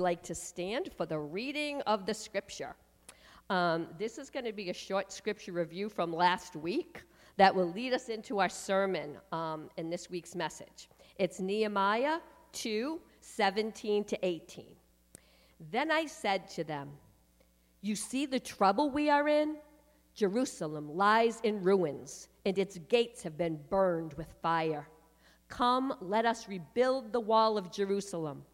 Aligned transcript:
like 0.00 0.22
to 0.22 0.32
stand 0.32 0.90
for 0.96 1.06
the 1.06 1.18
reading 1.18 1.80
of 1.80 2.06
the 2.06 2.14
scripture. 2.14 2.76
Um, 3.50 3.88
this 3.98 4.16
is 4.16 4.30
going 4.30 4.44
to 4.44 4.52
be 4.52 4.70
a 4.70 4.72
short 4.72 5.12
scripture 5.12 5.50
review 5.50 5.88
from 5.88 6.12
last 6.12 6.54
week 6.54 7.02
that 7.36 7.52
will 7.52 7.72
lead 7.72 7.92
us 7.92 8.08
into 8.08 8.38
our 8.38 8.48
sermon 8.48 9.16
um, 9.32 9.68
in 9.76 9.90
this 9.90 10.08
week's 10.08 10.36
message. 10.36 10.88
It's 11.18 11.40
Nehemiah 11.40 12.20
2 12.52 13.00
17 13.20 14.04
to 14.04 14.18
18. 14.24 14.66
Then 15.72 15.90
I 15.90 16.06
said 16.06 16.48
to 16.50 16.62
them, 16.62 16.90
You 17.82 17.96
see 17.96 18.24
the 18.24 18.38
trouble 18.38 18.90
we 18.90 19.10
are 19.10 19.26
in? 19.26 19.56
Jerusalem 20.14 20.96
lies 20.96 21.40
in 21.42 21.60
ruins, 21.60 22.28
and 22.46 22.56
its 22.56 22.78
gates 22.88 23.24
have 23.24 23.36
been 23.36 23.58
burned 23.68 24.14
with 24.14 24.32
fire. 24.42 24.86
Come, 25.48 25.92
let 26.00 26.24
us 26.24 26.48
rebuild 26.48 27.12
the 27.12 27.18
wall 27.18 27.58
of 27.58 27.72
Jerusalem 27.72 28.44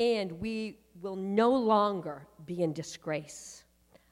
and 0.00 0.32
we 0.40 0.78
will 1.02 1.14
no 1.14 1.50
longer 1.50 2.26
be 2.46 2.62
in 2.62 2.72
disgrace. 2.72 3.64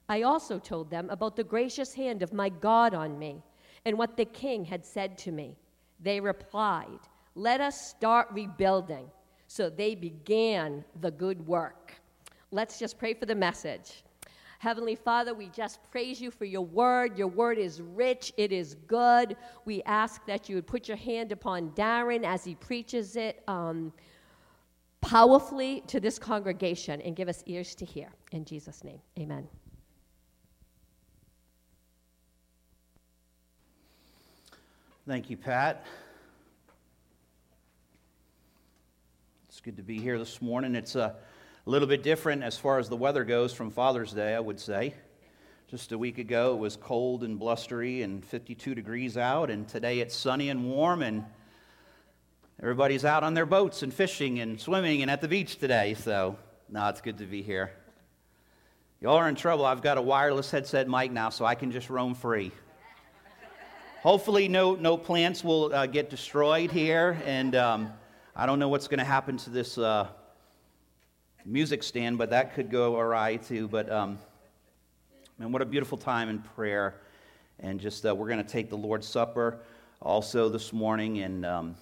I 0.08 0.22
also 0.22 0.58
told 0.58 0.90
them 0.90 1.10
about 1.10 1.34
the 1.34 1.44
gracious 1.44 1.92
hand 1.94 2.22
of 2.22 2.32
my 2.32 2.50
God 2.50 2.94
on 2.94 3.18
me 3.18 3.42
and 3.84 3.98
what 3.98 4.16
the 4.16 4.27
king 4.27 4.64
had 4.64 4.84
said 4.84 5.18
to 5.18 5.32
me. 5.32 5.56
They 6.00 6.20
replied, 6.20 7.00
Let 7.34 7.60
us 7.60 7.88
start 7.88 8.28
rebuilding. 8.32 9.10
So 9.48 9.70
they 9.70 9.94
began 9.94 10.84
the 11.00 11.10
good 11.10 11.46
work. 11.46 11.94
Let's 12.50 12.78
just 12.78 12.98
pray 12.98 13.14
for 13.14 13.27
the 13.27 13.34
message. 13.34 14.05
Heavenly 14.58 14.96
Father, 14.96 15.34
we 15.34 15.48
just 15.48 15.78
praise 15.91 16.20
you 16.20 16.30
for 16.30 16.44
your 16.44 16.64
word. 16.64 17.16
Your 17.16 17.28
word 17.28 17.58
is 17.58 17.80
rich, 17.80 18.32
it 18.36 18.52
is 18.52 18.74
good. 18.86 19.36
We 19.64 19.82
ask 19.84 20.24
that 20.27 20.48
you 20.48 20.56
would 20.56 20.66
put 20.66 20.88
your 20.88 20.96
hand 20.96 21.32
upon 21.32 21.70
Darren 21.70 22.24
as 22.24 22.44
he 22.44 22.56
preaches 22.56 23.16
it. 23.16 23.42
Um, 23.46 23.92
powerfully 25.00 25.82
to 25.86 26.00
this 26.00 26.18
congregation 26.18 27.00
and 27.00 27.16
give 27.16 27.28
us 27.28 27.42
ears 27.46 27.74
to 27.76 27.84
hear. 27.84 28.08
In 28.32 28.44
Jesus' 28.44 28.84
name, 28.84 29.00
amen. 29.18 29.48
Thank 35.06 35.30
you, 35.30 35.36
Pat. 35.38 35.86
It's 39.48 39.60
good 39.60 39.78
to 39.78 39.82
be 39.82 39.98
here 39.98 40.18
this 40.18 40.42
morning. 40.42 40.74
It's 40.74 40.94
a 40.96 41.16
little 41.64 41.88
bit 41.88 42.02
different 42.02 42.42
as 42.42 42.58
far 42.58 42.78
as 42.78 42.88
the 42.88 42.96
weather 42.96 43.24
goes 43.24 43.52
from 43.52 43.70
Father's 43.70 44.12
Day, 44.12 44.34
I 44.34 44.40
would 44.40 44.60
say. 44.60 44.94
Just 45.68 45.92
a 45.92 45.98
week 45.98 46.18
ago, 46.18 46.55
it 46.55 46.58
was 46.58 46.77
cold 46.77 47.24
and 47.24 47.38
blustery 47.38 48.02
and 48.02 48.24
52 48.24 48.74
degrees 48.74 49.16
out, 49.16 49.50
and 49.50 49.66
today 49.66 50.00
it's 50.00 50.14
sunny 50.14 50.48
and 50.48 50.70
warm 50.70 51.02
and 51.02 51.24
Everybody's 52.61 53.05
out 53.05 53.23
on 53.23 53.34
their 53.34 53.47
boats 53.47 53.84
and 53.84 53.95
fishing 53.95 54.41
and 54.41 54.61
swimming 54.61 55.03
and 55.03 55.09
at 55.09 55.20
the 55.20 55.28
beach 55.28 55.59
today, 55.59 55.95
so 55.95 56.37
no, 56.69 56.89
it's 56.89 57.01
good 57.01 57.19
to 57.19 57.25
be 57.25 57.41
here. 57.41 57.70
Y'all 59.01 59.14
are 59.17 59.28
in 59.28 59.37
trouble. 59.37 59.64
I've 59.64 59.81
got 59.81 59.97
a 59.97 60.03
wireless 60.03 60.51
headset 60.51 60.89
mic 60.89 61.12
now, 61.12 61.29
so 61.29 61.45
I 61.45 61.55
can 61.55 61.70
just 61.70 61.89
roam 61.89 62.17
free. 62.17 62.51
Hopefully, 64.03 64.48
no, 64.48 64.75
no 64.75 64.97
plants 64.97 65.45
will 65.45 65.73
uh, 65.73 65.86
get 65.86 66.11
destroyed 66.11 66.73
here, 66.73 67.17
and 67.25 67.55
um, 67.55 67.92
I 68.34 68.45
don't 68.45 68.59
know 68.59 68.69
what's 68.69 68.89
going 68.89 68.98
to 68.98 69.05
happen 69.05 69.36
to 69.36 69.51
this 69.51 69.79
uh, 69.79 70.09
music 71.47 71.84
stand, 71.84 72.19
but 72.19 72.31
that 72.31 72.56
could 72.56 72.73
go 72.73 72.98
awry 72.98 73.36
too. 73.36 73.69
But 73.69 73.89
um, 73.89 74.19
man, 75.39 75.53
what 75.53 75.62
a 75.62 75.67
beautiful 75.67 75.97
time 75.97 76.29
in 76.29 76.41
prayer, 76.41 76.97
and 77.61 77.79
just 77.79 78.05
uh, 78.05 78.12
we're 78.12 78.29
going 78.29 78.45
to 78.45 78.53
take 78.53 78.69
the 78.69 78.77
Lord's 78.77 79.06
Supper 79.06 79.61
also 80.03 80.48
this 80.48 80.73
morning, 80.73 81.20
and 81.20 81.47
um, 81.47 81.77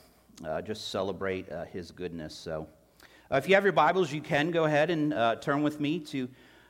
uh, 0.44 0.60
just 0.60 0.88
celebrate 0.88 1.50
uh, 1.50 1.64
his 1.64 1.90
goodness. 1.90 2.34
So, 2.34 2.66
uh, 3.32 3.36
if 3.36 3.48
you 3.48 3.54
have 3.54 3.64
your 3.64 3.72
Bibles, 3.72 4.12
you 4.12 4.20
can 4.20 4.50
go 4.50 4.64
ahead 4.64 4.90
and 4.90 5.14
uh, 5.14 5.36
turn 5.36 5.62
with 5.62 5.80
me 5.80 5.98
to 6.00 6.28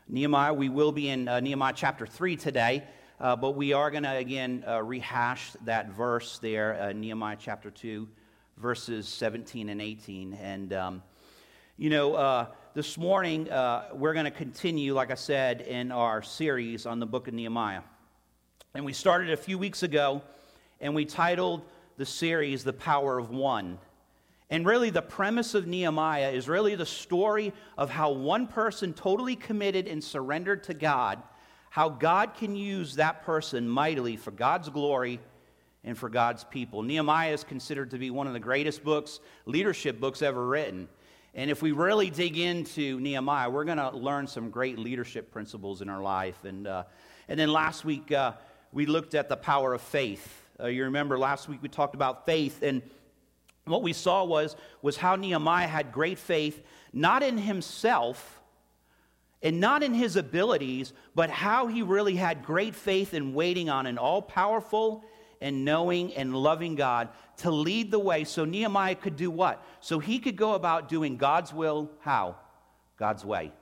Nehemiah. 0.09 0.55
We 0.55 0.69
will 0.69 0.93
be 0.93 1.09
in 1.09 1.27
uh, 1.27 1.41
Nehemiah 1.41 1.73
chapter 1.75 2.07
3 2.07 2.37
today, 2.37 2.85
but 3.19 3.57
we 3.57 3.73
are 3.73 3.91
going 3.91 4.05
to 4.05 4.17
again 4.17 4.65
rehash 4.83 5.51
that 5.65 5.91
verse 5.91 6.39
there, 6.39 6.93
Nehemiah 6.95 7.37
chapter 7.39 7.71
2, 7.71 8.09
verses 8.57 9.09
17 9.09 9.69
and 9.69 9.83
18. 9.83 10.35
And, 10.35 10.73
um, 10.73 11.03
you 11.77 11.91
know, 11.91 12.49
this 12.75 12.97
morning 12.97 13.49
we're 13.93 14.15
going 14.15 14.27
to 14.27 14.31
continue, 14.31 14.95
like 14.95 15.11
I 15.11 15.17
said, 15.17 15.61
in 15.63 15.91
our 15.91 16.23
series 16.23 16.87
on 16.87 17.01
the 17.01 17.07
book 17.07 17.27
of 17.27 17.35
Nehemiah. 17.35 17.83
And 18.75 18.85
we 18.85 18.93
started 18.93 19.33
a 19.33 19.37
few 19.37 19.59
weeks 19.59 19.83
ago, 19.83 20.23
and 20.81 20.95
we 20.95 21.05
titled 21.05 21.63
the 21.97 22.07
series, 22.07 22.65
The 22.65 22.73
Power 22.73 23.19
of 23.19 23.31
One. 23.31 23.79
And 24.49 24.65
really, 24.65 24.91
the 24.91 25.03
premise 25.03 25.55
of 25.55 25.67
Nehemiah 25.67 26.31
is 26.31 26.49
really 26.49 26.75
the 26.77 26.87
story 26.87 27.53
of 27.77 27.91
how 27.91 28.13
one 28.13 28.47
person 28.47 28.93
totally 28.93 29.35
committed 29.35 29.89
and 29.89 30.03
surrendered 30.03 30.65
to 30.65 30.75
God, 30.75 31.21
how 31.71 31.89
God 31.89 32.35
can 32.35 32.55
use 32.55 32.97
that 32.97 33.25
person 33.25 33.69
mightily 33.69 34.17
for 34.17 34.31
God's 34.31 34.69
glory 34.69 35.21
and 35.83 35.99
for 35.99 36.09
God's 36.09 36.45
people. 36.45 36.83
Nehemiah 36.83 37.33
is 37.33 37.45
considered 37.45 37.91
to 37.91 37.99
be 37.99 38.11
one 38.11 38.27
of 38.27 38.35
the 38.35 38.41
greatest 38.41 38.85
books, 38.85 39.21
leadership 39.47 39.99
books 39.99 40.23
ever 40.23 40.47
written. 40.47 40.89
And 41.35 41.51
if 41.51 41.61
we 41.61 41.73
really 41.73 42.11
dig 42.11 42.39
into 42.39 42.99
Nehemiah, 43.01 43.51
we're 43.51 43.65
going 43.65 43.79
to 43.79 43.91
learn 43.91 44.27
some 44.27 44.51
great 44.51 44.79
leadership 44.79 45.31
principles 45.33 45.83
in 45.83 45.89
our 45.89 46.01
life. 46.01 46.45
And, 46.45 46.67
uh, 46.67 46.85
and 47.29 47.39
then 47.39 47.53
last 47.53 47.85
week, 47.85 48.11
uh, 48.11 48.33
we 48.73 48.87
looked 48.87 49.15
at 49.15 49.29
the 49.29 49.37
power 49.37 49.75
of 49.75 49.83
faith. 49.83 50.46
Uh, 50.59 50.69
you 50.69 50.85
remember 50.85 51.19
last 51.19 51.49
week 51.49 51.63
we 51.63 51.69
talked 51.69 51.95
about 51.95 52.25
faith, 52.25 52.63
and 52.63 52.83
what 53.65 53.83
we 53.83 53.93
saw 53.93 54.25
was, 54.25 54.57
was 54.81 54.97
how 54.97 55.17
Nehemiah 55.17 55.67
had 55.67 55.93
great 55.93 56.19
faith, 56.19 56.63
not 56.93 57.23
in 57.23 57.37
himself 57.37 58.41
and 59.43 59.61
not 59.61 59.83
in 59.83 59.93
his 59.93 60.17
abilities, 60.17 60.93
but 61.15 61.31
how 61.31 61.67
he 61.67 61.83
really 61.83 62.17
had 62.17 62.45
great 62.45 62.75
faith 62.75 63.13
in 63.13 63.35
waiting 63.35 63.69
on 63.69 63.87
an 63.87 63.99
all 63.99 64.23
powerful 64.23 65.05
and 65.41 65.65
knowing 65.65 66.15
and 66.15 66.35
loving 66.35 66.75
God 66.75 67.11
to 67.39 67.51
lead 67.51 67.91
the 67.91 67.99
way 67.99 68.25
so 68.25 68.45
Nehemiah 68.45 68.95
could 68.95 69.17
do 69.17 69.31
what? 69.31 69.63
So 69.81 69.99
he 69.99 70.19
could 70.19 70.37
go 70.37 70.55
about 70.55 70.89
doing 70.89 71.17
God's 71.17 71.53
will, 71.53 71.91
how? 72.01 72.37
God's 72.97 73.25
way. 73.25 73.53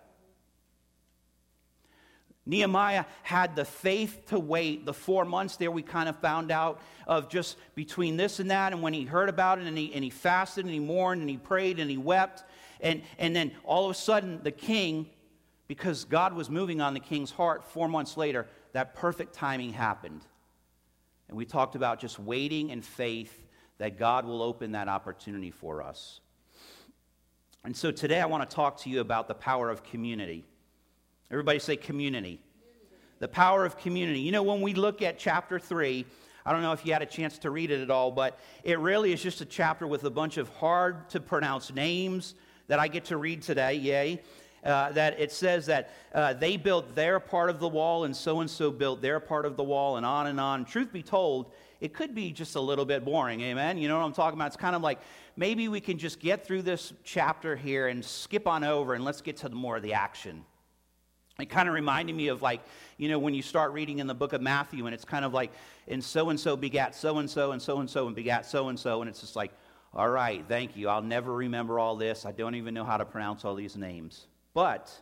Nehemiah 2.46 3.06
had 3.22 3.56
the 3.56 3.64
faith 3.64 4.26
to 4.26 4.38
wait. 4.38 4.84
The 4.84 4.92
four 4.92 5.24
months 5.24 5.56
there, 5.56 5.70
we 5.70 5.82
kind 5.82 6.08
of 6.08 6.16
found 6.18 6.50
out 6.50 6.80
of 7.06 7.28
just 7.28 7.56
between 7.74 8.16
this 8.16 8.38
and 8.38 8.50
that. 8.50 8.72
And 8.72 8.82
when 8.82 8.92
he 8.92 9.04
heard 9.04 9.28
about 9.28 9.58
it, 9.58 9.66
and 9.66 9.78
he, 9.78 9.92
and 9.94 10.04
he 10.04 10.10
fasted, 10.10 10.64
and 10.64 10.74
he 10.74 10.80
mourned, 10.80 11.20
and 11.20 11.30
he 11.30 11.38
prayed, 11.38 11.78
and 11.78 11.90
he 11.90 11.96
wept. 11.96 12.44
And, 12.80 13.02
and 13.18 13.34
then 13.34 13.52
all 13.64 13.86
of 13.86 13.90
a 13.90 13.94
sudden, 13.98 14.40
the 14.42 14.50
king, 14.50 15.08
because 15.68 16.04
God 16.04 16.34
was 16.34 16.50
moving 16.50 16.82
on 16.82 16.92
the 16.92 17.00
king's 17.00 17.30
heart, 17.30 17.64
four 17.64 17.88
months 17.88 18.16
later, 18.16 18.46
that 18.72 18.94
perfect 18.94 19.32
timing 19.32 19.72
happened. 19.72 20.20
And 21.28 21.38
we 21.38 21.46
talked 21.46 21.76
about 21.76 21.98
just 21.98 22.18
waiting 22.18 22.68
in 22.68 22.82
faith 22.82 23.46
that 23.78 23.98
God 23.98 24.26
will 24.26 24.42
open 24.42 24.72
that 24.72 24.88
opportunity 24.88 25.50
for 25.50 25.82
us. 25.82 26.20
And 27.64 27.74
so 27.74 27.90
today, 27.90 28.20
I 28.20 28.26
want 28.26 28.48
to 28.48 28.54
talk 28.54 28.76
to 28.80 28.90
you 28.90 29.00
about 29.00 29.26
the 29.28 29.34
power 29.34 29.70
of 29.70 29.82
community. 29.82 30.44
Everybody 31.34 31.58
say 31.58 31.74
community. 31.74 32.38
The 33.18 33.26
power 33.26 33.64
of 33.64 33.76
community. 33.76 34.20
You 34.20 34.30
know, 34.30 34.44
when 34.44 34.60
we 34.60 34.72
look 34.72 35.02
at 35.02 35.18
chapter 35.18 35.58
3, 35.58 36.06
I 36.46 36.52
don't 36.52 36.62
know 36.62 36.70
if 36.70 36.86
you 36.86 36.92
had 36.92 37.02
a 37.02 37.06
chance 37.06 37.38
to 37.38 37.50
read 37.50 37.72
it 37.72 37.80
at 37.80 37.90
all, 37.90 38.12
but 38.12 38.38
it 38.62 38.78
really 38.78 39.12
is 39.12 39.20
just 39.20 39.40
a 39.40 39.44
chapter 39.44 39.84
with 39.84 40.04
a 40.04 40.10
bunch 40.10 40.36
of 40.36 40.48
hard 40.50 41.10
to 41.10 41.18
pronounce 41.18 41.74
names 41.74 42.36
that 42.68 42.78
I 42.78 42.86
get 42.86 43.06
to 43.06 43.16
read 43.16 43.42
today. 43.42 43.74
Yay. 43.74 44.22
Uh, 44.62 44.92
that 44.92 45.18
it 45.18 45.32
says 45.32 45.66
that 45.66 45.90
uh, 46.14 46.34
they 46.34 46.56
built 46.56 46.94
their 46.94 47.18
part 47.18 47.50
of 47.50 47.58
the 47.58 47.66
wall 47.66 48.04
and 48.04 48.14
so 48.14 48.38
and 48.38 48.48
so 48.48 48.70
built 48.70 49.02
their 49.02 49.18
part 49.18 49.44
of 49.44 49.56
the 49.56 49.64
wall 49.64 49.96
and 49.96 50.06
on 50.06 50.28
and 50.28 50.38
on. 50.38 50.64
Truth 50.64 50.92
be 50.92 51.02
told, 51.02 51.52
it 51.80 51.94
could 51.94 52.14
be 52.14 52.30
just 52.30 52.54
a 52.54 52.60
little 52.60 52.84
bit 52.84 53.04
boring, 53.04 53.40
amen? 53.40 53.76
You 53.76 53.88
know 53.88 53.98
what 53.98 54.04
I'm 54.04 54.12
talking 54.12 54.38
about? 54.38 54.46
It's 54.46 54.56
kind 54.56 54.76
of 54.76 54.82
like 54.82 55.00
maybe 55.36 55.66
we 55.66 55.80
can 55.80 55.98
just 55.98 56.20
get 56.20 56.46
through 56.46 56.62
this 56.62 56.92
chapter 57.02 57.56
here 57.56 57.88
and 57.88 58.04
skip 58.04 58.46
on 58.46 58.62
over 58.62 58.94
and 58.94 59.04
let's 59.04 59.20
get 59.20 59.38
to 59.38 59.48
more 59.48 59.78
of 59.78 59.82
the 59.82 59.94
action. 59.94 60.44
It 61.40 61.46
kind 61.50 61.68
of 61.68 61.74
reminded 61.74 62.14
me 62.14 62.28
of 62.28 62.42
like, 62.42 62.60
you 62.96 63.08
know, 63.08 63.18
when 63.18 63.34
you 63.34 63.42
start 63.42 63.72
reading 63.72 63.98
in 63.98 64.06
the 64.06 64.14
book 64.14 64.32
of 64.32 64.40
Matthew 64.40 64.86
and 64.86 64.94
it's 64.94 65.04
kind 65.04 65.24
of 65.24 65.32
like, 65.32 65.52
and 65.88 66.02
so 66.02 66.30
and 66.30 66.38
so 66.38 66.56
begat 66.56 66.94
so 66.94 67.18
and 67.18 67.28
so 67.28 67.52
and 67.52 67.60
so 67.60 67.80
and 67.80 67.90
so 67.90 68.06
and 68.06 68.14
begat 68.14 68.46
so 68.46 68.68
and 68.68 68.78
so. 68.78 69.02
And 69.02 69.08
it's 69.08 69.20
just 69.20 69.34
like, 69.34 69.52
all 69.92 70.08
right, 70.08 70.44
thank 70.46 70.76
you. 70.76 70.88
I'll 70.88 71.02
never 71.02 71.32
remember 71.32 71.78
all 71.78 71.96
this. 71.96 72.24
I 72.24 72.32
don't 72.32 72.54
even 72.54 72.72
know 72.72 72.84
how 72.84 72.96
to 72.96 73.04
pronounce 73.04 73.44
all 73.44 73.56
these 73.56 73.76
names. 73.76 74.26
But 74.52 74.92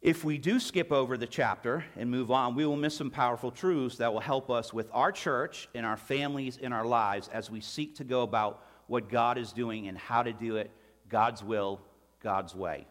if 0.00 0.22
we 0.22 0.38
do 0.38 0.60
skip 0.60 0.92
over 0.92 1.16
the 1.16 1.26
chapter 1.26 1.84
and 1.96 2.10
move 2.10 2.30
on, 2.30 2.54
we 2.54 2.64
will 2.64 2.76
miss 2.76 2.96
some 2.96 3.10
powerful 3.10 3.50
truths 3.50 3.96
that 3.96 4.12
will 4.12 4.20
help 4.20 4.50
us 4.50 4.72
with 4.72 4.88
our 4.92 5.10
church 5.10 5.68
and 5.74 5.84
our 5.84 5.96
families 5.96 6.58
in 6.58 6.72
our 6.72 6.84
lives 6.84 7.28
as 7.32 7.50
we 7.50 7.60
seek 7.60 7.96
to 7.96 8.04
go 8.04 8.22
about 8.22 8.62
what 8.86 9.08
God 9.08 9.38
is 9.38 9.52
doing 9.52 9.88
and 9.88 9.98
how 9.98 10.22
to 10.22 10.32
do 10.32 10.56
it 10.56 10.70
God's 11.08 11.42
will, 11.42 11.80
God's 12.20 12.54
way. 12.54 12.86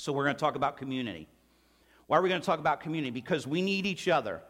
So 0.00 0.12
we're 0.12 0.24
going 0.24 0.36
to 0.36 0.40
talk 0.40 0.56
about 0.56 0.78
community. 0.78 1.28
Why 2.06 2.16
are 2.16 2.22
we 2.22 2.30
going 2.30 2.40
to 2.40 2.46
talk 2.46 2.58
about 2.58 2.80
community? 2.80 3.10
Because 3.10 3.46
we 3.46 3.60
need 3.60 3.84
each 3.84 4.08
other. 4.08 4.40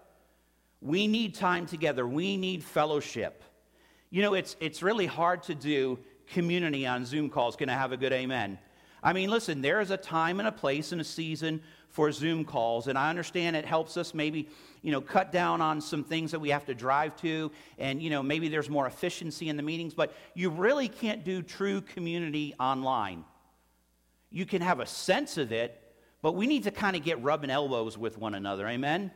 We 0.80 1.08
need 1.08 1.34
time 1.34 1.66
together. 1.66 2.06
We 2.06 2.36
need 2.36 2.62
fellowship. 2.62 3.42
You 4.10 4.22
know, 4.22 4.34
it's, 4.34 4.54
it's 4.60 4.80
really 4.80 5.06
hard 5.06 5.42
to 5.44 5.56
do 5.56 5.98
community 6.32 6.86
on 6.86 7.04
Zoom 7.04 7.28
calls. 7.28 7.56
Can 7.56 7.68
I 7.68 7.74
have 7.74 7.90
a 7.90 7.96
good 7.96 8.12
amen? 8.12 8.60
I 9.02 9.12
mean, 9.12 9.28
listen, 9.28 9.60
there 9.60 9.80
is 9.80 9.90
a 9.90 9.96
time 9.96 10.38
and 10.38 10.46
a 10.46 10.52
place 10.52 10.92
and 10.92 11.00
a 11.00 11.04
season 11.04 11.62
for 11.88 12.12
Zoom 12.12 12.44
calls, 12.44 12.86
and 12.86 12.96
I 12.96 13.10
understand 13.10 13.56
it 13.56 13.64
helps 13.64 13.96
us 13.96 14.14
maybe, 14.14 14.48
you 14.82 14.92
know, 14.92 15.00
cut 15.00 15.32
down 15.32 15.60
on 15.60 15.80
some 15.80 16.04
things 16.04 16.30
that 16.30 16.38
we 16.38 16.50
have 16.50 16.64
to 16.66 16.74
drive 16.74 17.16
to, 17.22 17.50
and, 17.76 18.00
you 18.00 18.10
know, 18.10 18.22
maybe 18.22 18.48
there's 18.48 18.70
more 18.70 18.86
efficiency 18.86 19.48
in 19.48 19.56
the 19.56 19.64
meetings, 19.64 19.94
but 19.94 20.14
you 20.34 20.50
really 20.50 20.86
can't 20.86 21.24
do 21.24 21.42
true 21.42 21.80
community 21.80 22.54
online. 22.60 23.24
You 24.30 24.46
can 24.46 24.62
have 24.62 24.80
a 24.80 24.86
sense 24.86 25.36
of 25.36 25.52
it, 25.52 25.80
but 26.22 26.32
we 26.32 26.46
need 26.46 26.64
to 26.64 26.70
kind 26.70 26.96
of 26.96 27.02
get 27.02 27.22
rubbing 27.22 27.50
elbows 27.50 27.98
with 27.98 28.18
one 28.18 28.34
another. 28.34 28.66
Amen? 28.68 29.10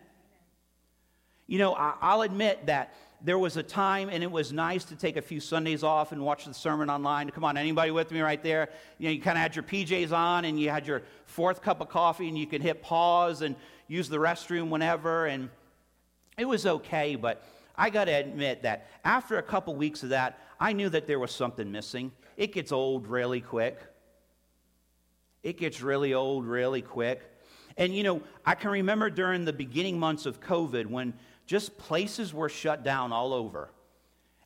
You 1.47 1.59
know, 1.59 1.75
I'll 1.75 2.23
admit 2.23 2.67
that 2.67 2.95
there 3.23 3.39
was 3.39 3.57
a 3.57 3.63
time, 3.63 4.09
and 4.11 4.23
it 4.23 4.31
was 4.31 4.53
nice 4.53 4.85
to 4.87 4.97
take 4.97 5.17
a 5.17 5.23
few 5.23 5.41
Sundays 5.41 5.83
off 5.83 6.13
and 6.13 6.23
watch 6.23 6.45
the 6.47 6.55
sermon 6.55 6.91
online. 6.91 7.31
Come 7.31 7.45
on, 7.45 7.57
anybody 7.57 7.91
with 7.91 8.11
me 8.11 8.21
right 8.21 8.43
there? 8.43 8.71
You 8.99 9.09
know, 9.09 9.13
you 9.13 9.21
kind 9.21 9.39
of 9.39 9.43
had 9.43 9.57
your 9.57 9.63
PJs 9.63 10.13
on, 10.13 10.45
and 10.45 10.59
you 10.59 10.71
had 10.71 10.87
your 10.87 11.03
fourth 11.27 11.63
cup 11.63 11.81
of 11.81 11.89
coffee, 11.89 12.29
and 12.29 12.37
you 12.37 12.47
could 12.47 12.63
hit 12.63 12.83
pause 12.83 13.43
and 13.43 13.57
use 13.89 14.09
the 14.09 14.17
restroom 14.17 14.69
whenever, 14.69 15.27
and 15.27 15.49
it 16.37 16.45
was 16.47 16.67
okay. 16.67 17.15
But 17.15 17.45
I 17.77 17.91
got 17.91 18.07
to 18.07 18.13
admit 18.13 18.63
that 18.63 18.89
after 19.05 19.39
a 19.39 19.43
couple 19.43 19.75
weeks 19.75 20.03
of 20.03 20.11
that, 20.11 20.39
I 20.59 20.73
knew 20.73 20.89
that 20.91 21.07
there 21.07 21.19
was 21.19 21.31
something 21.31 21.71
missing. 21.71 22.13
It 22.37 22.53
gets 22.53 22.73
old 22.73 23.07
really 23.07 23.41
quick. 23.41 23.79
It 25.45 25.59
gets 25.59 25.81
really 25.83 26.15
old 26.15 26.47
really 26.47 26.83
quick. 26.83 27.23
And 27.77 27.95
you 27.95 28.03
know, 28.03 28.23
I 28.45 28.57
can 28.57 28.71
remember 28.71 29.11
during 29.11 29.45
the 29.45 29.53
beginning 29.53 29.99
months 29.99 30.27
of 30.27 30.41
COVID 30.41 30.87
when 30.87 31.15
just 31.47 31.77
places 31.79 32.33
were 32.35 32.49
shut 32.49 32.83
down 32.83 33.13
all 33.13 33.33
over. 33.33 33.71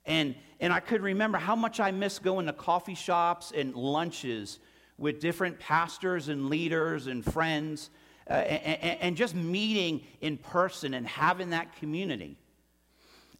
And, 0.05 0.35
and 0.59 0.73
I 0.73 0.81
could 0.81 1.03
remember 1.03 1.39
how 1.39 1.55
much 1.55 1.81
I 1.81 1.93
missed 1.93 2.23
going 2.23 2.47
to 2.47 2.53
coffee 2.53 2.95
shops 2.95 3.53
and 3.55 3.75
lunches 3.75 4.59
with 4.97 5.21
different 5.21 5.61
pastors 5.61 6.29
and 6.29 6.49
leaders 6.49 7.07
and 7.07 7.25
friends 7.25 7.91
uh, 8.29 8.33
and, 8.33 9.01
and, 9.01 9.17
just 9.17 9.35
meeting 9.35 10.03
in 10.21 10.37
person 10.37 10.93
and 10.93 11.07
having 11.07 11.51
that 11.51 11.77
community. 11.77 12.37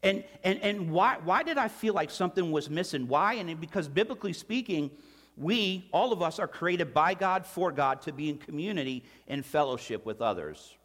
And, 0.03 0.25
and, 0.45 0.61
and 0.61 0.91
why, 0.91 1.17
why 1.25 1.43
did 1.43 1.59
I 1.59 1.69
feel 1.69 1.93
like 1.93 2.11
something 2.11 2.53
was 2.53 2.71
missing? 2.71 3.09
Why? 3.09 3.35
And 3.35 3.61
because 3.61 3.89
biblically 3.89 4.33
speaking, 4.33 4.91
we, 5.39 5.89
all 5.93 6.13
of 6.13 6.23
us, 6.23 6.39
are 6.39 6.49
created 6.49 6.93
by 6.93 7.15
God 7.15 7.47
for 7.47 7.71
God 7.73 8.03
to 8.03 8.13
be 8.13 8.29
in 8.29 8.39
community 8.39 9.05
and 9.27 9.45
fellowship 9.45 10.05
with 10.05 10.21
others. 10.21 10.77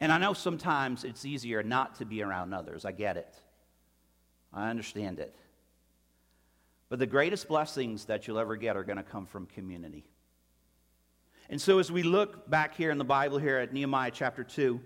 And 0.00 0.10
I 0.10 0.18
know 0.18 0.32
sometimes 0.32 1.04
it's 1.04 1.24
easier 1.24 1.62
not 1.62 1.96
to 1.96 2.04
be 2.04 2.22
around 2.22 2.52
others. 2.52 2.84
I 2.84 2.92
get 2.92 3.16
it. 3.16 3.34
I 4.52 4.68
understand 4.68 5.20
it. 5.20 5.34
But 6.88 6.98
the 6.98 7.06
greatest 7.06 7.48
blessings 7.48 8.06
that 8.06 8.26
you'll 8.26 8.38
ever 8.38 8.56
get 8.56 8.76
are 8.76 8.84
going 8.84 8.96
to 8.98 9.02
come 9.02 9.26
from 9.26 9.46
community. 9.46 10.04
And 11.48 11.60
so, 11.60 11.78
as 11.78 11.92
we 11.92 12.02
look 12.02 12.50
back 12.50 12.74
here 12.74 12.90
in 12.90 12.98
the 12.98 13.04
Bible, 13.04 13.38
here 13.38 13.58
at 13.58 13.72
Nehemiah 13.72 14.10
chapter 14.12 14.42
2, 14.42 14.80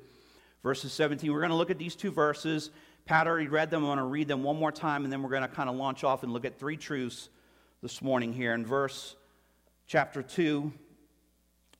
verses 0.62 0.92
17, 0.92 1.32
we're 1.32 1.40
going 1.40 1.50
to 1.50 1.56
look 1.56 1.70
at 1.70 1.78
these 1.78 1.96
two 1.96 2.10
verses. 2.10 2.70
Pat 3.06 3.28
already 3.28 3.46
read 3.46 3.70
them. 3.70 3.84
I 3.84 3.88
want 3.88 4.00
to 4.00 4.04
read 4.04 4.26
them 4.26 4.42
one 4.42 4.56
more 4.56 4.72
time, 4.72 5.04
and 5.04 5.12
then 5.12 5.22
we're 5.22 5.30
going 5.30 5.42
to 5.42 5.48
kind 5.48 5.70
of 5.70 5.76
launch 5.76 6.02
off 6.02 6.24
and 6.24 6.32
look 6.32 6.44
at 6.44 6.58
three 6.58 6.76
truths 6.76 7.28
this 7.80 8.02
morning 8.02 8.32
here. 8.32 8.52
In 8.52 8.66
verse 8.66 9.14
chapter 9.86 10.22
2, 10.22 10.72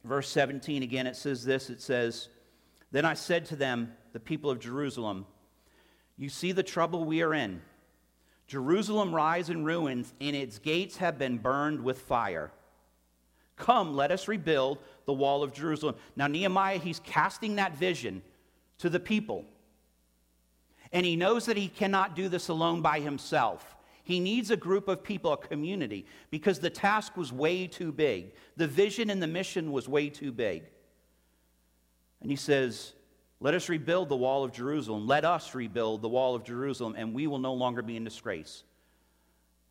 verse 0.05 0.29
17, 0.29 0.85
again, 0.85 1.07
it 1.09 1.17
says 1.17 1.45
this 1.45 1.69
it 1.69 1.83
says, 1.83 2.29
then 2.93 3.05
I 3.05 3.15
said 3.15 3.45
to 3.47 3.57
them, 3.57 3.93
the 4.13 4.21
people 4.21 4.51
of 4.51 4.61
Jerusalem, 4.61 5.27
You 6.17 6.29
see 6.29 6.53
the 6.53 6.63
trouble 6.63 7.05
we 7.05 7.23
are 7.23 7.35
in. 7.35 7.61
Jerusalem 8.47 9.13
lies 9.13 9.51
in 9.51 9.65
ruins, 9.65 10.15
and 10.21 10.37
its 10.37 10.61
gates 10.61 10.99
have 10.99 11.19
been 11.19 11.39
burned 11.39 11.83
with 11.83 11.99
fire. 11.99 12.53
Come, 13.57 13.97
let 13.97 14.13
us 14.13 14.29
rebuild 14.29 14.79
the 15.07 15.13
wall 15.13 15.43
of 15.43 15.53
Jerusalem. 15.53 15.97
Now, 16.15 16.29
Nehemiah, 16.29 16.79
he's 16.79 17.01
casting 17.01 17.57
that 17.57 17.77
vision 17.77 18.23
to 18.79 18.89
the 18.89 19.01
people. 19.01 19.45
And 20.93 21.05
he 21.05 21.17
knows 21.17 21.47
that 21.47 21.57
he 21.57 21.69
cannot 21.69 22.17
do 22.17 22.29
this 22.29 22.49
alone 22.49 22.83
by 22.83 23.01
himself. 23.01 23.77
He 24.03 24.21
needs 24.21 24.53
a 24.53 24.57
group 24.57 24.87
of 24.87 25.03
people, 25.03 25.33
a 25.33 25.37
community, 25.37 26.07
because 26.31 26.61
the 26.61 26.71
task 26.71 27.17
was 27.17 27.33
way 27.33 27.67
too 27.67 27.91
big. 27.91 28.35
The 28.57 28.69
vision 28.69 29.11
and 29.11 29.21
the 29.21 29.27
mission 29.27 29.73
was 29.73 29.89
way 29.89 30.11
too 30.11 30.31
big. 30.31 30.63
And 32.21 32.31
he 32.31 32.37
says, 32.37 32.93
Let 33.41 33.55
us 33.55 33.69
rebuild 33.69 34.09
the 34.09 34.17
wall 34.17 34.45
of 34.45 34.53
Jerusalem. 34.53 35.09
Let 35.09 35.25
us 35.25 35.55
rebuild 35.57 36.03
the 36.03 36.09
wall 36.09 36.37
of 36.37 36.45
Jerusalem, 36.45 36.95
and 36.97 37.15
we 37.15 37.27
will 37.27 37.41
no 37.41 37.55
longer 37.55 37.83
be 37.83 37.97
in 37.97 38.05
disgrace. 38.05 38.63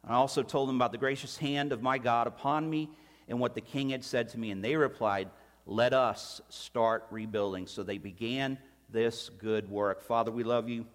I 0.04 0.16
also 0.16 0.44
told 0.44 0.70
them 0.70 0.76
about 0.76 0.92
the 0.92 0.98
gracious 0.98 1.38
hand 1.38 1.72
of 1.72 1.82
my 1.82 1.98
God 1.98 2.28
upon 2.28 2.70
me 2.70 2.90
and 3.28 3.40
what 3.40 3.56
the 3.56 3.62
king 3.62 3.90
had 3.90 4.04
said 4.04 4.30
to 4.30 4.38
me. 4.38 4.52
And 4.52 4.64
they 4.64 4.76
replied, 4.76 5.30
Let 5.66 5.94
us 5.94 6.42
start 6.50 7.08
rebuilding. 7.10 7.68
So 7.68 7.84
they 7.84 7.98
began 7.98 8.58
this 8.90 9.30
good 9.30 9.70
work. 9.70 10.04
Father, 10.04 10.32
we 10.32 10.44
love 10.44 10.70
you. 10.70 10.86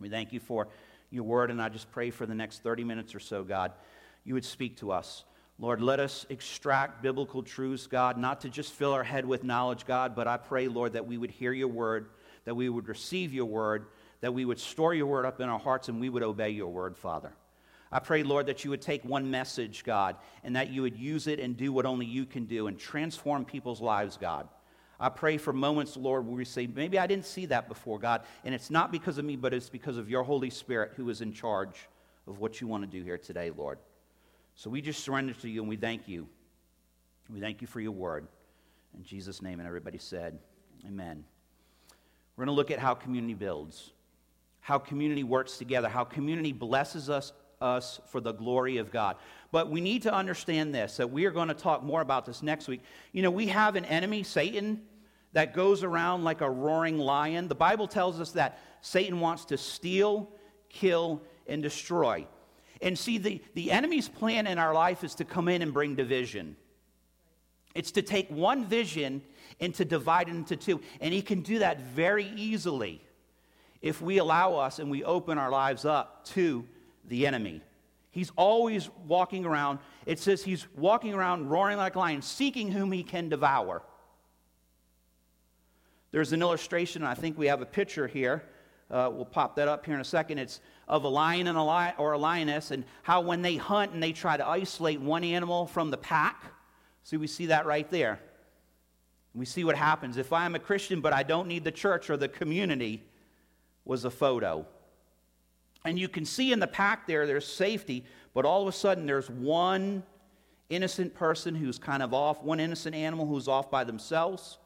We 0.00 0.08
thank 0.08 0.32
you 0.32 0.40
for 0.40 0.68
your 1.10 1.24
word, 1.24 1.50
and 1.50 1.62
I 1.62 1.68
just 1.68 1.90
pray 1.90 2.10
for 2.10 2.26
the 2.26 2.34
next 2.34 2.62
30 2.62 2.84
minutes 2.84 3.14
or 3.14 3.20
so, 3.20 3.44
God, 3.44 3.72
you 4.24 4.34
would 4.34 4.44
speak 4.44 4.78
to 4.78 4.92
us. 4.92 5.24
Lord, 5.58 5.80
let 5.80 6.00
us 6.00 6.26
extract 6.30 7.02
biblical 7.02 7.42
truths, 7.42 7.86
God, 7.86 8.18
not 8.18 8.40
to 8.40 8.50
just 8.50 8.72
fill 8.72 8.92
our 8.92 9.04
head 9.04 9.24
with 9.24 9.44
knowledge, 9.44 9.86
God, 9.86 10.16
but 10.16 10.26
I 10.26 10.36
pray, 10.36 10.66
Lord, 10.66 10.94
that 10.94 11.06
we 11.06 11.16
would 11.16 11.30
hear 11.30 11.52
your 11.52 11.68
word, 11.68 12.08
that 12.44 12.56
we 12.56 12.68
would 12.68 12.88
receive 12.88 13.32
your 13.32 13.44
word, 13.46 13.86
that 14.20 14.34
we 14.34 14.44
would 14.44 14.58
store 14.58 14.94
your 14.94 15.06
word 15.06 15.24
up 15.24 15.40
in 15.40 15.48
our 15.48 15.58
hearts, 15.58 15.88
and 15.88 16.00
we 16.00 16.08
would 16.08 16.24
obey 16.24 16.50
your 16.50 16.72
word, 16.72 16.96
Father. 16.96 17.32
I 17.92 18.00
pray, 18.00 18.24
Lord, 18.24 18.46
that 18.46 18.64
you 18.64 18.70
would 18.70 18.82
take 18.82 19.04
one 19.04 19.30
message, 19.30 19.84
God, 19.84 20.16
and 20.42 20.56
that 20.56 20.70
you 20.70 20.82
would 20.82 20.96
use 20.96 21.28
it 21.28 21.38
and 21.38 21.56
do 21.56 21.72
what 21.72 21.86
only 21.86 22.06
you 22.06 22.26
can 22.26 22.46
do 22.46 22.66
and 22.66 22.76
transform 22.76 23.44
people's 23.44 23.80
lives, 23.80 24.16
God. 24.16 24.48
I 24.98 25.08
pray 25.08 25.38
for 25.38 25.52
moments, 25.52 25.96
Lord, 25.96 26.26
where 26.26 26.36
we 26.36 26.44
say, 26.44 26.66
maybe 26.66 26.98
I 26.98 27.06
didn't 27.06 27.26
see 27.26 27.46
that 27.46 27.68
before, 27.68 27.98
God, 27.98 28.22
and 28.44 28.54
it's 28.54 28.70
not 28.70 28.92
because 28.92 29.18
of 29.18 29.24
me, 29.24 29.36
but 29.36 29.52
it's 29.52 29.68
because 29.68 29.96
of 29.96 30.08
your 30.08 30.22
Holy 30.22 30.50
Spirit 30.50 30.92
who 30.96 31.10
is 31.10 31.20
in 31.20 31.32
charge 31.32 31.88
of 32.26 32.38
what 32.38 32.60
you 32.60 32.66
want 32.66 32.84
to 32.84 32.98
do 32.98 33.04
here 33.04 33.18
today, 33.18 33.50
Lord. 33.50 33.78
So 34.54 34.70
we 34.70 34.80
just 34.80 35.02
surrender 35.02 35.34
to 35.34 35.48
you 35.48 35.60
and 35.60 35.68
we 35.68 35.76
thank 35.76 36.08
you. 36.08 36.28
We 37.28 37.40
thank 37.40 37.60
you 37.60 37.66
for 37.66 37.80
your 37.80 37.92
word. 37.92 38.28
In 38.96 39.02
Jesus' 39.02 39.42
name, 39.42 39.58
and 39.58 39.66
everybody 39.66 39.98
said, 39.98 40.38
Amen. 40.86 41.24
We're 42.36 42.44
going 42.44 42.54
to 42.54 42.56
look 42.56 42.70
at 42.70 42.78
how 42.78 42.94
community 42.94 43.34
builds, 43.34 43.92
how 44.60 44.78
community 44.78 45.24
works 45.24 45.56
together, 45.56 45.88
how 45.88 46.04
community 46.04 46.52
blesses 46.52 47.08
us, 47.08 47.32
us 47.64 48.00
for 48.06 48.20
the 48.20 48.32
glory 48.32 48.76
of 48.76 48.92
God. 48.92 49.16
But 49.50 49.70
we 49.70 49.80
need 49.80 50.02
to 50.02 50.14
understand 50.14 50.74
this, 50.74 50.98
that 50.98 51.10
we 51.10 51.24
are 51.24 51.30
going 51.30 51.48
to 51.48 51.54
talk 51.54 51.82
more 51.82 52.02
about 52.02 52.26
this 52.26 52.42
next 52.42 52.68
week. 52.68 52.82
You 53.12 53.22
know, 53.22 53.30
we 53.30 53.46
have 53.48 53.74
an 53.74 53.84
enemy, 53.86 54.22
Satan, 54.22 54.82
that 55.32 55.54
goes 55.54 55.82
around 55.82 56.22
like 56.22 56.42
a 56.42 56.50
roaring 56.50 56.98
lion. 56.98 57.48
The 57.48 57.54
Bible 57.54 57.88
tells 57.88 58.20
us 58.20 58.32
that 58.32 58.58
Satan 58.82 59.18
wants 59.18 59.46
to 59.46 59.56
steal, 59.56 60.30
kill, 60.68 61.22
and 61.46 61.62
destroy. 61.62 62.26
And 62.82 62.98
see, 62.98 63.18
the, 63.18 63.42
the 63.54 63.70
enemy's 63.70 64.08
plan 64.08 64.46
in 64.46 64.58
our 64.58 64.74
life 64.74 65.02
is 65.02 65.14
to 65.16 65.24
come 65.24 65.48
in 65.48 65.62
and 65.62 65.72
bring 65.72 65.94
division. 65.94 66.56
It's 67.74 67.92
to 67.92 68.02
take 68.02 68.30
one 68.30 68.66
vision 68.66 69.22
and 69.58 69.74
to 69.74 69.84
divide 69.84 70.28
it 70.28 70.32
into 70.32 70.56
two. 70.56 70.80
And 71.00 71.14
he 71.14 71.22
can 71.22 71.40
do 71.40 71.60
that 71.60 71.80
very 71.80 72.26
easily 72.36 73.00
if 73.80 74.00
we 74.00 74.18
allow 74.18 74.54
us 74.54 74.78
and 74.78 74.90
we 74.90 75.04
open 75.04 75.38
our 75.38 75.50
lives 75.50 75.84
up 75.84 76.24
to 76.24 76.66
the 77.08 77.26
enemy. 77.26 77.62
He's 78.10 78.30
always 78.36 78.90
walking 79.06 79.44
around. 79.44 79.80
It 80.06 80.18
says 80.18 80.42
he's 80.42 80.66
walking 80.76 81.14
around 81.14 81.48
roaring 81.48 81.78
like 81.78 81.96
a 81.96 81.98
lion, 81.98 82.22
seeking 82.22 82.70
whom 82.70 82.92
he 82.92 83.02
can 83.02 83.28
devour. 83.28 83.82
There's 86.12 86.32
an 86.32 86.40
illustration, 86.40 87.02
I 87.02 87.14
think 87.14 87.36
we 87.36 87.48
have 87.48 87.60
a 87.60 87.66
picture 87.66 88.06
here. 88.06 88.44
Uh, 88.90 89.10
we'll 89.12 89.24
pop 89.24 89.56
that 89.56 89.66
up 89.66 89.84
here 89.84 89.96
in 89.96 90.00
a 90.00 90.04
second. 90.04 90.38
It's 90.38 90.60
of 90.86 91.02
a 91.02 91.08
lion 91.08 91.48
and 91.48 91.58
a 91.58 91.62
lion, 91.62 91.94
or 91.98 92.12
a 92.12 92.18
lioness, 92.18 92.70
and 92.70 92.84
how 93.02 93.20
when 93.20 93.42
they 93.42 93.56
hunt 93.56 93.92
and 93.92 94.02
they 94.02 94.12
try 94.12 94.36
to 94.36 94.46
isolate 94.46 95.00
one 95.00 95.24
animal 95.24 95.66
from 95.66 95.90
the 95.90 95.96
pack. 95.96 96.44
See, 97.02 97.16
we 97.16 97.26
see 97.26 97.46
that 97.46 97.66
right 97.66 97.90
there. 97.90 98.20
We 99.34 99.44
see 99.44 99.64
what 99.64 99.76
happens. 99.76 100.16
If 100.16 100.32
I'm 100.32 100.54
a 100.54 100.60
Christian 100.60 101.00
but 101.00 101.12
I 101.12 101.24
don't 101.24 101.48
need 101.48 101.64
the 101.64 101.72
church 101.72 102.10
or 102.10 102.16
the 102.16 102.28
community, 102.28 103.02
was 103.84 104.04
a 104.04 104.10
photo. 104.10 104.66
And 105.84 105.98
you 105.98 106.08
can 106.08 106.24
see 106.24 106.52
in 106.52 106.60
the 106.60 106.66
pack 106.66 107.06
there, 107.06 107.26
there's 107.26 107.46
safety, 107.46 108.04
but 108.32 108.44
all 108.44 108.62
of 108.62 108.68
a 108.68 108.72
sudden 108.72 109.06
there's 109.06 109.28
one 109.28 110.02
innocent 110.70 111.14
person 111.14 111.54
who's 111.54 111.78
kind 111.78 112.02
of 112.02 112.14
off, 112.14 112.42
one 112.42 112.58
innocent 112.58 112.94
animal 112.94 113.26
who's 113.26 113.48
off 113.48 113.70
by 113.70 113.84
themselves. 113.84 114.58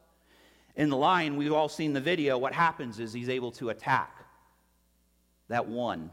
In 0.77 0.91
the 0.91 0.97
lion, 0.97 1.37
we've 1.37 1.53
all 1.53 1.69
seen 1.69 1.93
the 1.93 2.01
video. 2.01 2.39
What 2.39 2.53
happens 2.53 3.01
is 3.01 3.13
he's 3.13 3.29
able 3.29 3.51
to 3.53 3.71
attack 3.71 4.25
that 5.49 5.67
one. 5.67 6.11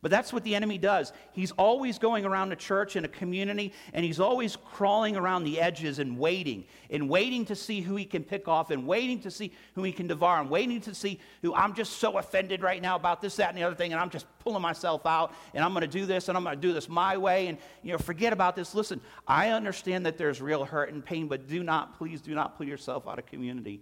But 0.00 0.12
that's 0.12 0.32
what 0.32 0.44
the 0.44 0.54
enemy 0.54 0.78
does. 0.78 1.12
He's 1.32 1.50
always 1.52 1.98
going 1.98 2.24
around 2.24 2.52
a 2.52 2.56
church 2.56 2.94
and 2.94 3.04
a 3.04 3.08
community, 3.08 3.72
and 3.92 4.04
he's 4.04 4.20
always 4.20 4.54
crawling 4.54 5.16
around 5.16 5.42
the 5.42 5.60
edges 5.60 5.98
and 5.98 6.18
waiting, 6.18 6.66
and 6.88 7.08
waiting 7.08 7.44
to 7.46 7.56
see 7.56 7.80
who 7.80 7.96
he 7.96 8.04
can 8.04 8.22
pick 8.22 8.46
off, 8.46 8.70
and 8.70 8.86
waiting 8.86 9.18
to 9.20 9.30
see 9.30 9.52
who 9.74 9.82
he 9.82 9.90
can 9.90 10.06
devour, 10.06 10.40
and 10.40 10.50
waiting 10.50 10.80
to 10.82 10.94
see 10.94 11.18
who 11.42 11.52
I'm 11.52 11.74
just 11.74 11.94
so 11.94 12.16
offended 12.18 12.62
right 12.62 12.80
now 12.80 12.94
about 12.94 13.20
this, 13.20 13.36
that, 13.36 13.48
and 13.48 13.58
the 13.58 13.64
other 13.64 13.74
thing, 13.74 13.92
and 13.92 14.00
I'm 14.00 14.10
just 14.10 14.26
pulling 14.38 14.62
myself 14.62 15.04
out, 15.04 15.34
and 15.52 15.64
I'm 15.64 15.72
going 15.72 15.80
to 15.80 15.88
do 15.88 16.06
this, 16.06 16.28
and 16.28 16.38
I'm 16.38 16.44
going 16.44 16.54
to 16.54 16.62
do 16.62 16.72
this 16.72 16.88
my 16.88 17.16
way, 17.16 17.48
and 17.48 17.58
you 17.82 17.90
know, 17.90 17.98
forget 17.98 18.32
about 18.32 18.54
this. 18.54 18.76
Listen, 18.76 19.00
I 19.26 19.50
understand 19.50 20.06
that 20.06 20.16
there's 20.16 20.40
real 20.40 20.64
hurt 20.64 20.92
and 20.92 21.04
pain, 21.04 21.26
but 21.26 21.48
do 21.48 21.64
not, 21.64 21.98
please, 21.98 22.20
do 22.20 22.36
not 22.36 22.56
pull 22.56 22.68
yourself 22.68 23.08
out 23.08 23.18
of 23.18 23.26
community. 23.26 23.80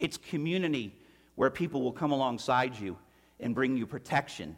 It's 0.00 0.16
community 0.16 0.96
where 1.36 1.50
people 1.50 1.82
will 1.82 1.92
come 1.92 2.10
alongside 2.10 2.76
you 2.76 2.96
and 3.40 3.54
bring 3.54 3.76
you 3.76 3.86
protection. 3.86 4.56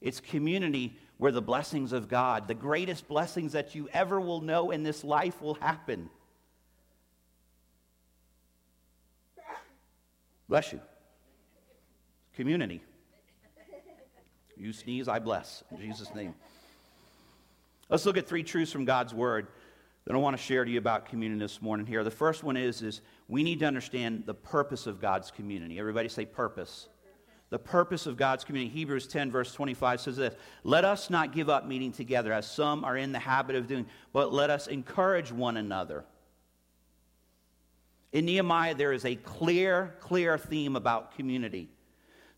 It's 0.00 0.20
community 0.20 0.96
where 1.18 1.32
the 1.32 1.42
blessings 1.42 1.92
of 1.92 2.08
God, 2.08 2.48
the 2.48 2.54
greatest 2.54 3.06
blessings 3.06 3.52
that 3.52 3.74
you 3.74 3.88
ever 3.92 4.20
will 4.20 4.40
know 4.40 4.70
in 4.70 4.82
this 4.82 5.04
life, 5.04 5.40
will 5.40 5.54
happen. 5.54 6.10
Bless 10.48 10.72
you. 10.72 10.80
Community. 12.34 12.82
You 14.56 14.72
sneeze, 14.72 15.08
I 15.08 15.18
bless. 15.18 15.62
In 15.70 15.80
Jesus' 15.80 16.14
name. 16.14 16.34
Let's 17.88 18.06
look 18.06 18.16
at 18.16 18.26
three 18.26 18.42
truths 18.42 18.72
from 18.72 18.84
God's 18.84 19.14
Word 19.14 19.46
that 20.04 20.14
I 20.14 20.18
want 20.18 20.36
to 20.36 20.42
share 20.42 20.64
to 20.64 20.70
you 20.70 20.78
about 20.78 21.06
community 21.06 21.38
this 21.38 21.62
morning 21.62 21.86
here. 21.86 22.02
The 22.02 22.10
first 22.10 22.42
one 22.42 22.56
is, 22.56 22.82
is 22.82 23.00
we 23.28 23.42
need 23.42 23.60
to 23.60 23.66
understand 23.66 24.24
the 24.26 24.34
purpose 24.34 24.86
of 24.86 25.00
God's 25.00 25.30
community. 25.30 25.78
Everybody 25.78 26.08
say 26.08 26.26
purpose 26.26 26.88
the 27.52 27.58
purpose 27.58 28.06
of 28.06 28.16
God's 28.16 28.44
community. 28.44 28.74
Hebrews 28.74 29.06
10, 29.06 29.30
verse 29.30 29.52
25 29.52 30.00
says 30.00 30.16
this 30.16 30.34
Let 30.64 30.86
us 30.86 31.10
not 31.10 31.34
give 31.34 31.50
up 31.50 31.66
meeting 31.66 31.92
together, 31.92 32.32
as 32.32 32.50
some 32.50 32.82
are 32.82 32.96
in 32.96 33.12
the 33.12 33.18
habit 33.18 33.56
of 33.56 33.66
doing, 33.68 33.84
but 34.14 34.32
let 34.32 34.48
us 34.48 34.68
encourage 34.68 35.30
one 35.30 35.58
another. 35.58 36.06
In 38.10 38.24
Nehemiah, 38.24 38.74
there 38.74 38.94
is 38.94 39.04
a 39.04 39.16
clear, 39.16 39.94
clear 40.00 40.38
theme 40.38 40.76
about 40.76 41.14
community. 41.14 41.68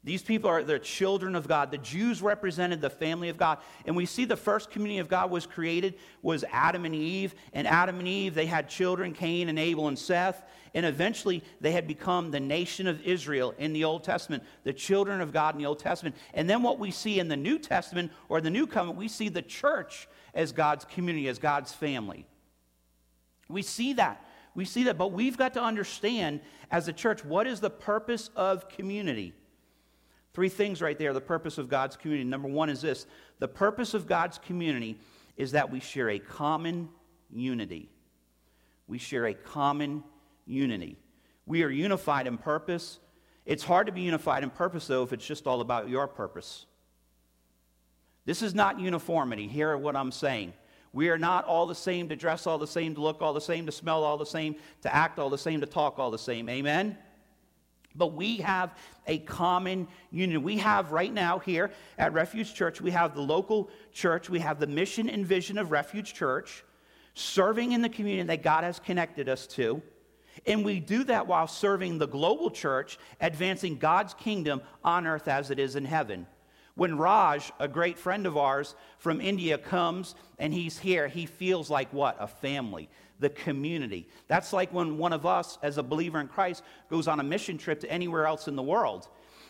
These 0.04 0.22
people 0.22 0.50
are 0.50 0.62
the 0.62 0.78
children 0.78 1.34
of 1.34 1.48
God. 1.48 1.70
The 1.70 1.78
Jews 1.78 2.20
represented 2.20 2.82
the 2.82 2.90
family 2.90 3.30
of 3.30 3.38
God. 3.38 3.58
And 3.86 3.96
we 3.96 4.04
see 4.04 4.26
the 4.26 4.36
first 4.36 4.70
community 4.70 4.98
of 4.98 5.08
God 5.08 5.30
was 5.30 5.46
created 5.46 5.94
was 6.20 6.44
Adam 6.52 6.84
and 6.84 6.94
Eve. 6.94 7.34
And 7.54 7.66
Adam 7.66 7.98
and 7.98 8.06
Eve, 8.06 8.34
they 8.34 8.44
had 8.44 8.68
children, 8.68 9.14
Cain 9.14 9.48
and 9.48 9.58
Abel 9.58 9.88
and 9.88 9.98
Seth. 9.98 10.42
And 10.74 10.84
eventually 10.84 11.42
they 11.62 11.72
had 11.72 11.86
become 11.86 12.30
the 12.30 12.40
nation 12.40 12.86
of 12.86 13.00
Israel 13.00 13.54
in 13.56 13.72
the 13.72 13.84
Old 13.84 14.04
Testament, 14.04 14.42
the 14.62 14.74
children 14.74 15.22
of 15.22 15.32
God 15.32 15.54
in 15.54 15.60
the 15.60 15.66
Old 15.66 15.78
Testament. 15.78 16.16
And 16.34 16.50
then 16.50 16.62
what 16.62 16.78
we 16.78 16.90
see 16.90 17.18
in 17.18 17.28
the 17.28 17.36
New 17.36 17.58
Testament 17.58 18.12
or 18.28 18.42
the 18.42 18.50
New 18.50 18.66
Covenant, 18.66 18.98
we 18.98 19.08
see 19.08 19.30
the 19.30 19.42
church 19.42 20.06
as 20.34 20.52
God's 20.52 20.84
community, 20.84 21.28
as 21.28 21.38
God's 21.38 21.72
family. 21.72 22.26
We 23.48 23.62
see 23.62 23.94
that. 23.94 24.22
We 24.54 24.66
see 24.66 24.84
that. 24.84 24.98
But 24.98 25.12
we've 25.12 25.38
got 25.38 25.54
to 25.54 25.62
understand 25.62 26.40
as 26.70 26.88
a 26.88 26.92
church 26.92 27.24
what 27.24 27.46
is 27.46 27.60
the 27.60 27.70
purpose 27.70 28.28
of 28.36 28.68
community? 28.68 29.32
Three 30.34 30.48
things 30.48 30.82
right 30.82 30.98
there 30.98 31.12
the 31.12 31.20
purpose 31.20 31.58
of 31.58 31.68
God's 31.68 31.96
community. 31.96 32.28
Number 32.28 32.48
one 32.48 32.68
is 32.68 32.82
this 32.82 33.06
the 33.38 33.48
purpose 33.48 33.94
of 33.94 34.06
God's 34.06 34.38
community 34.38 34.98
is 35.36 35.52
that 35.52 35.70
we 35.70 35.80
share 35.80 36.10
a 36.10 36.18
common 36.18 36.88
unity. 37.30 37.88
We 38.86 38.98
share 38.98 39.26
a 39.26 39.34
common 39.34 40.04
unity. 40.46 40.96
We 41.46 41.62
are 41.62 41.70
unified 41.70 42.26
in 42.26 42.36
purpose. 42.36 42.98
It's 43.46 43.62
hard 43.62 43.86
to 43.86 43.92
be 43.92 44.02
unified 44.02 44.42
in 44.42 44.50
purpose, 44.50 44.86
though, 44.86 45.02
if 45.02 45.12
it's 45.12 45.26
just 45.26 45.46
all 45.46 45.60
about 45.60 45.88
your 45.88 46.06
purpose. 46.06 46.66
This 48.24 48.42
is 48.42 48.54
not 48.54 48.80
uniformity. 48.80 49.46
Hear 49.46 49.76
what 49.76 49.96
I'm 49.96 50.12
saying. 50.12 50.54
We 50.92 51.10
are 51.10 51.18
not 51.18 51.44
all 51.44 51.66
the 51.66 51.74
same 51.74 52.08
to 52.08 52.16
dress 52.16 52.46
all 52.46 52.56
the 52.56 52.66
same, 52.66 52.94
to 52.94 53.00
look 53.00 53.20
all 53.20 53.34
the 53.34 53.40
same, 53.40 53.66
to 53.66 53.72
smell 53.72 54.04
all 54.04 54.16
the 54.16 54.24
same, 54.24 54.56
to 54.82 54.94
act 54.94 55.18
all 55.18 55.28
the 55.28 55.36
same, 55.36 55.60
to 55.60 55.66
talk 55.66 55.98
all 55.98 56.10
the 56.10 56.18
same. 56.18 56.48
Amen? 56.48 56.96
But 57.94 58.12
we 58.14 58.38
have 58.38 58.76
a 59.06 59.18
common 59.18 59.86
union. 60.10 60.42
We 60.42 60.58
have 60.58 60.90
right 60.92 61.12
now 61.12 61.38
here 61.38 61.70
at 61.98 62.12
Refuge 62.12 62.54
Church, 62.54 62.80
we 62.80 62.90
have 62.90 63.14
the 63.14 63.22
local 63.22 63.70
church, 63.92 64.28
we 64.28 64.40
have 64.40 64.58
the 64.58 64.66
mission 64.66 65.08
and 65.08 65.24
vision 65.24 65.58
of 65.58 65.70
Refuge 65.70 66.14
Church, 66.14 66.64
serving 67.14 67.72
in 67.72 67.82
the 67.82 67.88
community 67.88 68.26
that 68.26 68.42
God 68.42 68.64
has 68.64 68.80
connected 68.80 69.28
us 69.28 69.46
to. 69.48 69.80
And 70.46 70.64
we 70.64 70.80
do 70.80 71.04
that 71.04 71.28
while 71.28 71.46
serving 71.46 71.98
the 71.98 72.08
global 72.08 72.50
church, 72.50 72.98
advancing 73.20 73.76
God's 73.76 74.14
kingdom 74.14 74.62
on 74.82 75.06
earth 75.06 75.28
as 75.28 75.50
it 75.50 75.60
is 75.60 75.76
in 75.76 75.84
heaven. 75.84 76.26
When 76.74 76.98
Raj, 76.98 77.52
a 77.60 77.68
great 77.68 77.98
friend 77.98 78.26
of 78.26 78.36
ours 78.36 78.74
from 78.98 79.20
India, 79.20 79.58
comes 79.58 80.16
and 80.40 80.52
he's 80.52 80.76
here, 80.76 81.06
he 81.06 81.26
feels 81.26 81.70
like 81.70 81.92
what? 81.92 82.16
A 82.18 82.26
family 82.26 82.88
the 83.20 83.30
community. 83.30 84.08
That's 84.28 84.52
like 84.52 84.72
when 84.72 84.98
one 84.98 85.12
of 85.12 85.26
us, 85.26 85.58
as 85.62 85.78
a 85.78 85.82
believer 85.82 86.20
in 86.20 86.28
Christ, 86.28 86.62
goes 86.90 87.08
on 87.08 87.20
a 87.20 87.22
mission 87.22 87.58
trip 87.58 87.80
to 87.80 87.90
anywhere 87.90 88.26
else 88.26 88.48
in 88.48 88.56
the 88.56 88.62
world. 88.62 89.08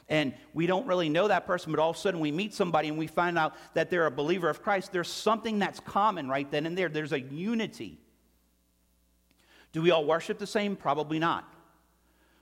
And 0.08 0.34
we 0.52 0.66
don't 0.66 0.86
really 0.86 1.08
know 1.08 1.28
that 1.28 1.46
person, 1.46 1.72
but 1.72 1.80
all 1.80 1.90
of 1.90 1.96
a 1.96 1.98
sudden 1.98 2.20
we 2.20 2.30
meet 2.30 2.52
somebody 2.52 2.88
and 2.88 2.98
we 2.98 3.06
find 3.06 3.38
out 3.38 3.54
that 3.72 3.90
they're 3.90 4.06
a 4.06 4.10
believer 4.10 4.50
of 4.50 4.62
Christ. 4.62 4.92
There's 4.92 5.08
something 5.08 5.58
that's 5.58 5.80
common 5.80 6.28
right 6.28 6.50
then 6.50 6.66
and 6.66 6.76
there. 6.76 6.88
There's 6.88 7.12
a 7.12 7.20
unity. 7.20 7.98
Do 9.72 9.80
we 9.80 9.90
all 9.90 10.04
worship 10.04 10.38
the 10.38 10.46
same? 10.46 10.76
Probably 10.76 11.18
not. 11.18 11.50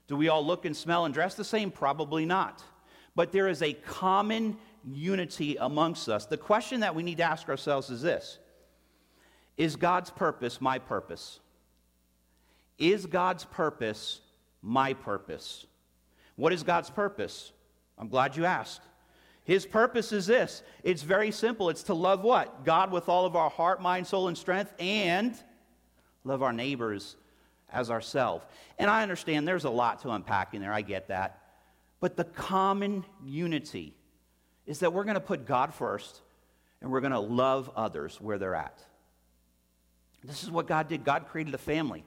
Do 0.09 0.17
we 0.17 0.29
all 0.29 0.45
look 0.45 0.65
and 0.65 0.77
smell 0.77 1.05
and 1.05 1.15
dress 1.15 1.35
the 1.37 1.45
same? 1.45 1.71
Probably 1.71 2.27
not. 2.27 2.63
But 3.15 3.31
there 3.31 3.49
is 3.49 3.63
a 3.63 3.73
common 3.73 4.57
unity 4.85 5.57
amongst 5.57 6.09
us. 6.09 6.27
The 6.27 6.37
question 6.37 6.81
that 6.81 6.95
we 6.95 7.03
need 7.03 7.19
to 7.19 7.23
ask 7.23 7.49
ourselves 7.49 7.91
is 7.91 8.03
this 8.03 8.39
is 9.57 9.77
God's 9.77 10.11
purpose 10.11 10.61
my 10.61 10.79
purpose? 10.79 11.41
Is 12.79 13.07
God's 13.07 13.45
purpose 13.45 14.21
my 14.63 14.95
purpose? 14.95 15.67
What 16.37 16.53
is 16.53 16.63
God's 16.63 16.91
purpose? 16.91 17.53
I'm 17.99 18.09
glad 18.09 18.37
you 18.37 18.45
asked. 18.45 18.83
His 19.45 19.67
purpose 19.67 20.13
is 20.13 20.27
this 20.27 20.63
it's 20.83 21.03
very 21.03 21.31
simple. 21.31 21.69
It's 21.69 21.85
to 21.85 21.95
love 21.95 22.23
what? 22.23 22.65
God 22.65 22.91
with 22.91 23.09
all 23.09 23.27
of 23.27 23.37
our 23.37 23.51
heart, 23.51 23.83
mind, 23.83 24.07
soul, 24.07 24.29
and 24.29 24.39
strength, 24.39 24.73
and 24.79 25.35
love 26.25 26.43
our 26.43 26.53
neighbors 26.53 27.17
as 27.71 27.91
ourselves. 27.91 28.45
And 28.79 28.91
I 28.91 29.03
understand 29.03 29.47
there's 29.49 29.65
a 29.65 29.71
lot 29.71 30.03
to 30.03 30.11
unpack 30.11 30.55
in 30.55 30.61
there. 30.61 30.73
I 30.73 30.83
get 30.83 31.09
that. 31.09 31.41
But 32.01 32.17
the 32.17 32.25
common 32.25 33.05
unity 33.25 33.95
is 34.67 34.81
that 34.81 34.93
we're 34.93 35.05
going 35.05 35.15
to 35.15 35.21
put 35.21 35.47
God 35.47 35.75
first 35.75 36.21
and 36.81 36.91
we're 36.91 37.01
going 37.01 37.13
to 37.13 37.21
love 37.21 37.71
others 37.77 38.21
where 38.21 38.39
they're 38.39 38.55
at. 38.55 38.83
This 40.25 40.43
is 40.43 40.51
what 40.51 40.67
God 40.67 40.89
did. 40.89 41.05
God 41.05 41.27
created 41.29 41.55
a 41.55 41.59
family. 41.59 42.05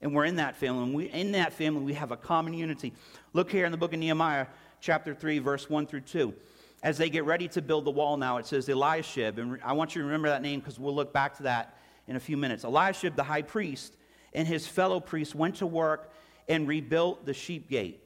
And 0.00 0.14
we're 0.14 0.24
in 0.24 0.36
that 0.36 0.56
family. 0.56 0.82
And 0.84 0.94
we, 0.94 1.04
in 1.10 1.32
that 1.32 1.52
family, 1.52 1.82
we 1.82 1.94
have 1.94 2.10
a 2.10 2.16
common 2.16 2.54
unity. 2.54 2.92
Look 3.32 3.50
here 3.50 3.66
in 3.66 3.72
the 3.72 3.78
book 3.78 3.92
of 3.92 4.00
Nehemiah, 4.00 4.46
chapter 4.80 5.14
3, 5.14 5.38
verse 5.38 5.70
1 5.70 5.86
through 5.86 6.00
2. 6.00 6.34
As 6.82 6.98
they 6.98 7.08
get 7.08 7.24
ready 7.24 7.46
to 7.48 7.62
build 7.62 7.84
the 7.84 7.90
wall 7.90 8.16
now, 8.16 8.38
it 8.38 8.46
says 8.46 8.68
Eliashib. 8.68 9.38
And 9.38 9.60
I 9.62 9.72
want 9.74 9.94
you 9.94 10.02
to 10.02 10.06
remember 10.06 10.28
that 10.28 10.42
name 10.42 10.58
because 10.58 10.80
we'll 10.80 10.94
look 10.94 11.12
back 11.12 11.36
to 11.36 11.44
that 11.44 11.76
in 12.08 12.16
a 12.16 12.20
few 12.20 12.36
minutes. 12.36 12.64
Eliashib, 12.64 13.14
the 13.14 13.22
high 13.22 13.42
priest, 13.42 13.96
and 14.32 14.48
his 14.48 14.66
fellow 14.66 14.98
priests 14.98 15.34
went 15.34 15.56
to 15.56 15.66
work 15.66 16.12
and 16.48 16.66
rebuilt 16.66 17.24
the 17.24 17.34
sheep 17.34 17.68
gate. 17.70 18.02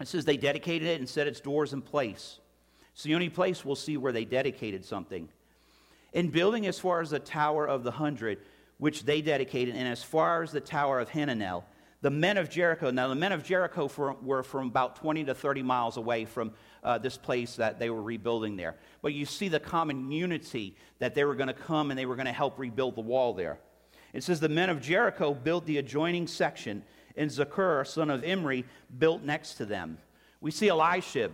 It 0.00 0.08
says 0.08 0.24
they 0.24 0.38
dedicated 0.38 0.88
it 0.88 1.00
and 1.00 1.08
set 1.08 1.26
its 1.26 1.40
doors 1.40 1.74
in 1.74 1.82
place. 1.82 2.38
It's 2.94 3.02
the 3.02 3.14
only 3.14 3.28
place 3.28 3.64
we'll 3.64 3.76
see 3.76 3.98
where 3.98 4.12
they 4.12 4.24
dedicated 4.24 4.84
something 4.84 5.28
in 6.12 6.28
building 6.28 6.66
as 6.66 6.78
far 6.78 7.00
as 7.00 7.10
the 7.10 7.18
Tower 7.18 7.66
of 7.66 7.84
the 7.84 7.90
Hundred, 7.90 8.38
which 8.78 9.04
they 9.04 9.22
dedicated, 9.22 9.74
and 9.74 9.88
as 9.88 10.02
far 10.02 10.42
as 10.42 10.52
the 10.52 10.60
Tower 10.60 11.00
of 11.00 11.08
Hananel, 11.10 11.64
the 12.02 12.10
men 12.10 12.36
of 12.36 12.50
Jericho. 12.50 12.90
Now, 12.90 13.08
the 13.08 13.14
men 13.14 13.32
of 13.32 13.44
Jericho 13.44 13.88
were 14.22 14.42
from 14.42 14.66
about 14.66 14.96
20 14.96 15.24
to 15.24 15.34
30 15.34 15.62
miles 15.62 15.96
away 15.96 16.24
from 16.24 16.52
uh, 16.82 16.98
this 16.98 17.16
place 17.16 17.56
that 17.56 17.78
they 17.78 17.90
were 17.90 18.02
rebuilding 18.02 18.56
there. 18.56 18.76
But 19.02 19.14
you 19.14 19.24
see 19.24 19.48
the 19.48 19.60
common 19.60 20.10
unity 20.10 20.76
that 20.98 21.14
they 21.14 21.24
were 21.24 21.36
going 21.36 21.46
to 21.46 21.54
come 21.54 21.90
and 21.90 21.98
they 21.98 22.06
were 22.06 22.16
going 22.16 22.26
to 22.26 22.32
help 22.32 22.58
rebuild 22.58 22.96
the 22.96 23.02
wall 23.02 23.32
there. 23.34 23.60
It 24.12 24.24
says 24.24 24.40
the 24.40 24.48
men 24.48 24.68
of 24.68 24.80
Jericho 24.80 25.32
built 25.32 25.64
the 25.64 25.78
adjoining 25.78 26.26
section, 26.26 26.82
and 27.16 27.30
Zakkur, 27.30 27.86
son 27.86 28.10
of 28.10 28.24
Imri, 28.24 28.64
built 28.98 29.22
next 29.22 29.54
to 29.54 29.64
them. 29.64 29.98
We 30.40 30.50
see 30.50 30.68
Eliashib, 30.68 31.32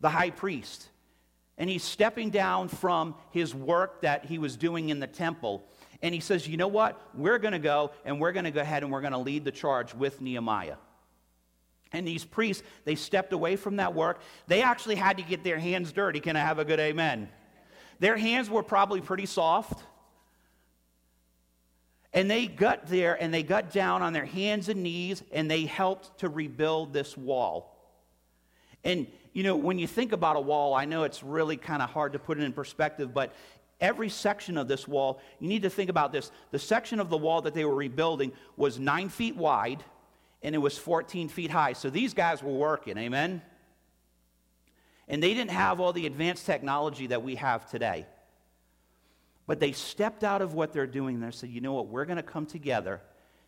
the 0.00 0.08
high 0.08 0.30
priest 0.30 0.88
and 1.58 1.68
he's 1.68 1.84
stepping 1.84 2.30
down 2.30 2.68
from 2.68 3.14
his 3.30 3.54
work 3.54 4.02
that 4.02 4.24
he 4.24 4.38
was 4.38 4.56
doing 4.56 4.88
in 4.88 5.00
the 5.00 5.06
temple. 5.06 5.64
And 6.00 6.14
he 6.14 6.20
says, 6.20 6.48
You 6.48 6.56
know 6.56 6.68
what? 6.68 7.00
We're 7.14 7.38
going 7.38 7.52
to 7.52 7.58
go 7.58 7.92
and 8.04 8.20
we're 8.20 8.32
going 8.32 8.44
to 8.44 8.50
go 8.50 8.60
ahead 8.60 8.82
and 8.82 8.90
we're 8.90 9.00
going 9.00 9.12
to 9.12 9.18
lead 9.18 9.44
the 9.44 9.52
charge 9.52 9.94
with 9.94 10.20
Nehemiah. 10.20 10.76
And 11.92 12.08
these 12.08 12.24
priests, 12.24 12.62
they 12.84 12.94
stepped 12.94 13.32
away 13.32 13.56
from 13.56 13.76
that 13.76 13.94
work. 13.94 14.20
They 14.46 14.62
actually 14.62 14.94
had 14.94 15.18
to 15.18 15.22
get 15.22 15.44
their 15.44 15.58
hands 15.58 15.92
dirty. 15.92 16.20
Can 16.20 16.36
I 16.36 16.40
have 16.40 16.58
a 16.58 16.64
good 16.64 16.80
amen? 16.80 17.28
Their 18.00 18.16
hands 18.16 18.48
were 18.48 18.62
probably 18.62 19.00
pretty 19.00 19.26
soft. 19.26 19.84
And 22.14 22.30
they 22.30 22.46
got 22.46 22.88
there 22.88 23.20
and 23.20 23.32
they 23.32 23.42
got 23.42 23.70
down 23.70 24.02
on 24.02 24.12
their 24.12 24.24
hands 24.24 24.68
and 24.68 24.82
knees 24.82 25.22
and 25.32 25.50
they 25.50 25.64
helped 25.64 26.18
to 26.20 26.28
rebuild 26.28 26.92
this 26.92 27.16
wall. 27.16 27.76
And 28.84 29.06
you 29.32 29.42
know, 29.42 29.56
when 29.56 29.78
you 29.78 29.86
think 29.86 30.12
about 30.12 30.36
a 30.36 30.40
wall, 30.40 30.74
I 30.74 30.84
know 30.84 31.04
it's 31.04 31.22
really 31.22 31.56
kind 31.56 31.82
of 31.82 31.90
hard 31.90 32.12
to 32.12 32.18
put 32.18 32.38
it 32.38 32.44
in 32.44 32.52
perspective, 32.52 33.14
but 33.14 33.34
every 33.80 34.08
section 34.08 34.58
of 34.58 34.68
this 34.68 34.86
wall, 34.86 35.20
you 35.40 35.48
need 35.48 35.62
to 35.62 35.70
think 35.70 35.90
about 35.90 36.12
this. 36.12 36.30
The 36.50 36.58
section 36.58 37.00
of 37.00 37.08
the 37.08 37.16
wall 37.16 37.42
that 37.42 37.54
they 37.54 37.64
were 37.64 37.74
rebuilding 37.74 38.32
was 38.56 38.78
nine 38.78 39.08
feet 39.08 39.36
wide 39.36 39.82
and 40.42 40.54
it 40.54 40.58
was 40.58 40.76
14 40.76 41.28
feet 41.28 41.50
high. 41.50 41.72
So 41.72 41.88
these 41.88 42.14
guys 42.14 42.42
were 42.42 42.52
working, 42.52 42.98
amen? 42.98 43.42
And 45.08 45.22
they 45.22 45.34
didn't 45.34 45.50
have 45.50 45.80
all 45.80 45.92
the 45.92 46.06
advanced 46.06 46.46
technology 46.46 47.08
that 47.08 47.22
we 47.22 47.36
have 47.36 47.68
today. 47.70 48.06
But 49.46 49.60
they 49.60 49.72
stepped 49.72 50.24
out 50.24 50.42
of 50.42 50.54
what 50.54 50.72
they're 50.72 50.86
doing 50.86 51.16
and 51.16 51.24
they 51.24 51.30
said, 51.30 51.50
you 51.50 51.60
know 51.60 51.72
what, 51.72 51.88
we're 51.88 52.04
going 52.04 52.16
to 52.16 52.22
come 52.22 52.46
together 52.46 53.00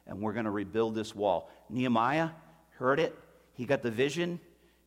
and 0.06 0.20
we're 0.20 0.32
going 0.32 0.44
to 0.44 0.50
rebuild 0.50 0.94
this 0.94 1.14
wall. 1.14 1.50
Nehemiah 1.68 2.30
heard 2.70 3.00
it, 3.00 3.16
he 3.54 3.64
got 3.64 3.82
the 3.82 3.90
vision, 3.90 4.40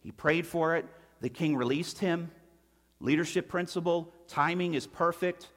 he 0.08 0.12
prayed 0.12 0.48
for 0.48 0.78
it, 0.78 0.86
the 1.20 1.28
king 1.28 1.58
released 1.58 2.00
him. 2.00 2.32
Leadership 3.02 3.50
principle, 3.50 4.14
timing 4.30 4.74
is 4.74 4.88
perfect. 4.88 5.50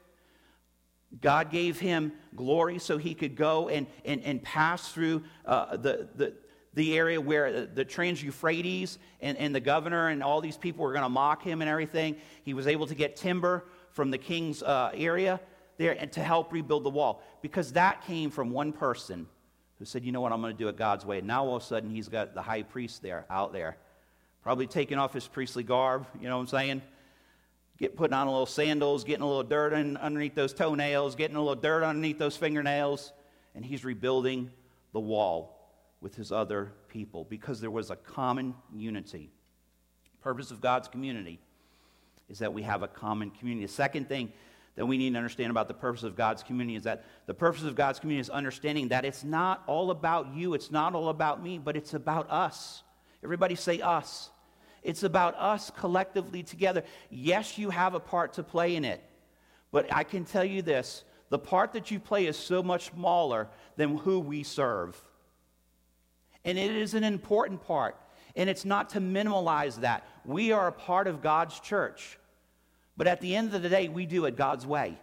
God 1.21 1.51
gave 1.51 1.79
him 1.79 2.11
glory 2.35 2.77
so 2.77 2.97
he 2.97 3.13
could 3.13 3.37
go 3.37 3.69
and, 3.69 3.87
and, 4.03 4.21
and 4.23 4.43
pass 4.43 4.91
through 4.91 5.23
uh, 5.45 5.77
the, 5.77 6.09
the, 6.15 6.33
the 6.73 6.97
area 6.97 7.21
where 7.21 7.65
the 7.65 7.85
Trans 7.85 8.21
Euphrates 8.21 8.99
and, 9.21 9.37
and 9.37 9.55
the 9.55 9.61
governor 9.61 10.09
and 10.09 10.21
all 10.21 10.41
these 10.41 10.57
people 10.57 10.83
were 10.83 10.91
going 10.91 11.03
to 11.03 11.07
mock 11.07 11.41
him 11.41 11.61
and 11.61 11.69
everything. 11.69 12.17
He 12.43 12.53
was 12.53 12.67
able 12.67 12.87
to 12.87 12.95
get 12.95 13.15
timber 13.15 13.63
from 13.91 14.11
the 14.11 14.17
king's 14.17 14.61
uh, 14.61 14.91
area 14.93 15.39
there 15.77 15.95
and 15.97 16.11
to 16.11 16.21
help 16.21 16.51
rebuild 16.51 16.83
the 16.83 16.89
wall 16.89 17.23
because 17.41 17.71
that 17.71 18.03
came 18.03 18.29
from 18.29 18.51
one 18.51 18.73
person 18.73 19.27
who 19.79 19.85
said, 19.85 20.03
You 20.03 20.11
know 20.11 20.19
what, 20.19 20.33
I'm 20.33 20.41
going 20.41 20.53
to 20.53 20.59
do 20.61 20.67
it 20.67 20.75
God's 20.75 21.05
way. 21.05 21.19
And 21.19 21.27
now 21.27 21.45
all 21.45 21.55
of 21.55 21.63
a 21.63 21.65
sudden 21.65 21.89
he's 21.89 22.09
got 22.09 22.35
the 22.35 22.41
high 22.41 22.63
priest 22.63 23.01
there, 23.01 23.25
out 23.29 23.53
there, 23.53 23.77
probably 24.43 24.67
taking 24.67 24.97
off 24.97 25.13
his 25.13 25.27
priestly 25.27 25.63
garb, 25.63 26.07
you 26.19 26.27
know 26.27 26.37
what 26.37 26.41
I'm 26.41 26.47
saying? 26.47 26.81
get 27.81 27.97
putting 27.97 28.13
on 28.13 28.27
a 28.27 28.31
little 28.31 28.45
sandals, 28.45 29.03
getting 29.03 29.23
a 29.23 29.27
little 29.27 29.43
dirt 29.43 29.73
in, 29.73 29.97
underneath 29.97 30.35
those 30.35 30.53
toenails, 30.53 31.15
getting 31.15 31.35
a 31.35 31.39
little 31.39 31.55
dirt 31.55 31.83
underneath 31.83 32.19
those 32.19 32.37
fingernails, 32.37 33.11
and 33.55 33.65
he's 33.65 33.83
rebuilding 33.83 34.51
the 34.93 34.99
wall 34.99 35.57
with 35.99 36.15
his 36.15 36.31
other 36.31 36.71
people 36.89 37.25
because 37.25 37.59
there 37.59 37.71
was 37.71 37.89
a 37.89 37.95
common 37.95 38.53
unity. 38.73 39.31
Purpose 40.21 40.51
of 40.51 40.61
God's 40.61 40.87
community 40.87 41.39
is 42.29 42.37
that 42.39 42.53
we 42.53 42.61
have 42.61 42.83
a 42.83 42.87
common 42.87 43.31
community. 43.31 43.65
The 43.65 43.73
second 43.73 44.07
thing 44.07 44.31
that 44.75 44.85
we 44.85 44.97
need 44.97 45.11
to 45.11 45.17
understand 45.17 45.49
about 45.49 45.67
the 45.67 45.73
purpose 45.73 46.03
of 46.03 46.15
God's 46.15 46.43
community 46.43 46.75
is 46.75 46.83
that 46.83 47.03
the 47.25 47.33
purpose 47.33 47.63
of 47.63 47.75
God's 47.75 47.99
community 47.99 48.21
is 48.21 48.29
understanding 48.29 48.89
that 48.89 49.05
it's 49.05 49.23
not 49.23 49.63
all 49.65 49.89
about 49.89 50.35
you, 50.35 50.53
it's 50.53 50.69
not 50.69 50.93
all 50.93 51.09
about 51.09 51.41
me, 51.41 51.57
but 51.57 51.75
it's 51.75 51.95
about 51.95 52.29
us. 52.29 52.83
Everybody 53.23 53.55
say 53.55 53.81
us. 53.81 54.29
It's 54.83 55.03
about 55.03 55.35
us 55.35 55.71
collectively 55.77 56.43
together. 56.43 56.83
Yes, 57.09 57.57
you 57.57 57.69
have 57.69 57.93
a 57.93 57.99
part 57.99 58.33
to 58.33 58.43
play 58.43 58.75
in 58.75 58.83
it, 58.83 59.01
but 59.71 59.93
I 59.93 60.03
can 60.03 60.25
tell 60.25 60.45
you 60.45 60.61
this 60.61 61.03
the 61.29 61.39
part 61.39 61.73
that 61.73 61.91
you 61.91 61.99
play 61.99 62.25
is 62.25 62.37
so 62.37 62.61
much 62.61 62.91
smaller 62.91 63.47
than 63.77 63.97
who 63.97 64.19
we 64.19 64.43
serve. 64.43 65.01
And 66.43 66.57
it 66.57 66.75
is 66.75 66.93
an 66.93 67.03
important 67.03 67.65
part. 67.65 67.95
And 68.35 68.49
it's 68.49 68.65
not 68.65 68.89
to 68.91 68.99
minimize 68.99 69.77
that. 69.77 70.05
We 70.25 70.51
are 70.51 70.67
a 70.67 70.71
part 70.71 71.07
of 71.07 71.21
God's 71.21 71.59
church. 71.59 72.17
But 72.97 73.07
at 73.07 73.21
the 73.21 73.35
end 73.35 73.53
of 73.53 73.61
the 73.61 73.69
day, 73.69 73.87
we 73.87 74.05
do 74.05 74.25
it 74.25 74.35
God's 74.35 74.65
way. 74.65 74.97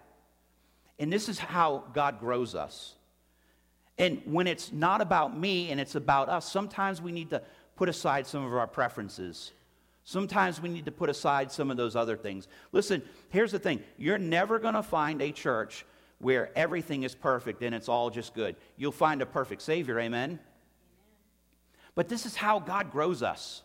And 0.98 1.12
this 1.12 1.28
is 1.28 1.38
how 1.38 1.84
God 1.94 2.20
grows 2.20 2.54
us. 2.54 2.94
And 3.96 4.20
when 4.24 4.46
it's 4.46 4.70
not 4.70 5.00
about 5.00 5.36
me 5.36 5.70
and 5.70 5.80
it's 5.80 5.94
about 5.94 6.28
us, 6.28 6.50
sometimes 6.50 7.00
we 7.00 7.12
need 7.12 7.30
to 7.30 7.42
put 7.76 7.88
aside 7.88 8.26
some 8.26 8.44
of 8.44 8.52
our 8.52 8.66
preferences 8.66 9.52
Sometimes 10.08 10.58
we 10.62 10.70
need 10.70 10.86
to 10.86 10.90
put 10.90 11.10
aside 11.10 11.52
some 11.52 11.70
of 11.70 11.76
those 11.76 11.94
other 11.94 12.16
things. 12.16 12.48
Listen, 12.72 13.02
here's 13.28 13.52
the 13.52 13.58
thing 13.58 13.82
you're 13.98 14.16
never 14.16 14.58
going 14.58 14.72
to 14.72 14.82
find 14.82 15.20
a 15.20 15.30
church 15.30 15.84
where 16.18 16.50
everything 16.56 17.02
is 17.02 17.14
perfect 17.14 17.62
and 17.62 17.74
it's 17.74 17.90
all 17.90 18.08
just 18.08 18.32
good. 18.32 18.56
You'll 18.78 18.90
find 18.90 19.20
a 19.20 19.26
perfect 19.26 19.60
Savior, 19.60 20.00
amen? 20.00 20.40
But 21.94 22.08
this 22.08 22.24
is 22.24 22.34
how 22.34 22.58
God 22.58 22.90
grows 22.90 23.22
us. 23.22 23.60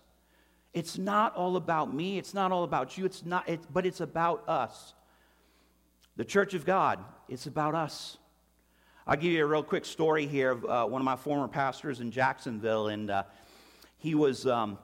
It's 0.73 0.97
not 0.97 1.33
all 1.33 1.55
about 1.55 1.93
me, 1.93 2.17
it's 2.17 2.33
not 2.33 2.51
all 2.51 2.65
about 2.65 2.97
you, 2.97 3.05
it's 3.05 3.23
not, 3.23 3.47
it's, 3.47 3.65
but 3.71 3.85
it's 3.85 4.01
about 4.01 4.43
us. 4.49 4.95
The 6.17 6.25
church 6.25 6.53
of 6.55 6.65
God, 6.65 6.99
it's 7.29 7.47
about 7.47 7.73
us. 7.73 8.17
I'll 9.07 9.15
give 9.15 9.31
you 9.31 9.45
a 9.45 9.47
real 9.47 9.63
quick 9.63 9.85
story 9.85 10.27
here 10.27 10.51
of 10.51 10.65
uh, 10.65 10.85
one 10.87 10.99
of 10.99 11.05
my 11.05 11.15
former 11.15 11.47
pastors 11.47 12.01
in 12.01 12.11
Jacksonville, 12.11 12.89
and 12.89 13.09
uh, 13.09 13.23
he 13.97 14.13
was. 14.13 14.45
Um, 14.45 14.77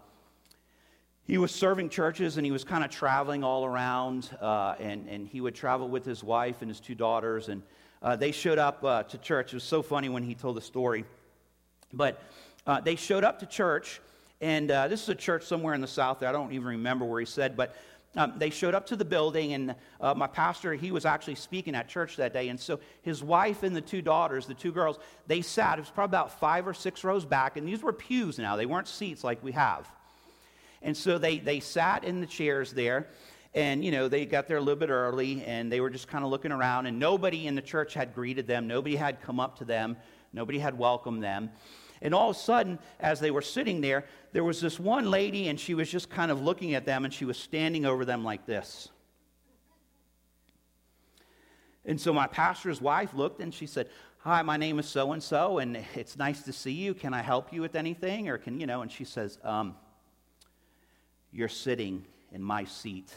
he 1.30 1.38
was 1.38 1.52
serving 1.52 1.90
churches 1.90 2.38
and 2.38 2.46
he 2.46 2.52
was 2.52 2.64
kind 2.64 2.84
of 2.84 2.90
traveling 2.90 3.44
all 3.44 3.64
around. 3.64 4.36
Uh, 4.42 4.74
and, 4.80 5.08
and 5.08 5.28
he 5.28 5.42
would 5.42 5.54
travel 5.54 5.88
with 5.88 6.04
his 6.04 6.24
wife 6.24 6.64
and 6.64 6.72
his 6.72 6.80
two 6.80 6.96
daughters. 6.96 7.50
And 7.50 7.62
uh, 8.02 8.16
they 8.16 8.32
showed 8.32 8.58
up 8.58 8.84
uh, 8.84 9.04
to 9.04 9.18
church. 9.20 9.54
It 9.54 9.58
was 9.58 9.64
so 9.64 9.84
funny 9.84 10.10
when 10.10 10.24
he 10.24 10.34
told 10.34 10.58
the 10.58 10.62
story. 10.62 11.06
But 11.94 12.20
uh, 12.66 12.82
they 12.82 12.96
showed 12.96 13.24
up 13.24 13.38
to 13.42 13.46
church. 13.46 14.02
And 14.42 14.72
uh, 14.72 14.88
this 14.88 15.04
is 15.04 15.10
a 15.10 15.16
church 15.16 15.44
somewhere 15.44 15.76
in 15.76 15.82
the 15.82 15.88
south. 15.88 16.20
there 16.20 16.30
I 16.30 16.32
don't 16.32 16.52
even 16.52 16.68
remember 16.68 17.06
where 17.06 17.20
he 17.20 17.28
said. 17.28 17.56
But 17.56 17.76
um, 18.16 18.34
they 18.38 18.50
showed 18.50 18.74
up 18.74 18.88
to 18.88 18.96
the 18.96 19.06
building. 19.06 19.54
And 19.54 19.76
uh, 20.02 20.16
my 20.16 20.26
pastor, 20.26 20.74
he 20.74 20.92
was 20.92 21.06
actually 21.06 21.36
speaking 21.36 21.76
at 21.76 21.88
church 21.88 22.16
that 22.16 22.34
day. 22.34 22.50
And 22.50 22.60
so 22.60 22.80
his 23.04 23.24
wife 23.24 23.62
and 23.62 23.76
the 23.76 23.82
two 23.82 24.02
daughters, 24.02 24.48
the 24.48 24.56
two 24.56 24.72
girls, 24.72 24.98
they 25.28 25.44
sat. 25.44 25.78
It 25.78 25.82
was 25.82 25.92
probably 25.92 26.10
about 26.10 26.40
five 26.40 26.68
or 26.68 26.74
six 26.74 27.04
rows 27.04 27.24
back. 27.24 27.56
And 27.56 27.68
these 27.68 27.84
were 27.84 27.94
pews 27.94 28.40
now, 28.40 28.56
they 28.56 28.66
weren't 28.66 28.88
seats 28.88 29.24
like 29.24 29.44
we 29.44 29.52
have. 29.52 29.88
And 30.82 30.96
so 30.96 31.18
they, 31.18 31.40
they 31.40 31.60
sat 31.60 32.04
in 32.04 32.22
the 32.22 32.28
chairs 32.28 32.74
there. 32.74 33.08
And, 33.54 33.84
you 33.84 33.92
know, 33.92 34.08
they 34.08 34.26
got 34.26 34.48
there 34.48 34.58
a 34.58 34.62
little 34.62 34.80
bit 34.80 34.90
early 34.90 35.44
and 35.44 35.72
they 35.72 35.82
were 35.82 35.90
just 35.90 36.08
kind 36.08 36.24
of 36.24 36.30
looking 36.30 36.52
around. 36.52 36.86
And 36.86 37.00
nobody 37.00 37.48
in 37.48 37.56
the 37.56 37.62
church 37.62 37.94
had 37.94 38.14
greeted 38.14 38.46
them. 38.46 38.68
Nobody 38.68 38.96
had 38.96 39.22
come 39.22 39.40
up 39.40 39.58
to 39.58 39.66
them. 39.66 39.98
Nobody 40.34 40.60
had 40.60 40.78
welcomed 40.78 41.24
them. 41.24 41.50
And 42.02 42.14
all 42.14 42.30
of 42.30 42.36
a 42.36 42.40
sudden, 42.40 42.80
as 43.00 43.20
they 43.20 43.32
were 43.32 43.42
sitting 43.42 43.82
there, 43.82 44.06
there 44.32 44.44
was 44.44 44.62
this 44.62 44.80
one 44.80 45.10
lady 45.10 45.50
and 45.50 45.60
she 45.60 45.74
was 45.74 45.90
just 45.90 46.10
kind 46.10 46.32
of 46.32 46.42
looking 46.42 46.76
at 46.76 46.86
them 46.86 47.06
and 47.06 47.14
she 47.14 47.26
was 47.26 47.38
standing 47.38 47.86
over 47.86 48.06
them 48.06 48.24
like 48.24 48.46
this. 48.46 48.90
And 51.86 52.00
so 52.00 52.14
my 52.14 52.28
pastor's 52.28 52.80
wife 52.80 53.14
looked 53.14 53.42
and 53.42 53.54
she 53.54 53.66
said, 53.66 53.90
Hi, 54.20 54.42
my 54.42 54.58
name 54.58 54.80
is 54.80 54.86
so 54.86 55.14
and 55.14 55.24
so, 55.24 55.60
and 55.60 55.78
it's 55.96 56.18
nice 56.18 56.44
to 56.44 56.52
see 56.52 56.74
you. 56.74 56.94
Can 56.94 57.14
I 57.14 57.22
help 57.22 57.54
you 57.54 57.62
with 57.62 57.76
anything? 57.76 58.28
Or 58.28 58.38
can, 58.38 58.60
you 58.60 58.68
know, 58.68 58.82
and 58.82 58.92
she 58.92 59.06
says, 59.06 59.40
um, 59.44 59.76
you're 61.32 61.48
sitting 61.48 62.06
in 62.32 62.42
my 62.42 62.66
seat. 62.66 63.14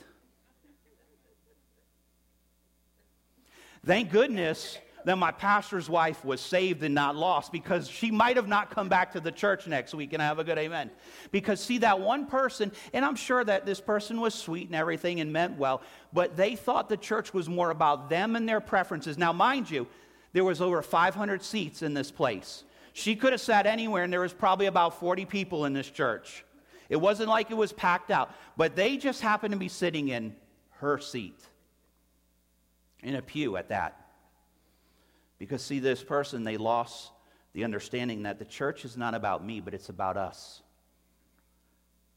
Thank 3.85 4.11
goodness 4.11 4.79
that 5.05 5.18
my 5.18 5.33
pastor's 5.33 5.90
wife 5.90 6.25
was 6.25 6.40
saved 6.40 6.83
and 6.83 6.94
not 6.94 7.16
lost 7.16 7.51
because 7.51 7.88
she 7.88 8.11
might 8.11 8.37
have 8.37 8.46
not 8.46 8.70
come 8.70 8.88
back 8.88 9.12
to 9.12 9.20
the 9.20 9.33
church 9.33 9.66
next 9.66 9.94
week 9.94 10.12
and 10.12 10.22
I 10.22 10.27
have 10.27 10.38
a 10.38 10.44
good 10.44 10.59
amen. 10.59 10.90
Because 11.31 11.61
see 11.61 11.79
that 11.79 12.01
one 12.01 12.27
person, 12.27 12.70
and 12.92 13.05
I'm 13.05 13.16
sure 13.16 13.42
that 13.42 13.66
this 13.66 13.81
person 13.81 14.20
was 14.20 14.35
sweet 14.35 14.68
and 14.68 14.77
everything 14.77 15.20
and 15.20 15.33
meant 15.33 15.59
well, 15.59 15.83
but 16.12 16.37
they 16.37 16.55
thought 16.55 16.88
the 16.88 16.96
church 16.96 17.35
was 17.35 17.48
more 17.48 17.70
about 17.70 18.09
them 18.09 18.37
and 18.37 18.48
their 18.48 18.61
preferences. 18.61 19.18
Now, 19.18 19.33
mind 19.33 19.70
you, 19.70 19.87
there 20.33 20.44
was 20.44 20.61
over 20.61 20.81
500 20.83 21.42
seats 21.42 21.83
in 21.83 21.94
this 21.94 22.11
place. 22.11 22.64
She 22.92 23.16
could 23.16 23.33
have 23.33 23.40
sat 23.40 23.66
anywhere 23.66 24.05
and 24.05 24.12
there 24.12 24.20
was 24.20 24.33
probably 24.33 24.66
about 24.66 25.01
40 25.01 25.25
people 25.25 25.64
in 25.64 25.72
this 25.72 25.90
church. 25.90 26.44
It 26.92 27.00
wasn't 27.00 27.31
like 27.31 27.50
it 27.50 27.57
was 27.57 27.72
packed 27.72 28.11
out, 28.11 28.35
but 28.55 28.76
they 28.76 28.98
just 28.98 29.22
happened 29.22 29.52
to 29.52 29.59
be 29.59 29.68
sitting 29.68 30.09
in 30.09 30.37
her 30.72 30.98
seat, 30.98 31.40
in 33.02 33.14
a 33.14 33.22
pew 33.22 33.57
at 33.57 33.70
that. 33.70 34.09
Because, 35.38 35.62
see, 35.62 35.78
this 35.78 36.05
person, 36.05 36.44
they 36.44 36.59
lost 36.59 37.11
the 37.55 37.64
understanding 37.64 38.24
that 38.24 38.38
the 38.38 38.44
church 38.44 38.85
is 38.85 38.98
not 38.98 39.14
about 39.14 39.42
me, 39.42 39.59
but 39.59 39.72
it's 39.72 39.88
about 39.88 40.18
us. 40.18 40.61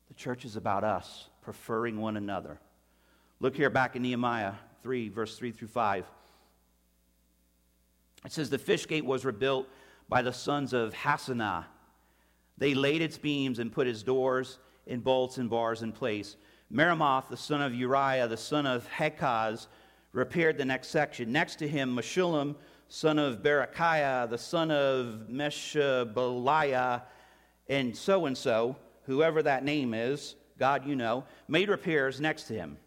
The 0.09 0.13
church 0.13 0.43
is 0.43 0.57
about 0.57 0.83
us, 0.83 1.29
preferring 1.41 2.01
one 2.01 2.17
another. 2.17 2.59
Look 3.39 3.55
here 3.55 3.69
back 3.69 3.95
in 3.95 4.01
Nehemiah 4.01 4.55
3, 4.83 5.07
verse 5.07 5.37
3 5.37 5.53
through 5.53 5.69
5. 5.69 6.03
It 8.25 8.31
says, 8.33 8.49
The 8.49 8.57
fish 8.57 8.85
gate 8.89 9.05
was 9.05 9.23
rebuilt 9.23 9.69
by 10.09 10.21
the 10.21 10.33
sons 10.33 10.73
of 10.73 10.93
Hassenaah. 10.93 11.63
They 12.57 12.73
laid 12.73 13.01
its 13.01 13.17
beams 13.17 13.59
and 13.59 13.71
put 13.71 13.87
its 13.87 14.03
doors 14.03 14.59
and 14.87 15.03
bolts 15.03 15.37
and 15.37 15.49
bars 15.49 15.81
in 15.81 15.91
place. 15.91 16.35
Meremoth, 16.71 17.29
the 17.29 17.37
son 17.37 17.61
of 17.61 17.73
Uriah, 17.73 18.27
the 18.27 18.37
son 18.37 18.65
of 18.65 18.87
Hekaz, 18.89 19.67
repaired 20.11 20.57
the 20.57 20.65
next 20.65 20.87
section. 20.89 21.31
Next 21.31 21.57
to 21.57 21.67
him, 21.67 21.95
Meshullam, 21.95 22.55
son 22.87 23.19
of 23.19 23.41
Berechiah, 23.41 24.29
the 24.29 24.37
son 24.37 24.71
of 24.71 25.27
Meshabaliah, 25.29 27.03
and 27.67 27.95
so 27.95 28.25
and 28.25 28.37
so, 28.37 28.75
whoever 29.03 29.43
that 29.43 29.63
name 29.63 29.93
is, 29.93 30.35
God 30.57 30.85
you 30.85 30.95
know, 30.95 31.25
made 31.47 31.69
repairs 31.69 32.21
next 32.21 32.43
to 32.43 32.53
him. 32.53 32.77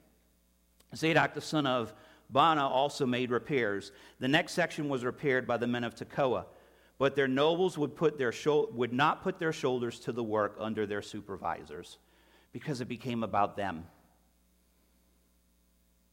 Zadok, 0.95 1.35
the 1.35 1.41
son 1.41 1.67
of 1.67 1.93
Baana, 2.33 2.63
also 2.63 3.07
made 3.07 3.31
repairs. 3.31 3.93
The 4.21 4.29
next 4.29 4.53
section 4.53 4.89
was 4.89 5.05
repaired 5.05 5.47
by 5.47 5.57
the 5.57 5.67
men 5.67 5.85
of 5.85 5.95
Tekoa, 5.95 6.47
but 6.99 7.15
their 7.15 7.29
nobles 7.29 7.79
would, 7.79 7.95
put 7.95 8.19
their 8.19 8.33
would 8.73 8.93
not 8.93 9.23
put 9.23 9.39
their 9.39 9.53
shoulders 9.53 10.01
to 10.01 10.13
the 10.13 10.23
work 10.23 10.57
under 10.59 10.87
their 10.87 11.03
supervisors. 11.03 11.99
Because 12.53 12.81
it 12.81 12.89
became 12.89 13.23
about 13.23 13.57
them. 13.57 13.85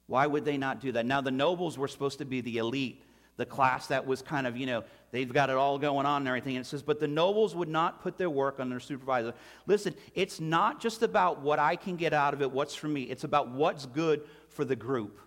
Why 0.08 0.28
would 0.28 0.45
they 0.45 0.58
not 0.58 0.80
do 0.80 0.91
that? 0.91 1.06
Now, 1.06 1.21
the 1.21 1.32
nobles 1.32 1.78
were 1.78 1.88
supposed 1.88 2.19
to 2.19 2.26
be 2.26 2.41
the 2.41 2.58
elite, 2.58 3.04
the 3.38 3.45
class 3.45 3.88
that 3.88 4.06
was 4.06 4.21
kind 4.21 4.45
of, 4.45 4.56
you 4.56 4.67
know, 4.67 4.84
they've 5.12 5.32
got 5.32 5.50
it 5.50 5.56
all 5.56 5.80
going 5.80 6.06
on 6.06 6.21
and 6.21 6.28
everything. 6.28 6.56
And 6.56 6.65
it 6.65 6.67
says, 6.67 6.84
but 6.84 7.00
the 7.00 7.08
nobles 7.08 7.56
would 7.56 7.69
not 7.69 8.02
put 8.02 8.17
their 8.17 8.30
work 8.30 8.60
under 8.60 8.74
their 8.74 8.80
supervisor. 8.80 9.34
Listen, 9.65 9.95
it's 10.13 10.39
not 10.39 10.80
just 10.80 11.02
about 11.02 11.41
what 11.41 11.58
I 11.58 11.76
can 11.76 11.95
get 11.95 12.13
out 12.13 12.34
of 12.34 12.41
it, 12.41 12.52
what's 12.52 12.76
for 12.76 12.88
me, 12.88 13.04
it's 13.04 13.24
about 13.24 13.50
what's 13.50 13.86
good 13.88 14.21
for 14.50 14.63
the 14.63 14.76
group. 14.76 15.19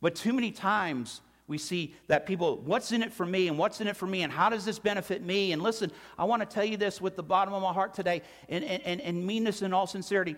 But 0.00 0.14
too 0.14 0.32
many 0.32 0.50
times, 0.50 1.22
we 1.46 1.58
see 1.58 1.94
that 2.06 2.24
people, 2.24 2.58
what's 2.58 2.92
in 2.92 3.02
it 3.02 3.12
for 3.12 3.26
me 3.26 3.48
and 3.48 3.58
what's 3.58 3.80
in 3.80 3.86
it 3.86 3.96
for 3.96 4.06
me 4.06 4.22
and 4.22 4.32
how 4.32 4.48
does 4.48 4.64
this 4.64 4.78
benefit 4.78 5.22
me? 5.22 5.52
And 5.52 5.62
listen, 5.62 5.92
I 6.18 6.24
want 6.24 6.40
to 6.40 6.46
tell 6.46 6.64
you 6.64 6.76
this 6.76 7.00
with 7.00 7.16
the 7.16 7.22
bottom 7.22 7.52
of 7.52 7.62
my 7.62 7.72
heart 7.72 7.92
today 7.92 8.22
and, 8.48 8.64
and, 8.64 9.00
and 9.00 9.26
mean 9.26 9.44
this 9.44 9.60
in 9.60 9.74
all 9.74 9.86
sincerity. 9.86 10.36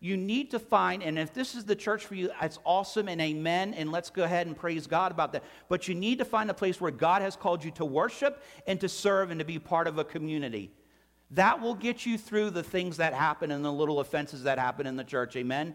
You 0.00 0.16
need 0.16 0.52
to 0.52 0.58
find, 0.58 1.02
and 1.02 1.18
if 1.18 1.34
this 1.34 1.54
is 1.54 1.64
the 1.64 1.74
church 1.74 2.06
for 2.06 2.14
you, 2.14 2.30
it's 2.40 2.58
awesome 2.64 3.08
and 3.08 3.20
amen, 3.20 3.74
and 3.74 3.90
let's 3.90 4.10
go 4.10 4.22
ahead 4.22 4.46
and 4.46 4.56
praise 4.56 4.86
God 4.86 5.10
about 5.10 5.32
that. 5.32 5.42
But 5.68 5.88
you 5.88 5.94
need 5.94 6.18
to 6.18 6.24
find 6.24 6.50
a 6.50 6.54
place 6.54 6.80
where 6.80 6.92
God 6.92 7.20
has 7.20 7.34
called 7.34 7.64
you 7.64 7.72
to 7.72 7.84
worship 7.84 8.42
and 8.66 8.80
to 8.80 8.88
serve 8.88 9.30
and 9.32 9.40
to 9.40 9.44
be 9.44 9.58
part 9.58 9.88
of 9.88 9.98
a 9.98 10.04
community. 10.04 10.70
That 11.32 11.60
will 11.60 11.74
get 11.74 12.06
you 12.06 12.16
through 12.16 12.50
the 12.50 12.62
things 12.62 12.96
that 12.98 13.12
happen 13.12 13.50
and 13.50 13.64
the 13.64 13.72
little 13.72 13.98
offenses 13.98 14.44
that 14.44 14.58
happen 14.58 14.86
in 14.86 14.94
the 14.94 15.04
church, 15.04 15.34
amen? 15.34 15.74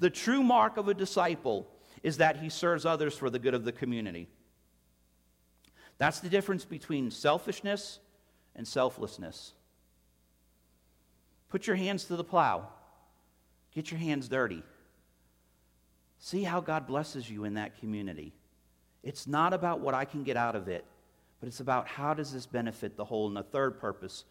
The 0.00 0.10
true 0.10 0.42
mark 0.42 0.76
of 0.76 0.88
a 0.88 0.94
disciple 0.94 1.66
is 2.02 2.18
that 2.18 2.38
he 2.38 2.48
serves 2.48 2.84
others 2.84 3.16
for 3.16 3.30
the 3.30 3.38
good 3.38 3.54
of 3.54 3.64
the 3.64 3.72
community. 3.72 4.28
That's 5.98 6.20
the 6.20 6.28
difference 6.28 6.64
between 6.64 7.10
selfishness 7.10 8.00
and 8.56 8.66
selflessness. 8.66 9.52
Put 11.48 11.66
your 11.66 11.76
hands 11.76 12.04
to 12.06 12.16
the 12.16 12.24
plow. 12.24 12.68
Get 13.74 13.90
your 13.90 14.00
hands 14.00 14.28
dirty. 14.28 14.62
See 16.18 16.42
how 16.42 16.60
God 16.60 16.86
blesses 16.86 17.28
you 17.28 17.44
in 17.44 17.54
that 17.54 17.78
community. 17.78 18.32
It's 19.02 19.26
not 19.26 19.52
about 19.52 19.80
what 19.80 19.94
I 19.94 20.04
can 20.04 20.22
get 20.22 20.36
out 20.36 20.56
of 20.56 20.68
it, 20.68 20.84
but 21.40 21.48
it's 21.48 21.60
about 21.60 21.88
how 21.88 22.14
does 22.14 22.32
this 22.32 22.46
benefit 22.46 22.96
the 22.96 23.04
whole. 23.04 23.26
And 23.26 23.36
the 23.36 23.42
third 23.42 23.80
purpose 23.80 24.24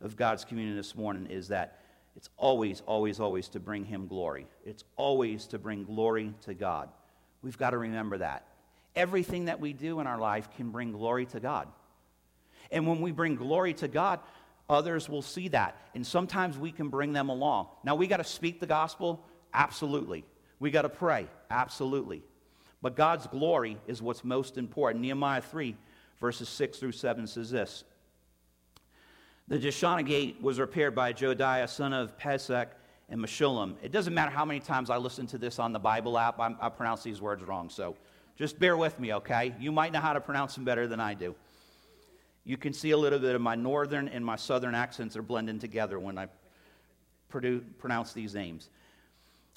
of 0.00 0.16
God's 0.16 0.44
community 0.44 0.76
this 0.76 0.94
morning 0.94 1.26
is 1.26 1.48
that 1.48 1.80
it's 2.16 2.30
always, 2.36 2.82
always, 2.86 3.20
always 3.20 3.48
to 3.48 3.60
bring 3.60 3.84
Him 3.84 4.06
glory. 4.06 4.46
It's 4.64 4.84
always 4.96 5.46
to 5.48 5.58
bring 5.58 5.84
glory 5.84 6.34
to 6.42 6.54
God. 6.54 6.88
We've 7.46 7.56
got 7.56 7.70
to 7.70 7.78
remember 7.78 8.18
that. 8.18 8.44
Everything 8.96 9.44
that 9.44 9.60
we 9.60 9.72
do 9.72 10.00
in 10.00 10.08
our 10.08 10.18
life 10.18 10.48
can 10.56 10.70
bring 10.70 10.90
glory 10.90 11.26
to 11.26 11.38
God. 11.38 11.68
And 12.72 12.88
when 12.88 13.00
we 13.00 13.12
bring 13.12 13.36
glory 13.36 13.72
to 13.74 13.86
God, 13.86 14.18
others 14.68 15.08
will 15.08 15.22
see 15.22 15.46
that. 15.48 15.76
And 15.94 16.04
sometimes 16.04 16.58
we 16.58 16.72
can 16.72 16.88
bring 16.88 17.12
them 17.12 17.28
along. 17.28 17.68
Now, 17.84 17.94
we 17.94 18.08
got 18.08 18.16
to 18.16 18.24
speak 18.24 18.58
the 18.58 18.66
gospel? 18.66 19.24
Absolutely. 19.54 20.24
We 20.58 20.72
got 20.72 20.82
to 20.82 20.88
pray? 20.88 21.28
Absolutely. 21.48 22.24
But 22.82 22.96
God's 22.96 23.28
glory 23.28 23.78
is 23.86 24.02
what's 24.02 24.24
most 24.24 24.58
important. 24.58 25.02
Nehemiah 25.02 25.40
3, 25.40 25.76
verses 26.20 26.48
6 26.48 26.80
through 26.80 26.92
7 26.92 27.28
says 27.28 27.52
this 27.52 27.84
The 29.46 29.60
Jeshanah 29.60 30.04
gate 30.04 30.42
was 30.42 30.58
repaired 30.58 30.96
by 30.96 31.12
Jodiah, 31.12 31.68
son 31.68 31.92
of 31.92 32.18
Pesach, 32.18 32.70
and 33.08 33.20
Meshullam. 33.20 33.76
It 33.82 33.92
doesn't 33.92 34.14
matter 34.14 34.30
how 34.30 34.44
many 34.44 34.60
times 34.60 34.90
I 34.90 34.96
listen 34.96 35.26
to 35.28 35.38
this 35.38 35.58
on 35.58 35.72
the 35.72 35.78
Bible 35.78 36.18
app, 36.18 36.40
I'm, 36.40 36.56
i 36.60 36.68
pronounce 36.68 37.02
these 37.02 37.20
words 37.20 37.42
wrong. 37.44 37.70
So 37.70 37.96
just 38.36 38.58
bear 38.58 38.76
with 38.76 38.98
me, 38.98 39.14
okay? 39.14 39.54
You 39.58 39.72
might 39.72 39.92
know 39.92 40.00
how 40.00 40.12
to 40.12 40.20
pronounce 40.20 40.54
them 40.54 40.64
better 40.64 40.86
than 40.86 41.00
I 41.00 41.14
do. 41.14 41.34
You 42.44 42.56
can 42.56 42.72
see 42.72 42.90
a 42.90 42.96
little 42.96 43.18
bit 43.18 43.34
of 43.34 43.40
my 43.40 43.54
northern 43.54 44.08
and 44.08 44.24
my 44.24 44.36
southern 44.36 44.74
accents 44.74 45.16
are 45.16 45.22
blending 45.22 45.58
together 45.58 45.98
when 45.98 46.18
I 46.18 46.28
produce, 47.28 47.62
pronounce 47.78 48.12
these 48.12 48.34
names. 48.34 48.70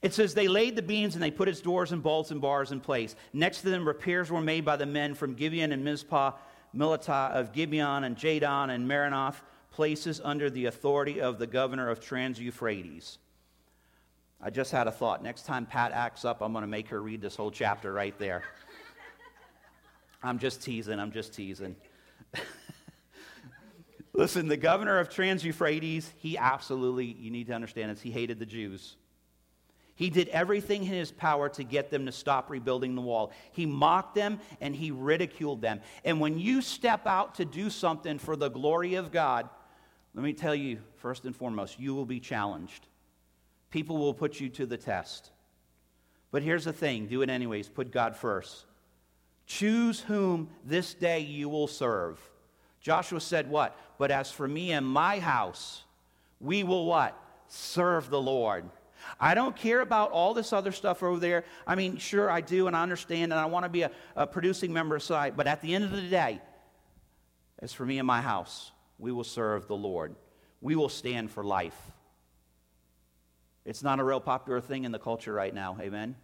It 0.01 0.13
says, 0.13 0.33
They 0.33 0.47
laid 0.47 0.75
the 0.75 0.81
beams 0.81 1.15
and 1.15 1.23
they 1.23 1.29
put 1.31 1.49
its 1.49 1.62
doors 1.62 1.91
and 1.91 2.01
bolts 2.01 2.31
and 2.31 2.41
bars 2.41 2.71
in 2.71 2.79
place. 2.79 3.15
Next 3.33 3.62
to 3.62 3.69
them, 3.69 3.88
repairs 3.88 4.31
were 4.31 4.41
made 4.41 4.65
by 4.65 4.75
the 4.75 4.85
men 4.85 5.13
from 5.13 5.33
Gibeon 5.33 5.71
and 5.71 5.83
Mizpah, 5.83 6.31
Milatah 6.75 7.31
of 7.31 7.51
Gibeon 7.51 8.05
and 8.05 8.15
Jadon 8.15 8.69
and 8.69 8.89
Meronoth, 8.89 9.41
places 9.71 10.21
under 10.23 10.49
the 10.49 10.65
authority 10.65 11.21
of 11.21 11.38
the 11.38 11.47
governor 11.47 11.89
of 11.89 11.99
Trans 11.99 12.39
Euphrates. 12.39 13.17
I 14.41 14.49
just 14.49 14.71
had 14.71 14.88
a 14.88 14.91
thought. 14.91 15.21
Next 15.21 15.45
time 15.45 15.65
Pat 15.65 15.91
acts 15.91 16.23
up, 16.23 16.41
I'm 16.41 16.54
going 16.54 16.63
to 16.63 16.67
make 16.67 16.88
her 16.89 17.02
read 17.02 17.21
this 17.21 17.36
whole 17.36 17.52
chapter 17.52 17.91
right 17.91 18.17
there. 18.17 18.43
I'm 20.23 20.39
just 20.39 20.62
teasing. 20.62 20.99
I'm 20.99 21.12
just 21.12 21.34
teasing. 21.34 21.75
Listen, 24.13 24.47
the 24.47 24.58
governor 24.58 24.99
of 24.99 25.10
Trans 25.10 25.43
Euphrates, 25.45 26.12
he 26.17 26.38
absolutely, 26.38 27.06
you 27.06 27.32
need 27.32 27.47
to 27.47 27.54
understand 27.54 27.91
this, 27.91 28.02
he 28.02 28.12
hated 28.12 28.39
the 28.39 28.45
Jews. 28.45 28.95
He 29.95 30.10
did 30.10 30.30
everything 30.30 30.84
in 30.84 30.88
his 30.88 31.12
power 31.12 31.49
to 31.49 31.63
get 31.65 31.89
them 31.89 32.06
to 32.06 32.12
stop 32.13 32.49
rebuilding 32.49 32.95
the 32.95 33.02
wall. 33.02 33.34
He 33.52 33.65
mocked 33.65 34.15
them 34.15 34.39
and 34.62 34.73
he 34.73 34.91
ridiculed 34.91 35.62
them. 35.62 35.82
And 36.06 36.21
when 36.21 36.39
you 36.39 36.62
step 36.62 37.06
out 37.06 37.36
to 37.36 37.45
do 37.45 37.69
something 37.69 38.17
for 38.17 38.38
the 38.38 38.47
glory 38.47 38.95
of 38.95 39.12
God, 39.12 39.49
let 40.13 40.23
me 40.23 40.32
tell 40.32 40.56
you, 40.56 40.80
first 40.97 41.25
and 41.25 41.36
foremost, 41.36 41.80
you 41.80 41.93
will 41.93 42.06
be 42.06 42.21
challenged. 42.21 42.88
People 43.69 43.97
will 43.97 44.13
put 44.13 44.39
you 44.39 44.49
to 44.49 44.65
the 44.65 44.77
test. 44.77 45.32
But 46.32 46.43
here's 46.43 46.65
the 46.65 46.73
thing 46.73 47.08
do 47.08 47.21
it 47.21 47.29
anyways. 47.29 47.69
Put 47.69 47.91
God 47.91 48.15
first. 48.15 48.65
Choose 49.45 50.01
whom 50.01 50.49
this 50.63 50.93
day 50.93 51.21
you 51.21 51.49
will 51.49 51.67
serve. 51.67 52.19
Joshua 52.82 53.19
said, 53.19 53.49
What? 53.49 53.77
But 53.97 54.12
as 54.12 54.32
for 54.32 54.47
me 54.47 54.71
and 54.71 54.86
my 54.86 55.19
house, 55.19 55.84
we 56.39 56.63
will 56.63 56.86
what? 56.86 57.19
Serve 57.47 58.10
the 58.10 58.21
Lord. 58.21 58.65
I 59.19 59.34
don't 59.34 59.55
care 59.55 59.82
about 59.82 60.12
all 60.12 60.34
this 60.34 60.53
other 60.53 60.71
stuff 60.71 61.01
over 61.03 61.19
there. 61.19 61.45
I 61.65 61.75
mean, 61.75 61.97
sure, 61.97 62.29
I 62.29 62.41
do, 62.41 62.67
and 62.67 62.75
I 62.75 62.84
understand, 62.84 63.32
and 63.32 63.39
I 63.39 63.45
want 63.45 63.65
to 63.65 63.69
be 63.69 63.84
a, 63.84 63.91
a 64.15 64.27
producing 64.27 64.73
member 64.73 64.95
of 64.95 65.03
site. 65.03 65.36
But 65.36 65.47
at 65.47 65.62
the 65.62 65.73
end 65.73 65.86
of 65.86 65.91
the 65.91 66.01
day, 66.01 66.41
as 67.60 67.73
for 67.73 67.86
me 67.86 67.97
and 67.97 68.05
my 68.05 68.21
house, 68.21 68.71
we 68.97 69.12
will 69.12 69.23
serve 69.23 69.67
the 69.67 69.75
Lord. 69.75 70.15
We 70.62 70.75
will 70.75 70.89
stand 70.89 71.32
for 71.32 71.43
life. 71.43 71.79
It's 73.65 73.84
not 73.84 74.00
a 74.00 74.04
real 74.04 74.19
popular 74.19 74.62
thing 74.62 74.84
in 74.84 74.91
the 74.91 75.00
culture 75.00 75.34
right 75.34 75.54
now. 75.54 75.78
Amen. 75.80 76.15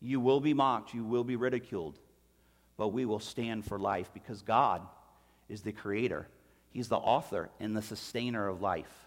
You 0.00 0.20
will 0.20 0.40
be 0.40 0.54
mocked, 0.54 0.92
you 0.92 1.04
will 1.04 1.24
be 1.24 1.36
ridiculed, 1.36 1.98
but 2.76 2.88
we 2.88 3.04
will 3.04 3.20
stand 3.20 3.64
for 3.64 3.78
life 3.78 4.10
because 4.12 4.42
God 4.42 4.82
is 5.48 5.62
the 5.62 5.72
creator. 5.72 6.28
He's 6.70 6.88
the 6.88 6.96
author 6.96 7.50
and 7.60 7.76
the 7.76 7.82
sustainer 7.82 8.48
of 8.48 8.60
life. 8.60 9.06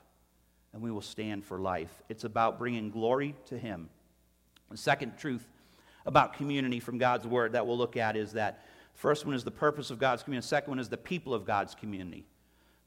And 0.73 0.81
we 0.81 0.91
will 0.91 1.01
stand 1.01 1.45
for 1.45 1.59
life. 1.59 1.91
It's 2.09 2.23
about 2.23 2.57
bringing 2.57 2.89
glory 2.89 3.35
to 3.47 3.57
Him. 3.57 3.89
The 4.71 4.77
second 4.77 5.17
truth 5.17 5.45
about 6.05 6.33
community 6.33 6.79
from 6.79 6.97
God's 6.97 7.27
Word 7.27 7.53
that 7.53 7.67
we'll 7.67 7.77
look 7.77 7.97
at 7.97 8.15
is 8.15 8.33
that 8.33 8.65
first 8.93 9.25
one 9.25 9.35
is 9.35 9.43
the 9.43 9.51
purpose 9.51 9.91
of 9.91 9.99
God's 9.99 10.23
community, 10.23 10.47
second 10.47 10.71
one 10.71 10.79
is 10.79 10.89
the 10.89 10.97
people 10.97 11.33
of 11.33 11.45
God's 11.45 11.75
community. 11.75 12.25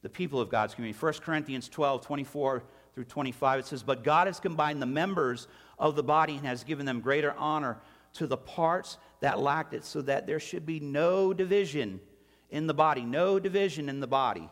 The 0.03 0.09
people 0.09 0.41
of 0.41 0.49
God's 0.49 0.75
community. 0.75 0.99
1 0.99 1.13
Corinthians 1.15 1.69
12 1.69 2.01
24 2.03 2.65
through 2.95 3.05
25, 3.05 3.61
it 3.61 3.67
says, 3.67 3.83
But 3.83 4.05
God 4.05 4.27
has 4.27 4.41
combined 4.41 4.83
the 4.83 4.87
members 4.87 5.49
of 5.79 5.97
the 5.97 6.03
body 6.03 6.37
and 6.37 6.47
has 6.47 6.65
given 6.65 6.87
them 6.87 7.01
greater 7.01 7.35
honor 7.39 7.79
to 8.15 8.27
the 8.27 8.37
parts 8.37 8.99
that 9.21 9.39
lacked 9.39 9.75
it, 9.75 9.85
so 9.85 10.03
that 10.03 10.27
there 10.27 10.41
should 10.41 10.67
be 10.67 10.81
no 10.81 11.33
division 11.33 12.01
in 12.51 12.67
the 12.67 12.75
body, 12.75 13.03
no 13.03 13.39
division 13.39 13.89
in 13.89 14.01
the 14.01 14.07
body, 14.07 14.49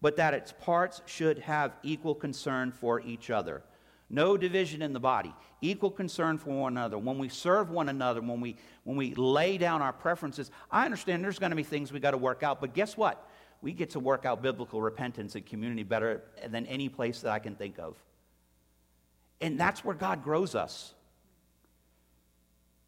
but 0.00 0.16
that 0.16 0.34
its 0.34 0.52
parts 0.52 1.02
should 1.06 1.38
have 1.40 1.72
equal 1.82 2.14
concern 2.14 2.72
for 2.72 3.00
each 3.00 3.30
other. 3.30 3.62
No 4.10 4.36
division 4.36 4.82
in 4.82 4.92
the 4.92 5.00
body, 5.00 5.34
equal 5.60 5.90
concern 5.90 6.38
for 6.38 6.50
one 6.50 6.74
another. 6.74 6.98
When 6.98 7.18
we 7.18 7.28
serve 7.28 7.70
one 7.70 7.88
another, 7.88 8.20
when 8.20 8.40
we, 8.40 8.56
when 8.84 8.96
we 8.96 9.14
lay 9.14 9.58
down 9.58 9.82
our 9.82 9.92
preferences, 9.92 10.50
I 10.70 10.84
understand 10.84 11.24
there's 11.24 11.38
going 11.38 11.50
to 11.50 11.56
be 11.56 11.62
things 11.62 11.92
we 11.92 12.00
got 12.00 12.12
to 12.12 12.18
work 12.18 12.42
out, 12.42 12.60
but 12.60 12.74
guess 12.74 12.96
what? 12.96 13.28
We 13.64 13.72
get 13.72 13.90
to 13.90 13.98
work 13.98 14.26
out 14.26 14.42
biblical 14.42 14.82
repentance 14.82 15.34
and 15.36 15.46
community 15.46 15.84
better 15.84 16.22
than 16.48 16.66
any 16.66 16.90
place 16.90 17.22
that 17.22 17.32
I 17.32 17.38
can 17.38 17.54
think 17.54 17.78
of. 17.78 17.96
And 19.40 19.58
that's 19.58 19.82
where 19.82 19.94
God 19.94 20.22
grows 20.22 20.54
us. 20.54 20.92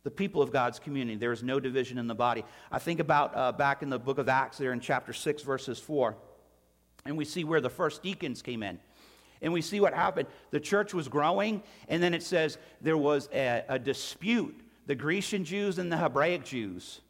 The 0.02 0.10
people 0.10 0.42
of 0.42 0.52
God's 0.52 0.78
community. 0.78 1.16
There 1.16 1.32
is 1.32 1.42
no 1.42 1.60
division 1.60 1.96
in 1.96 2.08
the 2.08 2.14
body. 2.14 2.44
I 2.70 2.78
think 2.78 3.00
about 3.00 3.34
uh, 3.34 3.52
back 3.52 3.82
in 3.82 3.88
the 3.88 3.98
book 3.98 4.18
of 4.18 4.28
Acts, 4.28 4.58
there 4.58 4.74
in 4.74 4.80
chapter 4.80 5.14
6, 5.14 5.42
verses 5.42 5.78
4, 5.78 6.14
and 7.06 7.16
we 7.16 7.24
see 7.24 7.42
where 7.42 7.62
the 7.62 7.70
first 7.70 8.02
deacons 8.02 8.42
came 8.42 8.62
in. 8.62 8.78
And 9.40 9.54
we 9.54 9.62
see 9.62 9.80
what 9.80 9.94
happened. 9.94 10.28
The 10.50 10.60
church 10.60 10.92
was 10.92 11.08
growing, 11.08 11.62
and 11.88 12.02
then 12.02 12.12
it 12.12 12.22
says 12.22 12.58
there 12.82 12.98
was 12.98 13.30
a, 13.32 13.64
a 13.66 13.78
dispute 13.78 14.60
the 14.84 14.94
Grecian 14.94 15.44
Jews 15.44 15.78
and 15.78 15.90
the 15.90 15.96
Hebraic 15.96 16.44
Jews. 16.44 17.00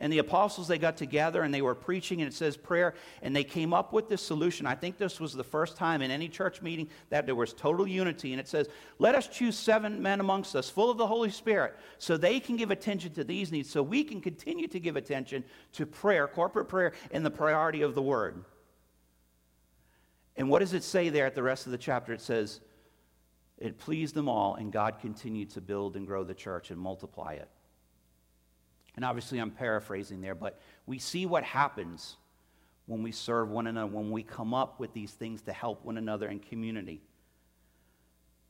And 0.00 0.12
the 0.12 0.18
apostles, 0.18 0.68
they 0.68 0.78
got 0.78 0.96
together 0.96 1.42
and 1.42 1.52
they 1.52 1.62
were 1.62 1.74
preaching, 1.74 2.20
and 2.20 2.30
it 2.30 2.34
says 2.34 2.56
prayer, 2.56 2.94
and 3.20 3.34
they 3.34 3.42
came 3.42 3.74
up 3.74 3.92
with 3.92 4.08
this 4.08 4.22
solution. 4.22 4.64
I 4.64 4.76
think 4.76 4.96
this 4.96 5.18
was 5.18 5.32
the 5.32 5.42
first 5.42 5.76
time 5.76 6.02
in 6.02 6.12
any 6.12 6.28
church 6.28 6.62
meeting 6.62 6.88
that 7.10 7.26
there 7.26 7.34
was 7.34 7.52
total 7.52 7.86
unity. 7.86 8.32
And 8.32 8.38
it 8.38 8.46
says, 8.46 8.68
Let 9.00 9.16
us 9.16 9.26
choose 9.26 9.56
seven 9.56 10.00
men 10.00 10.20
amongst 10.20 10.54
us, 10.54 10.70
full 10.70 10.88
of 10.88 10.98
the 10.98 11.06
Holy 11.06 11.30
Spirit, 11.30 11.74
so 11.98 12.16
they 12.16 12.38
can 12.38 12.56
give 12.56 12.70
attention 12.70 13.12
to 13.14 13.24
these 13.24 13.50
needs, 13.50 13.70
so 13.70 13.82
we 13.82 14.04
can 14.04 14.20
continue 14.20 14.68
to 14.68 14.78
give 14.78 14.94
attention 14.94 15.42
to 15.72 15.84
prayer, 15.84 16.28
corporate 16.28 16.68
prayer, 16.68 16.92
and 17.10 17.26
the 17.26 17.30
priority 17.30 17.82
of 17.82 17.96
the 17.96 18.02
word. 18.02 18.44
And 20.36 20.48
what 20.48 20.60
does 20.60 20.74
it 20.74 20.84
say 20.84 21.08
there 21.08 21.26
at 21.26 21.34
the 21.34 21.42
rest 21.42 21.66
of 21.66 21.72
the 21.72 21.78
chapter? 21.78 22.12
It 22.12 22.20
says, 22.20 22.60
It 23.58 23.78
pleased 23.78 24.14
them 24.14 24.28
all, 24.28 24.54
and 24.54 24.70
God 24.70 25.00
continued 25.00 25.50
to 25.50 25.60
build 25.60 25.96
and 25.96 26.06
grow 26.06 26.22
the 26.22 26.34
church 26.34 26.70
and 26.70 26.78
multiply 26.78 27.32
it. 27.32 27.50
And 28.98 29.04
obviously, 29.04 29.38
I'm 29.38 29.52
paraphrasing 29.52 30.20
there, 30.20 30.34
but 30.34 30.58
we 30.84 30.98
see 30.98 31.24
what 31.24 31.44
happens 31.44 32.16
when 32.86 33.04
we 33.04 33.12
serve 33.12 33.48
one 33.48 33.68
another, 33.68 33.86
when 33.86 34.10
we 34.10 34.24
come 34.24 34.52
up 34.52 34.80
with 34.80 34.92
these 34.92 35.12
things 35.12 35.40
to 35.42 35.52
help 35.52 35.84
one 35.84 35.98
another 35.98 36.26
in 36.26 36.40
community. 36.40 37.00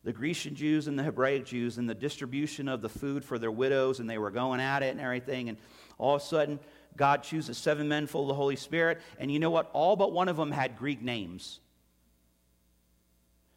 The 0.04 0.12
Grecian 0.14 0.54
Jews 0.54 0.88
and 0.88 0.98
the 0.98 1.02
Hebraic 1.02 1.44
Jews, 1.44 1.76
and 1.76 1.86
the 1.86 1.94
distribution 1.94 2.66
of 2.66 2.80
the 2.80 2.88
food 2.88 3.26
for 3.26 3.38
their 3.38 3.50
widows, 3.50 4.00
and 4.00 4.08
they 4.08 4.16
were 4.16 4.30
going 4.30 4.58
at 4.58 4.82
it 4.82 4.92
and 4.92 5.02
everything. 5.02 5.50
And 5.50 5.58
all 5.98 6.14
of 6.14 6.22
a 6.22 6.24
sudden, 6.24 6.60
God 6.96 7.24
chooses 7.24 7.58
seven 7.58 7.86
men 7.86 8.06
full 8.06 8.22
of 8.22 8.28
the 8.28 8.34
Holy 8.34 8.56
Spirit. 8.56 9.02
And 9.18 9.30
you 9.30 9.38
know 9.38 9.50
what? 9.50 9.68
All 9.74 9.96
but 9.96 10.12
one 10.12 10.28
of 10.28 10.38
them 10.38 10.50
had 10.50 10.78
Greek 10.78 11.02
names. 11.02 11.60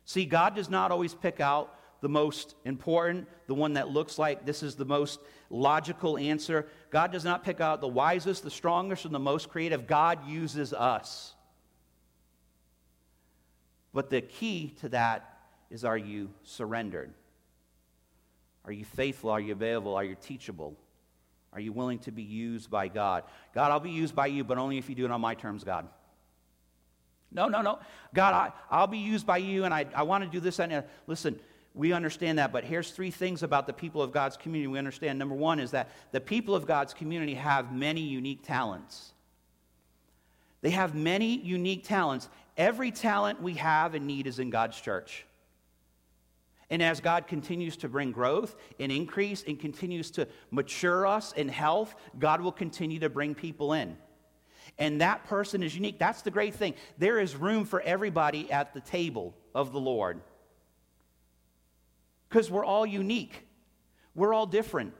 See, 0.04 0.25
God 0.25 0.56
does 0.56 0.69
not 0.69 0.91
always 0.91 1.13
pick 1.13 1.39
out 1.39 1.73
the 2.01 2.10
most 2.10 2.56
important, 2.65 3.30
the 3.47 3.54
one 3.54 3.73
that 3.73 3.88
looks 3.88 4.19
like 4.19 4.45
this 4.45 4.62
is 4.63 4.75
the 4.75 4.86
most 4.86 5.19
logical 5.49 6.17
answer. 6.17 6.67
God 6.91 7.12
does 7.12 7.23
not 7.23 7.43
pick 7.43 7.62
out 7.62 7.82
the 7.82 7.88
wisest, 7.88 8.43
the 8.43 8.51
strongest, 8.51 9.06
and 9.06 9.15
the 9.15 9.19
most 9.19 9.49
creative. 9.49 9.88
God 9.88 10.27
uses 10.27 10.73
us. 10.73 11.34
But 13.93 14.10
the 14.10 14.21
key 14.21 14.75
to 14.82 14.89
that 14.89 15.39
is 15.69 15.86
are 15.86 15.97
you 15.97 16.30
surrendered? 16.43 17.13
Are 18.65 18.71
you 18.71 18.86
faithful? 18.86 19.30
Are 19.30 19.39
you 19.39 19.54
available? 19.54 19.95
Are 19.95 20.04
you 20.04 20.15
teachable? 20.21 20.75
Are 21.54 21.60
you 21.60 21.71
willing 21.71 21.99
to 21.99 22.12
be 22.12 22.23
used 22.23 22.69
by 22.69 22.89
God? 22.89 23.23
God, 23.56 23.71
I'll 23.71 23.80
be 23.80 23.89
used 23.89 24.15
by 24.15 24.27
you, 24.27 24.43
but 24.43 24.58
only 24.58 24.77
if 24.77 24.89
you 24.89 24.95
do 24.95 25.06
it 25.06 25.12
on 25.12 25.21
my 25.21 25.34
terms, 25.34 25.63
God. 25.63 25.88
No, 27.32 27.47
no, 27.47 27.62
no. 27.62 27.80
God, 28.13 28.34
I, 28.34 28.51
I'll 28.69 28.88
be 28.88 28.97
used 28.97 29.25
by 29.25 29.38
you, 29.38 29.63
and 29.63 29.73
I, 29.73 29.86
I 29.95 30.04
want 30.04 30.23
to 30.25 30.30
do 30.30 30.41
this. 30.41 30.60
And 30.60 30.71
uh, 30.73 30.82
listen, 31.08 31.39
we 31.73 31.93
understand 31.93 32.38
that, 32.38 32.51
but 32.51 32.65
here's 32.65 32.91
three 32.91 33.12
things 33.12 33.43
about 33.43 33.65
the 33.65 33.73
people 33.73 34.01
of 34.01 34.12
God's 34.12 34.36
community 34.36 34.67
we 34.67 34.77
understand. 34.77 35.17
Number 35.17 35.36
one 35.36 35.60
is 35.60 35.71
that 35.71 35.89
the 36.12 36.19
people 36.19 36.53
of 36.53 36.65
God's 36.65 36.93
community 36.93 37.36
have 37.36 37.73
many 37.73 38.01
unique 38.01 38.45
talents. 38.45 39.13
They 40.62 40.71
have 40.71 40.95
many 40.95 41.38
unique 41.38 41.86
talents. 41.86 42.29
Every 42.57 42.91
talent 42.91 43.41
we 43.41 43.53
have 43.53 43.95
and 43.95 44.05
need 44.05 44.27
is 44.27 44.39
in 44.39 44.49
God's 44.49 44.79
church. 44.79 45.25
And 46.69 46.84
as 46.84 46.99
God 46.99 47.27
continues 47.27 47.77
to 47.77 47.89
bring 47.89 48.12
growth 48.12 48.55
and 48.79 48.91
increase 48.91 49.43
and 49.47 49.60
continues 49.60 50.12
to 50.12 50.27
mature 50.51 51.07
us 51.07 51.31
in 51.34 51.47
health, 51.49 51.95
God 52.19 52.41
will 52.41 52.51
continue 52.51 52.99
to 52.99 53.10
bring 53.10 53.34
people 53.34 53.73
in. 53.73 53.97
And 54.77 55.01
that 55.01 55.25
person 55.25 55.63
is 55.63 55.75
unique. 55.75 55.99
That's 55.99 56.21
the 56.21 56.31
great 56.31 56.55
thing. 56.55 56.75
There 56.97 57.19
is 57.19 57.36
room 57.36 57.65
for 57.65 57.81
everybody 57.81 58.51
at 58.51 58.73
the 58.73 58.81
table 58.81 59.36
of 59.55 59.71
the 59.71 59.79
Lord 59.79 60.21
because 62.32 62.50
we're 62.50 62.63
all 62.63 62.86
unique, 62.86 63.46
we're 64.15 64.34
all 64.34 64.46
different. 64.46 64.94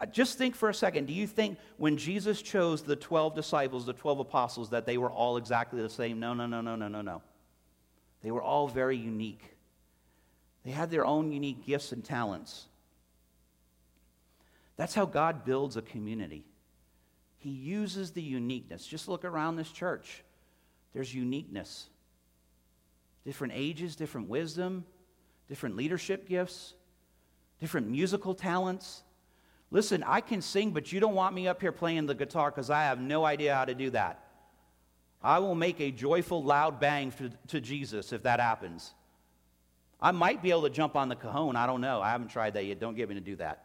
Uh, 0.00 0.06
just 0.06 0.38
think 0.38 0.54
for 0.54 0.68
a 0.68 0.74
second. 0.74 1.06
Do 1.06 1.12
you 1.12 1.26
think 1.26 1.58
when 1.76 1.96
Jesus 1.96 2.40
chose 2.40 2.82
the 2.82 2.94
12 2.94 3.34
disciples, 3.34 3.84
the 3.84 3.92
12 3.92 4.20
apostles, 4.20 4.70
that 4.70 4.86
they 4.86 4.96
were 4.96 5.10
all 5.10 5.38
exactly 5.38 5.82
the 5.82 5.88
same? 5.88 6.20
No, 6.20 6.34
no, 6.34 6.46
no, 6.46 6.60
no, 6.60 6.76
no, 6.76 6.86
no, 6.86 7.02
no. 7.02 7.22
They 8.22 8.30
were 8.30 8.42
all 8.42 8.68
very 8.68 8.96
unique. 8.96 9.56
They 10.64 10.70
had 10.70 10.90
their 10.90 11.04
own 11.04 11.32
unique 11.32 11.66
gifts 11.66 11.92
and 11.92 12.04
talents. 12.04 12.66
That's 14.76 14.94
how 14.94 15.06
God 15.06 15.44
builds 15.44 15.76
a 15.76 15.82
community. 15.82 16.44
He 17.38 17.50
uses 17.50 18.12
the 18.12 18.22
uniqueness. 18.22 18.86
Just 18.86 19.08
look 19.08 19.24
around 19.24 19.56
this 19.56 19.72
church. 19.72 20.22
There's 20.92 21.12
uniqueness. 21.12 21.88
Different 23.24 23.54
ages, 23.56 23.96
different 23.96 24.28
wisdom, 24.28 24.84
different 25.48 25.76
leadership 25.76 26.28
gifts, 26.28 26.74
different 27.60 27.88
musical 27.88 28.34
talents. 28.34 29.02
Listen, 29.70 30.04
I 30.04 30.20
can 30.20 30.42
sing, 30.42 30.70
but 30.70 30.92
you 30.92 31.00
don't 31.00 31.14
want 31.14 31.34
me 31.34 31.48
up 31.48 31.60
here 31.60 31.72
playing 31.72 32.06
the 32.06 32.14
guitar 32.14 32.50
because 32.50 32.70
I 32.70 32.84
have 32.84 33.00
no 33.00 33.24
idea 33.24 33.54
how 33.54 33.64
to 33.64 33.74
do 33.74 33.90
that. 33.90 34.22
I 35.22 35.38
will 35.38 35.54
make 35.54 35.80
a 35.80 35.90
joyful, 35.90 36.42
loud 36.42 36.78
bang 36.78 37.10
to, 37.12 37.30
to 37.48 37.60
Jesus 37.60 38.12
if 38.12 38.22
that 38.22 38.38
happens. 38.38 38.94
I 40.00 40.12
might 40.12 40.42
be 40.42 40.50
able 40.50 40.62
to 40.62 40.70
jump 40.70 40.94
on 40.94 41.08
the 41.08 41.16
cajon. 41.16 41.56
I 41.56 41.66
don't 41.66 41.80
know. 41.80 42.00
I 42.00 42.10
haven't 42.10 42.28
tried 42.28 42.54
that 42.54 42.64
yet. 42.64 42.78
Don't 42.78 42.94
get 42.94 43.08
me 43.08 43.14
to 43.14 43.20
do 43.20 43.36
that. 43.36 43.64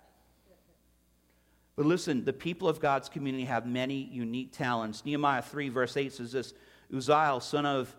But 1.76 1.86
listen, 1.86 2.26
the 2.26 2.34
people 2.34 2.67
of 2.67 2.80
God's 2.80 3.10
community 3.10 3.46
have 3.46 3.65
many 3.65 3.96
unique 3.96 4.52
talents. 4.52 5.06
Nehemiah 5.06 5.41
3, 5.41 5.70
verse 5.70 5.96
8 5.98 6.13
says 6.13 6.32
this 6.32 6.54
Uzziel, 6.91 7.41
son 7.41 7.65
of 7.65 7.96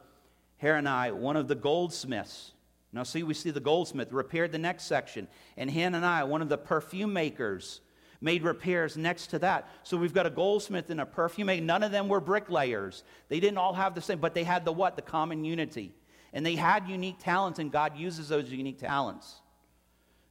Harani, 0.62 1.12
one 1.12 1.37
of 1.37 1.49
the 1.49 1.55
goldsmiths, 1.55 2.53
now, 2.92 3.05
see, 3.05 3.22
we 3.22 3.33
see 3.33 3.50
the 3.50 3.61
goldsmith 3.61 4.12
repaired 4.12 4.52
the 4.52 4.59
next 4.59 4.85
section, 4.85 5.26
and 5.57 5.70
Hananiah, 5.70 6.26
one 6.26 6.42
of 6.42 6.50
the 6.50 6.59
perfume 6.59 7.12
makers, 7.12 7.81
made 8.20 8.42
repairs 8.42 8.96
next 8.96 9.28
to 9.28 9.38
that. 9.40 9.68
So 9.83 9.96
we've 9.96 10.12
got 10.12 10.26
a 10.26 10.31
goldsmith 10.31 10.90
and 10.90 11.00
a 11.00 11.07
perfume 11.07 11.46
maker. 11.46 11.64
None 11.64 11.83
of 11.83 11.90
them 11.90 12.09
were 12.09 12.20
bricklayers. 12.20 13.02
They 13.28 13.40
didn't 13.40 13.59
all 13.59 13.72
have 13.72 13.94
the 13.94 14.02
same, 14.02 14.18
but 14.18 14.35
they 14.35 14.44
had 14.44 14.64
the 14.64 14.72
what? 14.72 14.96
The 14.96 15.02
common 15.02 15.44
unity. 15.44 15.94
And 16.35 16.44
they 16.44 16.55
had 16.55 16.87
unique 16.87 17.16
talents, 17.18 17.59
and 17.59 17.72
God 17.72 17.96
uses 17.96 18.28
those 18.28 18.50
unique 18.50 18.78
talents. 18.78 19.40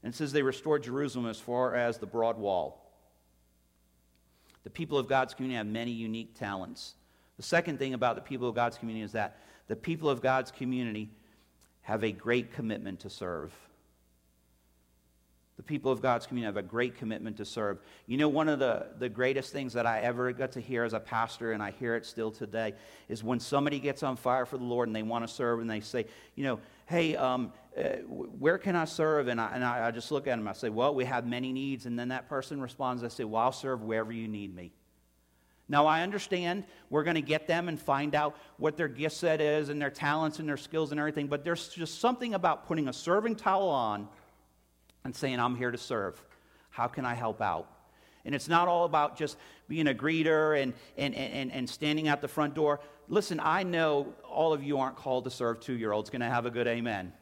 And 0.04 0.13
says 0.13 0.32
they 0.32 0.43
restored 0.43 0.84
Jerusalem 0.84 1.26
as 1.26 1.39
far 1.39 1.76
as 1.76 1.97
the 1.97 2.06
broad 2.06 2.38
wall. 2.38 2.91
The 4.63 4.69
people 4.69 5.00
of 5.00 5.08
God's 5.08 5.34
community 5.34 5.58
have 5.58 5.67
many 5.67 5.91
unique 5.91 6.38
talents. 6.38 6.93
The 7.38 7.43
second 7.43 7.80
thing 7.80 7.95
about 7.95 8.15
the 8.15 8.21
people 8.21 8.47
of 8.47 8.54
God's 8.54 8.78
community 8.78 9.04
is 9.04 9.13
that 9.13 9.39
the 9.67 9.76
people 9.76 10.10
of 10.10 10.21
God's 10.21 10.52
community 10.52 11.10
have 11.82 12.04
a 12.04 12.12
great 12.12 12.54
commitment 12.54 13.02
to 13.02 13.10
serve. 13.10 13.54
The 15.58 15.63
people 15.63 15.91
of 15.91 16.02
God's 16.02 16.26
community 16.26 16.48
have 16.48 16.63
a 16.63 16.67
great 16.67 16.98
commitment 16.98 17.38
to 17.38 17.46
serve. 17.46 17.80
You 18.08 18.17
know, 18.17 18.30
one 18.30 18.50
of 18.50 18.58
the, 18.58 18.88
the 18.98 19.10
greatest 19.10 19.54
things 19.54 19.74
that 19.74 19.86
I 19.86 20.00
ever 20.00 20.32
got 20.32 20.54
to 20.54 20.60
hear 20.60 20.84
as 20.84 20.94
a 20.94 21.00
pastor, 21.00 21.52
and 21.52 21.62
I 21.62 21.72
hear 21.72 21.96
it 21.96 22.06
still 22.06 22.32
today, 22.32 22.74
is 23.10 23.24
when 23.24 23.39
somebody 23.39 23.80
gets 23.80 24.02
on 24.02 24.15
fire 24.15 24.48
for 24.48 24.58
the 24.58 24.63
Lord 24.63 24.89
and 24.89 24.96
they 24.96 25.04
want 25.04 25.28
to 25.28 25.32
serve 25.32 25.60
and 25.60 25.70
they 25.70 25.80
say, 25.82 26.08
you 26.36 26.44
know, 26.46 26.60
hey, 26.88 27.15
um, 27.15 27.54
uh, 27.78 27.84
where 28.08 28.58
can 28.58 28.76
I 28.76 28.86
serve? 28.86 29.28
And, 29.28 29.39
I, 29.39 29.52
and 29.54 29.63
I, 29.63 29.88
I 29.88 29.91
just 29.91 30.12
look 30.12 30.26
at 30.26 30.36
them, 30.36 30.48
I 30.48 30.54
say, 30.54 30.70
well, 30.70 30.96
we 30.96 31.06
have 31.06 31.28
many 31.28 31.54
needs. 31.54 31.86
And 31.86 31.98
then 31.98 32.08
that 32.08 32.28
person 32.28 32.60
responds, 32.60 33.04
I 33.04 33.10
say, 33.10 33.24
well, 33.24 33.44
I'll 33.44 33.52
serve 33.52 33.84
wherever 33.84 34.12
you 34.12 34.28
need 34.28 34.56
me. 34.56 34.72
Now, 35.72 35.88
I 35.88 36.02
understand 36.02 36.66
we're 36.90 37.06
going 37.06 37.16
to 37.16 37.22
get 37.22 37.48
them 37.48 37.70
and 37.70 37.80
find 37.80 38.14
out 38.14 38.36
what 38.58 38.76
their 38.76 38.90
gift 38.90 39.16
set 39.16 39.40
is 39.40 39.70
and 39.70 39.82
their 39.82 39.90
talents 39.90 40.40
and 40.40 40.48
their 40.48 40.58
skills 40.58 40.92
and 40.92 41.00
everything, 41.00 41.28
but 41.28 41.46
there's 41.46 41.70
just 41.70 42.02
something 42.02 42.34
about 42.34 42.68
putting 42.68 42.90
a 42.90 42.94
serving 42.94 43.38
towel 43.38 43.70
on 43.70 44.10
and 45.06 45.16
saying, 45.16 45.40
I'm 45.40 45.56
here 45.56 45.72
to 45.72 45.78
serve. 45.78 46.22
How 46.72 46.88
can 46.88 47.06
I 47.06 47.14
help 47.14 47.42
out? 47.42 47.70
And 48.26 48.36
it's 48.36 48.50
not 48.50 48.68
all 48.68 48.84
about 48.84 49.18
just 49.18 49.38
being 49.70 49.88
a 49.88 49.94
greeter 49.94 50.62
and, 50.62 50.74
and, 50.98 51.16
and, 51.16 51.50
and 51.54 51.70
standing 51.70 52.10
at 52.10 52.20
the 52.20 52.28
front 52.28 52.54
door. 52.54 52.82
Listen, 53.08 53.40
I 53.42 53.64
know 53.64 54.14
all 54.30 54.52
of 54.52 54.62
you 54.62 54.78
aren't 54.78 54.98
called 54.98 55.24
to 55.24 55.32
serve 55.32 55.62
two 55.62 55.78
year 55.78 55.94
olds. 55.94 56.10
Going 56.10 56.20
to 56.20 56.26
have 56.26 56.46
a 56.46 56.52
good 56.52 56.68
amen. 56.68 57.14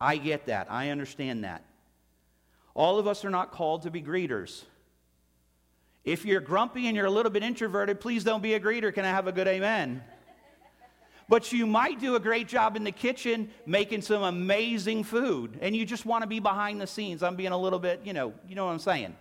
I 0.00 0.16
get 0.16 0.46
that. 0.46 0.66
I 0.68 0.90
understand 0.90 1.44
that. 1.44 1.64
All 2.74 2.98
of 2.98 3.06
us 3.06 3.24
are 3.24 3.30
not 3.30 3.52
called 3.52 3.82
to 3.82 3.90
be 3.92 4.02
greeters. 4.02 4.64
If 6.04 6.24
you're 6.24 6.40
grumpy 6.40 6.86
and 6.86 6.96
you're 6.96 7.06
a 7.06 7.10
little 7.10 7.30
bit 7.30 7.42
introverted, 7.42 8.00
please 8.00 8.24
don't 8.24 8.42
be 8.42 8.54
a 8.54 8.60
greeter. 8.60 8.92
Can 8.92 9.04
I 9.04 9.10
have 9.10 9.26
a 9.26 9.32
good 9.32 9.48
amen? 9.48 10.02
But 11.28 11.50
you 11.52 11.66
might 11.66 12.00
do 12.00 12.16
a 12.16 12.20
great 12.20 12.48
job 12.48 12.76
in 12.76 12.84
the 12.84 12.92
kitchen 12.92 13.48
making 13.64 14.02
some 14.02 14.22
amazing 14.22 15.04
food, 15.04 15.58
and 15.62 15.74
you 15.74 15.86
just 15.86 16.04
want 16.04 16.22
to 16.22 16.28
be 16.28 16.38
behind 16.38 16.80
the 16.80 16.86
scenes. 16.86 17.22
I'm 17.22 17.36
being 17.36 17.52
a 17.52 17.58
little 17.58 17.78
bit, 17.78 18.02
you 18.04 18.12
know, 18.12 18.34
you 18.46 18.54
know 18.54 18.66
what 18.66 18.72
I'm 18.72 18.78
saying. 18.78 19.16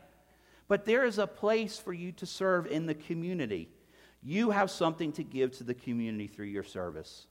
But 0.67 0.85
there 0.85 1.05
is 1.05 1.17
a 1.17 1.27
place 1.27 1.77
for 1.77 1.93
you 1.93 2.11
to 2.13 2.25
serve 2.25 2.67
in 2.67 2.85
the 2.85 2.93
community. 2.93 3.69
You 4.21 4.51
have 4.51 4.69
something 4.69 5.13
to 5.13 5.23
give 5.23 5.51
to 5.57 5.63
the 5.63 5.73
community 5.73 6.27
through 6.27 6.47
your 6.47 6.63
service. 6.63 7.27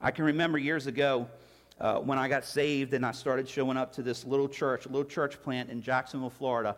I 0.00 0.10
can 0.10 0.24
remember 0.24 0.56
years 0.56 0.86
ago 0.86 1.28
uh, 1.80 1.96
when 1.96 2.18
I 2.18 2.28
got 2.28 2.44
saved 2.44 2.94
and 2.94 3.04
I 3.04 3.12
started 3.12 3.48
showing 3.48 3.76
up 3.76 3.92
to 3.94 4.02
this 4.02 4.24
little 4.24 4.48
church, 4.48 4.86
little 4.86 5.04
church 5.04 5.42
plant 5.42 5.70
in 5.70 5.82
Jacksonville, 5.82 6.30
Florida. 6.30 6.76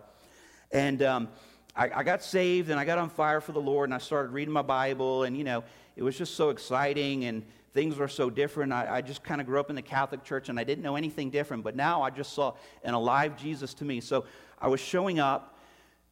And 0.70 1.02
um, 1.02 1.28
I, 1.74 1.90
I, 1.94 2.02
got 2.02 2.22
saved 2.22 2.70
and 2.70 2.78
I 2.78 2.84
got 2.84 2.98
on 2.98 3.08
fire 3.08 3.40
for 3.40 3.52
the 3.52 3.60
Lord 3.60 3.88
and 3.88 3.94
I 3.94 3.98
started 3.98 4.32
reading 4.32 4.52
my 4.52 4.62
Bible. 4.62 5.22
And, 5.22 5.36
you 5.36 5.44
know, 5.44 5.64
it 5.96 6.02
was 6.02 6.16
just 6.16 6.34
so 6.34 6.50
exciting 6.50 7.24
and 7.24 7.44
things 7.72 7.96
were 7.96 8.08
so 8.08 8.28
different. 8.28 8.72
I, 8.72 8.96
I 8.96 9.00
just 9.00 9.22
kind 9.22 9.40
of 9.40 9.46
grew 9.46 9.60
up 9.60 9.70
in 9.70 9.76
the 9.76 9.82
Catholic 9.82 10.24
Church 10.24 10.48
and 10.48 10.58
I 10.58 10.64
didn't 10.64 10.82
know 10.82 10.96
anything 10.96 11.30
different. 11.30 11.64
But 11.64 11.76
now 11.76 12.02
I 12.02 12.10
just 12.10 12.32
saw 12.32 12.54
an 12.82 12.94
alive 12.94 13.36
Jesus 13.40 13.74
to 13.74 13.84
me. 13.84 14.00
So 14.00 14.24
I 14.58 14.68
was 14.68 14.80
showing 14.80 15.18
up. 15.18 15.54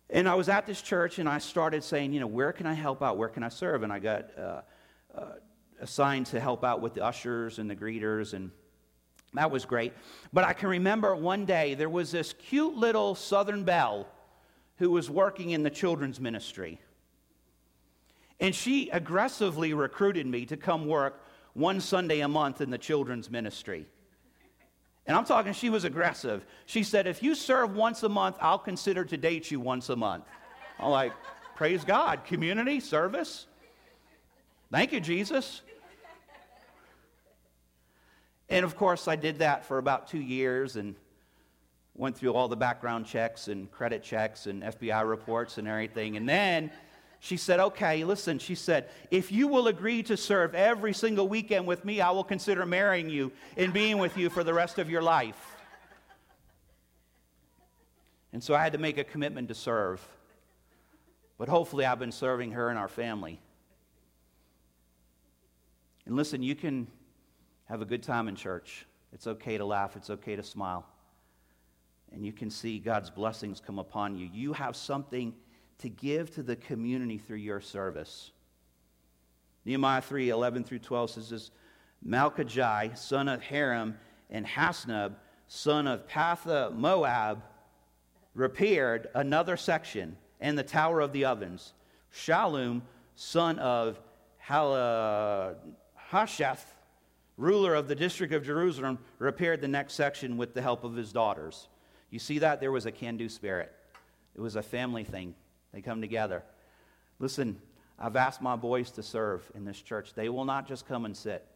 And 0.09 0.29
I 0.29 0.37
was 0.37 0.49
at 0.49 0.67
this 0.67 0.81
church 0.81 1.19
and 1.19 1.29
I 1.29 1.39
started 1.39 1.83
saying, 1.83 2.13
you 2.13 2.21
know, 2.21 2.29
where 2.29 2.53
can 2.53 2.67
I 2.67 2.75
help 2.75 3.03
out? 3.03 3.19
Where 3.19 3.29
can 3.29 3.43
I 3.43 3.49
serve? 3.49 3.83
And 3.83 3.93
I 3.93 3.99
got 3.99 4.39
uh, 4.39 4.61
uh, 5.13 5.25
assigned 5.81 6.27
to 6.27 6.39
help 6.39 6.65
out 6.65 6.81
with 6.81 6.95
the 6.95 7.05
ushers 7.05 7.59
and 7.59 7.69
the 7.69 7.75
greeters. 7.75 8.33
And 8.33 8.53
that 9.35 9.51
was 9.51 9.65
great. 9.65 9.93
But 10.33 10.45
I 10.45 10.53
can 10.53 10.69
remember 10.69 11.17
one 11.17 11.45
day 11.45 11.75
there 11.75 11.91
was 11.91 12.13
this 12.13 12.33
cute 12.33 12.75
little 12.75 13.17
Southern 13.17 13.65
Belle 13.65 14.07
who 14.79 14.91
was 14.91 15.09
working 15.09 15.51
in 15.51 15.63
the 15.63 15.71
children's 15.71 16.21
ministry. 16.21 16.81
And 18.41 18.55
she 18.55 18.91
aggressively 18.91 19.73
recruited 19.73 20.27
me 20.27 20.45
to 20.47 20.57
come 20.57 20.87
work 20.87 21.25
one 21.55 21.81
Sunday 21.81 22.21
a 22.21 22.29
month 22.29 22.61
in 22.61 22.71
the 22.71 22.79
children's 22.79 23.31
ministry. 23.31 23.87
And 25.07 25.17
I'm 25.17 25.25
talking, 25.25 25.53
she 25.53 25.71
was 25.71 25.85
aggressive. 25.85 26.45
She 26.67 26.83
said, 26.83 27.07
If 27.07 27.23
you 27.23 27.35
serve 27.35 27.75
once 27.75 28.03
a 28.03 28.09
month, 28.09 28.37
I'll 28.41 28.59
consider 28.59 29.05
to 29.05 29.17
date 29.17 29.51
you 29.51 29.61
once 29.61 29.89
a 29.89 29.97
month. 29.97 30.25
I'm 30.79 30.91
like, 30.91 31.13
Praise 31.55 31.85
God. 31.85 32.25
Community, 32.25 32.81
service. 32.81 33.47
Thank 34.71 34.93
you, 34.93 35.01
Jesus. 35.01 35.63
And 38.51 38.65
of 38.65 38.77
course, 38.77 39.09
I 39.09 39.17
did 39.17 39.39
that 39.39 39.65
for 39.65 39.79
about 39.79 40.07
two 40.07 40.21
years 40.21 40.77
and 40.77 40.95
went 41.97 42.17
through 42.17 42.35
all 42.35 42.49
the 42.49 42.57
background 42.57 43.07
checks 43.07 43.49
and 43.49 43.71
credit 43.71 44.03
checks 44.03 44.47
and 44.47 44.63
FBI 44.63 45.09
reports 45.09 45.59
and 45.59 45.67
everything. 45.67 46.17
And 46.17 46.29
then 46.29 46.71
she 47.21 47.37
said, 47.37 47.59
Okay, 47.59 48.05
listen, 48.05 48.39
she 48.39 48.55
said, 48.55 48.89
if 49.11 49.33
you 49.33 49.49
will 49.49 49.69
agree 49.69 50.03
to 50.05 50.17
serve 50.17 50.55
every 50.55 50.93
single 50.93 51.29
weekend 51.29 51.67
with 51.67 51.85
me, 51.85 52.01
I 52.01 52.11
will 52.11 52.25
consider 52.25 52.67
marrying 52.67 53.09
you 53.09 53.33
and 53.57 53.73
being 53.73 53.99
with 53.99 54.17
you 54.17 54.31
for 54.31 54.45
the 54.45 54.53
rest 54.53 54.79
of 54.79 54.91
your 54.91 55.03
life. 55.03 55.57
And 58.33 58.45
so 58.45 58.55
I 58.55 58.63
had 58.63 58.73
to 58.73 58.79
make 58.79 58.99
a 58.99 59.05
commitment 59.05 59.49
to 59.49 59.55
serve. 59.55 60.07
But 61.39 61.49
hopefully, 61.49 61.85
I've 61.85 61.99
been 61.99 62.13
serving 62.13 62.53
her 62.53 62.69
and 62.69 62.79
our 62.79 62.89
family. 62.89 63.41
And 66.05 66.17
listen, 66.17 66.43
you 66.43 66.55
can 66.55 66.87
have 67.67 67.83
a 67.83 67.85
good 67.85 68.03
time 68.03 68.29
in 68.29 68.37
church. 68.37 68.87
It's 69.13 69.27
okay 69.27 69.59
to 69.59 69.65
laugh, 69.65 69.97
it's 69.97 70.11
okay 70.11 70.37
to 70.37 70.43
smile. 70.43 70.87
And 72.13 72.25
you 72.25 72.33
can 72.33 72.51
see 72.51 72.79
God's 72.79 73.11
blessings 73.11 73.61
come 73.65 73.79
upon 73.79 74.17
you. 74.17 74.29
You 74.33 74.53
have 74.53 74.77
something 74.77 75.35
to 75.79 75.89
give 75.89 76.31
to 76.35 76.43
the 76.43 76.57
community 76.57 77.19
through 77.19 77.37
your 77.37 77.61
service. 77.61 78.31
Nehemiah 79.65 80.01
3 80.01 80.31
11 80.31 80.65
through 80.65 80.79
12 80.79 81.11
says 81.11 81.31
this 81.31 81.51
Malchijah, 82.07 82.97
son 82.97 83.29
of 83.29 83.43
Haram, 83.43 83.99
and 84.31 84.47
Hasshub, 84.47 85.15
son 85.49 85.87
of 85.87 86.07
Pahath-Moab, 86.09 87.43
repaired 88.35 89.09
another 89.15 89.57
section 89.57 90.17
and 90.41 90.59
the 90.59 90.63
Tower 90.63 91.01
of 91.01 91.13
the 91.13 91.25
Ovens. 91.25 91.73
Shallum, 92.15 92.83
son 93.15 93.59
of 93.59 94.01
Halahasheth, 94.47 95.57
ruler 97.37 97.75
of 97.75 97.89
the 97.89 97.95
district 97.95 98.33
of 98.33 98.45
Jerusalem, 98.45 98.99
repaired 99.19 99.61
the 99.61 99.69
next 99.69 99.95
section 99.95 100.37
with 100.37 100.55
the 100.55 100.63
help 100.63 100.85
of 100.85 100.95
his 100.95 101.13
daughters. 101.13 101.69
You 102.17 102.21
see 102.21 102.39
that? 102.39 102.61
There 102.61 102.73
was 102.73 102.87
a 102.87 102.91
can 102.91 103.19
do 103.19 103.29
spirit, 103.29 103.71
it 104.35 104.41
was 104.41 104.57
a 104.57 104.63
family 104.63 105.05
thing. 105.05 105.35
They 105.75 105.83
come 105.83 106.01
together. 106.01 106.43
Listen, 107.19 107.61
I've 107.99 108.17
asked 108.17 108.41
my 108.41 108.57
boys 108.57 108.91
to 108.93 109.03
serve 109.03 109.43
in 109.55 109.67
this 109.67 109.83
church. 109.83 110.15
They 110.15 110.31
will 110.31 110.47
not 110.47 110.67
just 110.67 110.89
come 110.89 111.05
and 111.05 111.15
sit. 111.15 111.47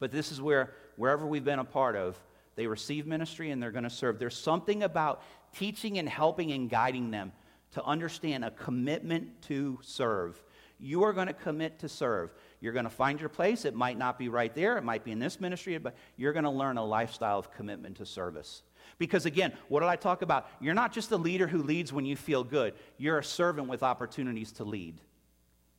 But 0.00 0.12
this 0.12 0.32
is 0.32 0.42
where, 0.42 0.74
wherever 0.96 1.26
we've 1.26 1.46
been 1.46 1.60
a 1.60 1.64
part 1.64 1.96
of, 1.96 2.22
they 2.56 2.66
receive 2.66 3.06
ministry 3.06 3.50
and 3.50 3.62
they're 3.62 3.70
going 3.70 3.84
to 3.84 3.90
serve. 3.90 4.18
There's 4.18 4.36
something 4.36 4.82
about 4.82 5.22
teaching 5.56 5.96
and 5.96 6.06
helping 6.06 6.52
and 6.52 6.68
guiding 6.68 7.10
them 7.10 7.32
to 7.70 7.82
understand 7.82 8.44
a 8.44 8.50
commitment 8.50 9.40
to 9.44 9.78
serve. 9.80 10.44
You 10.78 11.04
are 11.04 11.14
going 11.14 11.28
to 11.28 11.32
commit 11.32 11.78
to 11.78 11.88
serve. 11.88 12.34
You're 12.60 12.74
going 12.74 12.84
to 12.84 12.90
find 12.90 13.18
your 13.18 13.30
place. 13.30 13.64
It 13.64 13.74
might 13.74 13.96
not 13.96 14.18
be 14.18 14.28
right 14.28 14.54
there, 14.54 14.76
it 14.76 14.84
might 14.84 15.04
be 15.04 15.12
in 15.12 15.18
this 15.18 15.40
ministry, 15.40 15.78
but 15.78 15.96
you're 16.18 16.34
going 16.34 16.44
to 16.44 16.50
learn 16.50 16.76
a 16.76 16.84
lifestyle 16.84 17.38
of 17.38 17.50
commitment 17.50 17.96
to 17.96 18.04
service. 18.04 18.62
Because 18.96 19.26
again, 19.26 19.52
what 19.68 19.80
did 19.80 19.88
I 19.88 19.96
talk 19.96 20.22
about? 20.22 20.48
You're 20.60 20.74
not 20.74 20.92
just 20.92 21.10
a 21.12 21.16
leader 21.16 21.46
who 21.46 21.62
leads 21.62 21.92
when 21.92 22.06
you 22.06 22.16
feel 22.16 22.44
good, 22.44 22.74
you're 22.96 23.18
a 23.18 23.24
servant 23.24 23.68
with 23.68 23.82
opportunities 23.82 24.52
to 24.52 24.64
lead. 24.64 25.00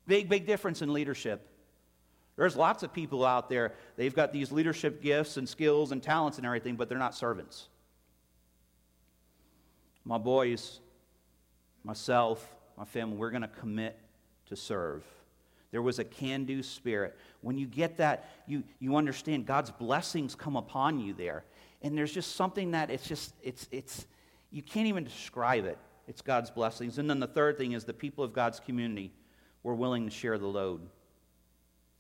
Big, 0.05 0.29
big 0.29 0.45
difference 0.45 0.81
in 0.81 0.93
leadership. 0.93 1.47
There's 2.35 2.55
lots 2.55 2.83
of 2.83 2.93
people 2.93 3.25
out 3.25 3.49
there, 3.49 3.73
they've 3.97 4.15
got 4.15 4.31
these 4.31 4.51
leadership 4.51 5.01
gifts 5.01 5.37
and 5.37 5.47
skills 5.47 5.91
and 5.91 6.01
talents 6.01 6.37
and 6.37 6.45
everything, 6.45 6.75
but 6.75 6.87
they're 6.87 6.97
not 6.97 7.13
servants. 7.13 7.67
My 10.05 10.17
boys, 10.17 10.79
myself, 11.83 12.55
my 12.77 12.85
family, 12.85 13.17
we're 13.17 13.29
going 13.29 13.41
to 13.41 13.47
commit 13.47 13.99
to 14.47 14.55
serve. 14.55 15.03
There 15.71 15.81
was 15.81 15.99
a 15.99 16.03
can 16.03 16.45
do 16.45 16.63
spirit. 16.63 17.17
When 17.41 17.57
you 17.57 17.67
get 17.67 17.97
that, 17.97 18.29
you, 18.47 18.63
you 18.79 18.95
understand 18.95 19.45
God's 19.45 19.69
blessings 19.69 20.33
come 20.33 20.55
upon 20.55 20.99
you 20.99 21.13
there. 21.13 21.43
And 21.81 21.97
there's 21.97 22.13
just 22.13 22.35
something 22.35 22.71
that 22.71 22.89
it's 22.89 23.07
just, 23.07 23.33
it's, 23.41 23.67
it's, 23.71 24.05
you 24.51 24.61
can't 24.61 24.87
even 24.87 25.03
describe 25.03 25.65
it. 25.65 25.77
It's 26.07 26.21
God's 26.21 26.49
blessings. 26.49 26.97
And 26.97 27.09
then 27.09 27.19
the 27.19 27.27
third 27.27 27.57
thing 27.57 27.73
is 27.73 27.83
the 27.83 27.93
people 27.93 28.23
of 28.23 28.33
God's 28.33 28.59
community 28.59 29.11
were 29.63 29.75
willing 29.75 30.05
to 30.05 30.11
share 30.11 30.37
the 30.37 30.47
load. 30.47 30.81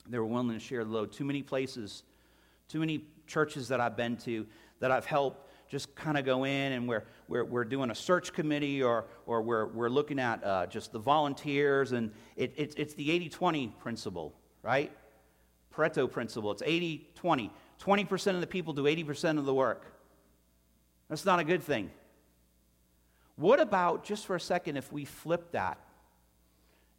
They 0.07 0.17
were 0.17 0.25
willing 0.25 0.51
to 0.51 0.59
share 0.59 0.83
the 0.83 0.89
load. 0.89 1.11
Too 1.11 1.25
many 1.25 1.43
places, 1.43 2.03
too 2.67 2.79
many 2.79 3.05
churches 3.27 3.67
that 3.67 3.79
I've 3.79 3.95
been 3.95 4.17
to 4.17 4.47
that 4.79 4.91
I've 4.91 5.05
helped 5.05 5.47
just 5.69 5.93
kind 5.95 6.17
of 6.17 6.25
go 6.25 6.45
in 6.45 6.71
and 6.71 6.87
we're, 6.87 7.03
we're, 7.27 7.45
we're 7.45 7.63
doing 7.63 7.91
a 7.91 7.95
search 7.95 8.33
committee 8.33 8.81
or, 8.81 9.05
or 9.27 9.41
we're, 9.43 9.67
we're 9.67 9.89
looking 9.89 10.19
at 10.19 10.43
uh, 10.43 10.65
just 10.65 10.91
the 10.91 10.99
volunteers. 10.99 11.91
And 11.91 12.11
it, 12.35 12.53
it, 12.57 12.73
it's 12.77 12.95
the 12.95 13.11
80 13.11 13.29
20 13.29 13.67
principle, 13.79 14.33
right? 14.63 14.91
Pareto 15.73 16.11
principle. 16.11 16.51
It's 16.51 16.63
80 16.65 17.09
20. 17.15 17.51
20% 17.79 18.35
of 18.35 18.41
the 18.41 18.47
people 18.47 18.73
do 18.73 18.83
80% 18.83 19.37
of 19.37 19.45
the 19.45 19.53
work. 19.53 19.85
That's 21.09 21.25
not 21.25 21.39
a 21.39 21.43
good 21.43 21.63
thing. 21.63 21.89
What 23.35 23.59
about, 23.59 24.03
just 24.03 24.25
for 24.25 24.35
a 24.35 24.39
second, 24.39 24.77
if 24.77 24.91
we 24.91 25.05
flipped 25.05 25.53
that 25.53 25.79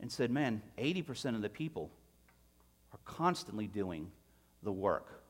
and 0.00 0.10
said, 0.10 0.30
man, 0.30 0.62
80% 0.78 1.34
of 1.34 1.42
the 1.42 1.50
people 1.50 1.90
are 2.92 2.98
constantly 3.04 3.66
doing 3.66 4.10
the 4.62 4.72
work? 4.72 5.22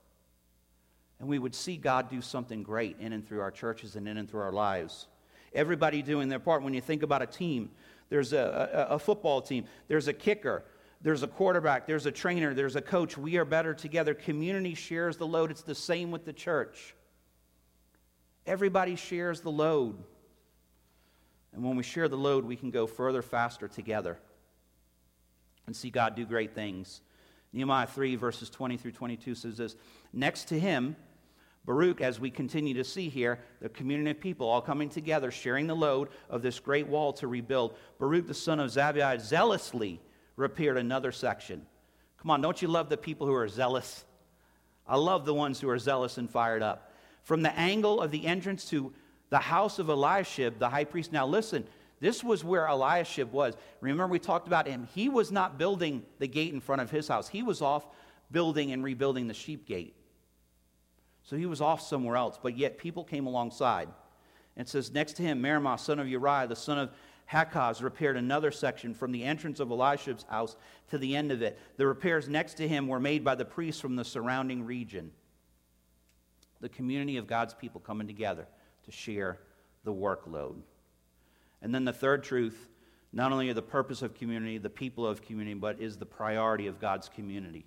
And 1.18 1.28
we 1.28 1.38
would 1.38 1.54
see 1.54 1.76
God 1.76 2.08
do 2.08 2.22
something 2.22 2.62
great 2.62 2.96
in 3.00 3.12
and 3.12 3.26
through 3.26 3.40
our 3.40 3.50
churches 3.50 3.96
and 3.96 4.08
in 4.08 4.16
and 4.16 4.30
through 4.30 4.40
our 4.40 4.52
lives. 4.52 5.08
Everybody 5.52 6.00
doing 6.00 6.28
their 6.28 6.38
part. 6.38 6.62
When 6.62 6.74
you 6.74 6.80
think 6.80 7.02
about 7.02 7.22
a 7.22 7.26
team, 7.26 7.70
there's 8.08 8.32
a, 8.32 8.88
a, 8.88 8.94
a 8.94 8.98
football 8.98 9.42
team, 9.42 9.64
there's 9.88 10.08
a 10.08 10.12
kicker, 10.12 10.64
there's 11.02 11.22
a 11.22 11.28
quarterback, 11.28 11.86
there's 11.86 12.06
a 12.06 12.12
trainer, 12.12 12.52
there's 12.52 12.76
a 12.76 12.82
coach. 12.82 13.16
We 13.16 13.38
are 13.38 13.44
better 13.44 13.72
together. 13.72 14.12
Community 14.12 14.74
shares 14.74 15.16
the 15.16 15.26
load. 15.26 15.50
It's 15.50 15.62
the 15.62 15.74
same 15.74 16.10
with 16.10 16.24
the 16.24 16.32
church. 16.32 16.94
Everybody 18.46 18.96
shares 18.96 19.40
the 19.40 19.50
load. 19.50 19.96
And 21.52 21.64
when 21.64 21.76
we 21.76 21.82
share 21.82 22.08
the 22.08 22.16
load, 22.16 22.44
we 22.44 22.56
can 22.56 22.70
go 22.70 22.86
further, 22.86 23.22
faster 23.22 23.66
together 23.66 24.18
and 25.66 25.74
see 25.74 25.90
God 25.90 26.14
do 26.14 26.26
great 26.26 26.54
things. 26.54 27.00
Nehemiah 27.52 27.86
3, 27.86 28.16
verses 28.16 28.50
20 28.50 28.76
through 28.76 28.92
22 28.92 29.34
says 29.34 29.56
this 29.56 29.76
Next 30.12 30.48
to 30.48 30.60
him, 30.60 30.96
Baruch, 31.64 32.00
as 32.00 32.20
we 32.20 32.30
continue 32.30 32.74
to 32.74 32.84
see 32.84 33.08
here, 33.08 33.40
the 33.60 33.68
community 33.68 34.10
of 34.10 34.20
people 34.20 34.48
all 34.48 34.60
coming 34.60 34.88
together, 34.88 35.30
sharing 35.30 35.66
the 35.66 35.74
load 35.74 36.08
of 36.28 36.42
this 36.42 36.60
great 36.60 36.86
wall 36.86 37.12
to 37.14 37.26
rebuild. 37.26 37.74
Baruch, 37.98 38.26
the 38.26 38.34
son 38.34 38.60
of 38.60 38.70
Zabbai, 38.70 39.20
zealously 39.20 40.00
repaired 40.36 40.76
another 40.76 41.12
section. 41.12 41.66
Come 42.18 42.30
on, 42.30 42.40
don't 42.40 42.60
you 42.60 42.68
love 42.68 42.88
the 42.88 42.96
people 42.96 43.26
who 43.26 43.34
are 43.34 43.48
zealous? 43.48 44.04
I 44.86 44.96
love 44.96 45.24
the 45.24 45.34
ones 45.34 45.60
who 45.60 45.68
are 45.68 45.78
zealous 45.78 46.18
and 46.18 46.28
fired 46.28 46.62
up. 46.62 46.92
From 47.22 47.42
the 47.42 47.56
angle 47.58 48.00
of 48.00 48.10
the 48.10 48.26
entrance 48.26 48.68
to 48.70 48.92
the 49.30 49.38
house 49.38 49.78
of 49.78 49.88
Eliashib, 49.88 50.58
the 50.58 50.68
high 50.68 50.84
priest. 50.84 51.12
Now, 51.12 51.26
listen, 51.26 51.66
this 52.00 52.24
was 52.24 52.42
where 52.42 52.66
Eliashib 52.66 53.30
was. 53.32 53.54
Remember, 53.80 54.06
we 54.06 54.18
talked 54.18 54.46
about 54.46 54.66
him. 54.66 54.88
He 54.94 55.08
was 55.08 55.30
not 55.30 55.58
building 55.58 56.02
the 56.18 56.26
gate 56.26 56.52
in 56.52 56.60
front 56.60 56.82
of 56.82 56.90
his 56.90 57.08
house, 57.08 57.28
he 57.28 57.42
was 57.42 57.62
off 57.62 57.86
building 58.30 58.72
and 58.72 58.84
rebuilding 58.84 59.26
the 59.26 59.34
sheep 59.34 59.66
gate. 59.66 59.94
So 61.22 61.36
he 61.36 61.46
was 61.46 61.60
off 61.60 61.80
somewhere 61.80 62.16
else, 62.16 62.38
but 62.40 62.56
yet 62.56 62.78
people 62.78 63.04
came 63.04 63.26
alongside. 63.26 63.88
And 64.56 64.68
says, 64.68 64.92
Next 64.92 65.14
to 65.14 65.22
him, 65.22 65.40
Meremoth, 65.40 65.80
son 65.80 65.98
of 65.98 66.08
Uriah, 66.08 66.46
the 66.48 66.56
son 66.56 66.78
of 66.78 66.90
Hakkoz 67.30 67.82
repaired 67.82 68.16
another 68.16 68.50
section 68.50 68.92
from 68.92 69.12
the 69.12 69.22
entrance 69.22 69.60
of 69.60 69.68
Eliashib's 69.68 70.24
house 70.24 70.56
to 70.88 70.98
the 70.98 71.14
end 71.14 71.30
of 71.30 71.42
it. 71.42 71.58
The 71.76 71.86
repairs 71.86 72.28
next 72.28 72.54
to 72.54 72.66
him 72.66 72.88
were 72.88 72.98
made 72.98 73.22
by 73.22 73.36
the 73.36 73.44
priests 73.44 73.80
from 73.80 73.96
the 73.96 74.04
surrounding 74.04 74.64
region. 74.64 75.12
The 76.60 76.68
community 76.68 77.16
of 77.16 77.26
God's 77.26 77.54
people 77.54 77.80
coming 77.80 78.06
together 78.06 78.46
to 78.84 78.90
share 78.90 79.38
the 79.84 79.92
workload. 79.92 80.56
And 81.62 81.74
then 81.74 81.84
the 81.84 81.92
third 81.92 82.24
truth 82.24 82.68
not 83.12 83.32
only 83.32 83.52
the 83.52 83.62
purpose 83.62 84.02
of 84.02 84.14
community, 84.14 84.58
the 84.58 84.70
people 84.70 85.04
of 85.04 85.20
community, 85.20 85.54
but 85.54 85.80
is 85.80 85.96
the 85.96 86.06
priority 86.06 86.68
of 86.68 86.78
God's 86.78 87.08
community 87.08 87.66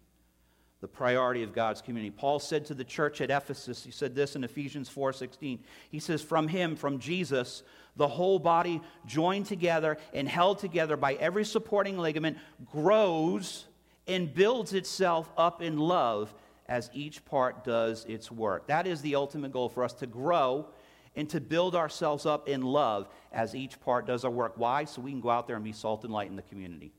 the 0.83 0.87
priority 0.89 1.43
of 1.43 1.53
God's 1.53 1.81
community. 1.81 2.11
Paul 2.11 2.39
said 2.39 2.65
to 2.65 2.73
the 2.73 2.83
church 2.83 3.21
at 3.21 3.31
Ephesus, 3.31 3.85
he 3.85 3.89
said 3.89 4.15
this 4.15 4.35
in 4.35 4.43
Ephesians 4.43 4.89
4:16. 4.89 5.59
He 5.89 5.97
says 5.97 6.21
from 6.21 6.49
him 6.49 6.75
from 6.75 6.99
Jesus 6.99 7.63
the 7.95 8.09
whole 8.09 8.37
body 8.37 8.81
joined 9.05 9.45
together 9.45 9.97
and 10.13 10.27
held 10.27 10.59
together 10.59 10.97
by 10.97 11.13
every 11.13 11.45
supporting 11.45 11.97
ligament 11.97 12.37
grows 12.65 13.65
and 14.07 14.33
builds 14.33 14.73
itself 14.73 15.31
up 15.37 15.61
in 15.61 15.77
love 15.77 16.33
as 16.67 16.89
each 16.93 17.23
part 17.23 17.63
does 17.63 18.03
its 18.03 18.29
work. 18.29 18.67
That 18.67 18.85
is 18.85 19.01
the 19.01 19.15
ultimate 19.15 19.53
goal 19.53 19.69
for 19.69 19.85
us 19.85 19.93
to 19.93 20.05
grow 20.05 20.67
and 21.15 21.29
to 21.29 21.39
build 21.39 21.77
ourselves 21.77 22.25
up 22.25 22.49
in 22.49 22.61
love 22.61 23.07
as 23.31 23.55
each 23.55 23.79
part 23.79 24.05
does 24.05 24.25
our 24.25 24.31
work. 24.31 24.55
Why? 24.57 24.83
So 24.83 25.01
we 25.01 25.11
can 25.11 25.21
go 25.21 25.29
out 25.29 25.47
there 25.47 25.55
and 25.55 25.63
be 25.63 25.71
salt 25.71 26.03
and 26.03 26.11
light 26.11 26.29
in 26.29 26.35
the 26.35 26.41
community. 26.41 26.91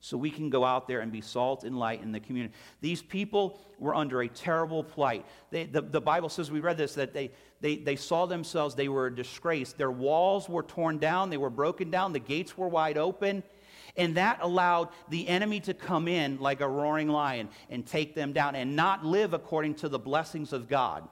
So 0.00 0.16
we 0.16 0.30
can 0.30 0.48
go 0.48 0.64
out 0.64 0.88
there 0.88 1.00
and 1.00 1.12
be 1.12 1.20
salt 1.20 1.62
and 1.62 1.78
light 1.78 2.02
in 2.02 2.10
the 2.10 2.20
community. 2.20 2.54
These 2.80 3.02
people 3.02 3.60
were 3.78 3.94
under 3.94 4.22
a 4.22 4.28
terrible 4.28 4.82
plight. 4.82 5.26
They, 5.50 5.64
the, 5.64 5.82
the 5.82 6.00
Bible 6.00 6.30
says, 6.30 6.50
we 6.50 6.60
read 6.60 6.78
this, 6.78 6.94
that 6.94 7.12
they, 7.12 7.30
they, 7.60 7.76
they 7.76 7.96
saw 7.96 8.24
themselves, 8.24 8.74
they 8.74 8.88
were 8.88 9.06
a 9.06 9.14
disgrace. 9.14 9.74
Their 9.74 9.90
walls 9.90 10.48
were 10.48 10.62
torn 10.62 10.98
down, 10.98 11.28
they 11.28 11.36
were 11.36 11.50
broken 11.50 11.90
down, 11.90 12.14
the 12.14 12.18
gates 12.18 12.56
were 12.56 12.68
wide 12.68 12.96
open. 12.96 13.42
And 13.96 14.16
that 14.16 14.38
allowed 14.40 14.88
the 15.10 15.28
enemy 15.28 15.60
to 15.60 15.74
come 15.74 16.08
in 16.08 16.38
like 16.38 16.62
a 16.62 16.68
roaring 16.68 17.08
lion 17.08 17.50
and 17.68 17.84
take 17.84 18.14
them 18.14 18.32
down 18.32 18.54
and 18.54 18.76
not 18.76 19.04
live 19.04 19.34
according 19.34 19.74
to 19.76 19.88
the 19.88 19.98
blessings 19.98 20.52
of 20.54 20.68
God. 20.68 21.06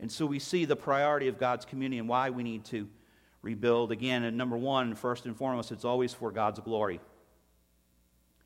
And 0.00 0.10
so 0.10 0.26
we 0.26 0.40
see 0.40 0.64
the 0.64 0.74
priority 0.74 1.28
of 1.28 1.38
God's 1.38 1.64
community 1.64 1.98
and 1.98 2.08
why 2.08 2.30
we 2.30 2.42
need 2.42 2.64
to 2.66 2.88
rebuild. 3.44 3.92
Again, 3.92 4.24
and 4.24 4.36
number 4.36 4.56
one, 4.56 4.94
first 4.94 5.26
and 5.26 5.36
foremost, 5.36 5.70
it's 5.70 5.84
always 5.84 6.12
for 6.12 6.32
God's 6.32 6.60
glory. 6.60 7.00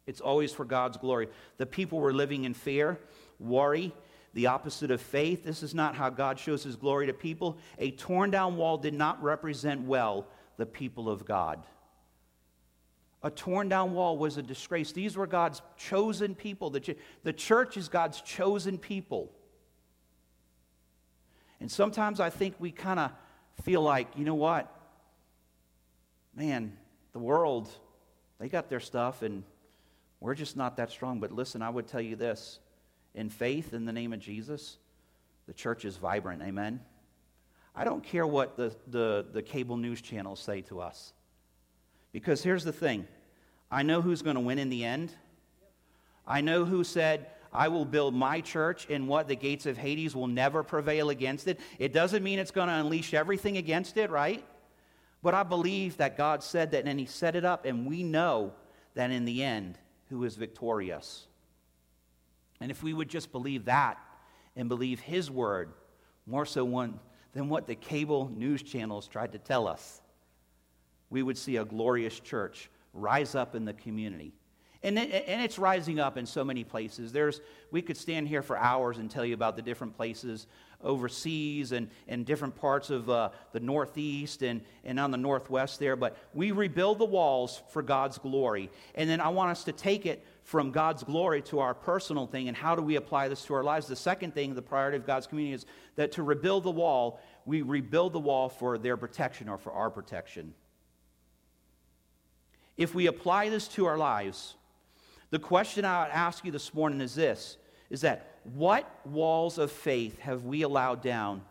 It's 0.06 0.20
always 0.20 0.52
for 0.52 0.64
God's 0.64 0.96
glory. 0.96 1.28
The 1.58 1.66
people 1.66 2.00
were 2.00 2.12
living 2.12 2.44
in 2.44 2.54
fear, 2.54 2.98
worry, 3.38 3.92
the 4.34 4.46
opposite 4.46 4.90
of 4.90 5.00
faith. 5.00 5.44
This 5.44 5.62
is 5.62 5.74
not 5.74 5.94
how 5.94 6.10
God 6.10 6.38
shows 6.38 6.62
his 6.62 6.76
glory 6.76 7.06
to 7.06 7.12
people. 7.12 7.58
A 7.78 7.90
torn 7.92 8.30
down 8.30 8.56
wall 8.56 8.76
did 8.76 8.94
not 8.94 9.22
represent 9.22 9.82
well 9.82 10.26
the 10.56 10.66
people 10.66 11.08
of 11.08 11.24
God. 11.24 11.64
A 13.22 13.30
torn 13.30 13.68
down 13.68 13.94
wall 13.94 14.16
was 14.16 14.36
a 14.36 14.42
disgrace. 14.42 14.92
These 14.92 15.16
were 15.16 15.26
God's 15.26 15.60
chosen 15.76 16.34
people. 16.34 16.70
The, 16.70 16.96
the 17.24 17.32
church 17.32 17.76
is 17.76 17.88
God's 17.88 18.20
chosen 18.20 18.78
people. 18.78 19.32
And 21.60 21.70
sometimes 21.70 22.20
I 22.20 22.30
think 22.30 22.54
we 22.58 22.70
kind 22.70 23.00
of 23.00 23.10
feel 23.62 23.82
like, 23.82 24.08
you 24.16 24.24
know 24.24 24.36
what? 24.36 24.72
Man, 26.38 26.72
the 27.12 27.18
world, 27.18 27.68
they 28.38 28.48
got 28.48 28.68
their 28.68 28.78
stuff 28.78 29.22
and 29.22 29.42
we're 30.20 30.36
just 30.36 30.56
not 30.56 30.76
that 30.76 30.92
strong. 30.92 31.18
But 31.18 31.32
listen, 31.32 31.62
I 31.62 31.68
would 31.68 31.88
tell 31.88 32.00
you 32.00 32.14
this 32.14 32.60
in 33.12 33.28
faith 33.28 33.74
in 33.74 33.84
the 33.84 33.92
name 33.92 34.12
of 34.12 34.20
Jesus, 34.20 34.76
the 35.48 35.52
church 35.52 35.84
is 35.84 35.96
vibrant. 35.96 36.40
Amen. 36.42 36.78
I 37.74 37.82
don't 37.82 38.04
care 38.04 38.24
what 38.24 38.56
the, 38.56 38.72
the, 38.86 39.26
the 39.32 39.42
cable 39.42 39.76
news 39.76 40.00
channels 40.00 40.38
say 40.38 40.60
to 40.62 40.80
us. 40.80 41.12
Because 42.12 42.40
here's 42.40 42.62
the 42.62 42.72
thing 42.72 43.08
I 43.68 43.82
know 43.82 44.00
who's 44.00 44.22
going 44.22 44.36
to 44.36 44.40
win 44.40 44.60
in 44.60 44.70
the 44.70 44.84
end. 44.84 45.10
I 46.24 46.40
know 46.40 46.64
who 46.64 46.84
said, 46.84 47.26
I 47.52 47.66
will 47.66 47.84
build 47.84 48.14
my 48.14 48.42
church, 48.42 48.86
and 48.88 49.08
what 49.08 49.26
the 49.26 49.34
gates 49.34 49.66
of 49.66 49.76
Hades 49.76 50.14
will 50.14 50.26
never 50.28 50.62
prevail 50.62 51.10
against 51.10 51.48
it. 51.48 51.58
It 51.80 51.92
doesn't 51.92 52.22
mean 52.22 52.38
it's 52.38 52.52
going 52.52 52.68
to 52.68 52.74
unleash 52.74 53.12
everything 53.12 53.56
against 53.56 53.96
it, 53.96 54.10
right? 54.10 54.44
But 55.22 55.34
I 55.34 55.42
believe 55.42 55.96
that 55.96 56.16
God 56.16 56.42
said 56.42 56.70
that, 56.72 56.86
and 56.86 56.98
He 56.98 57.06
set 57.06 57.34
it 57.34 57.44
up, 57.44 57.64
and 57.64 57.86
we 57.86 58.02
know 58.02 58.52
that 58.94 59.10
in 59.10 59.24
the 59.24 59.42
end, 59.42 59.78
who 60.08 60.24
is 60.24 60.36
victorious. 60.36 61.26
And 62.60 62.70
if 62.70 62.82
we 62.82 62.92
would 62.92 63.08
just 63.08 63.32
believe 63.32 63.66
that 63.66 63.98
and 64.56 64.68
believe 64.68 65.00
His 65.00 65.30
word, 65.30 65.72
more 66.26 66.46
so 66.46 66.64
one, 66.64 67.00
than 67.32 67.48
what 67.48 67.66
the 67.66 67.74
cable 67.74 68.30
news 68.34 68.62
channels 68.62 69.08
tried 69.08 69.32
to 69.32 69.38
tell 69.38 69.66
us, 69.66 70.00
we 71.10 71.22
would 71.22 71.38
see 71.38 71.56
a 71.56 71.64
glorious 71.64 72.18
church 72.20 72.70
rise 72.92 73.34
up 73.34 73.54
in 73.54 73.64
the 73.64 73.72
community. 73.72 74.32
And, 74.82 74.96
it, 74.98 75.24
and 75.26 75.42
it's 75.42 75.58
rising 75.58 75.98
up 75.98 76.16
in 76.16 76.24
so 76.24 76.44
many 76.44 76.62
places. 76.62 77.12
There's, 77.12 77.40
we 77.72 77.82
could 77.82 77.96
stand 77.96 78.28
here 78.28 78.42
for 78.42 78.56
hours 78.56 78.98
and 78.98 79.10
tell 79.10 79.24
you 79.24 79.34
about 79.34 79.56
the 79.56 79.62
different 79.62 79.96
places 79.96 80.46
overseas 80.82 81.72
and, 81.72 81.90
and 82.06 82.24
different 82.24 82.54
parts 82.54 82.90
of 82.90 83.10
uh, 83.10 83.30
the 83.50 83.58
Northeast 83.58 84.42
and, 84.42 84.60
and 84.84 85.00
on 85.00 85.10
the 85.10 85.18
Northwest 85.18 85.80
there. 85.80 85.96
But 85.96 86.16
we 86.32 86.52
rebuild 86.52 86.98
the 86.98 87.04
walls 87.04 87.60
for 87.70 87.82
God's 87.82 88.18
glory. 88.18 88.70
And 88.94 89.10
then 89.10 89.20
I 89.20 89.28
want 89.30 89.50
us 89.50 89.64
to 89.64 89.72
take 89.72 90.06
it 90.06 90.24
from 90.44 90.70
God's 90.70 91.02
glory 91.02 91.42
to 91.42 91.58
our 91.58 91.74
personal 91.74 92.26
thing 92.26 92.46
and 92.46 92.56
how 92.56 92.76
do 92.76 92.82
we 92.82 92.96
apply 92.96 93.28
this 93.28 93.44
to 93.46 93.54
our 93.54 93.64
lives. 93.64 93.88
The 93.88 93.96
second 93.96 94.32
thing, 94.32 94.54
the 94.54 94.62
priority 94.62 94.96
of 94.96 95.06
God's 95.06 95.26
community, 95.26 95.54
is 95.54 95.66
that 95.96 96.12
to 96.12 96.22
rebuild 96.22 96.62
the 96.62 96.70
wall, 96.70 97.20
we 97.44 97.62
rebuild 97.62 98.12
the 98.12 98.20
wall 98.20 98.48
for 98.48 98.78
their 98.78 98.96
protection 98.96 99.48
or 99.48 99.58
for 99.58 99.72
our 99.72 99.90
protection. 99.90 100.54
If 102.76 102.94
we 102.94 103.06
apply 103.08 103.48
this 103.48 103.66
to 103.68 103.86
our 103.86 103.98
lives, 103.98 104.54
the 105.30 105.38
question 105.38 105.84
I 105.84 106.04
would 106.04 106.12
ask 106.12 106.44
you 106.44 106.52
this 106.52 106.72
morning 106.72 107.00
is 107.00 107.14
this 107.14 107.56
is 107.90 108.02
that 108.02 108.38
what 108.44 108.88
walls 109.06 109.58
of 109.58 109.72
faith 109.72 110.18
have 110.20 110.44
we 110.44 110.62
allowed 110.62 111.02
down, 111.02 111.42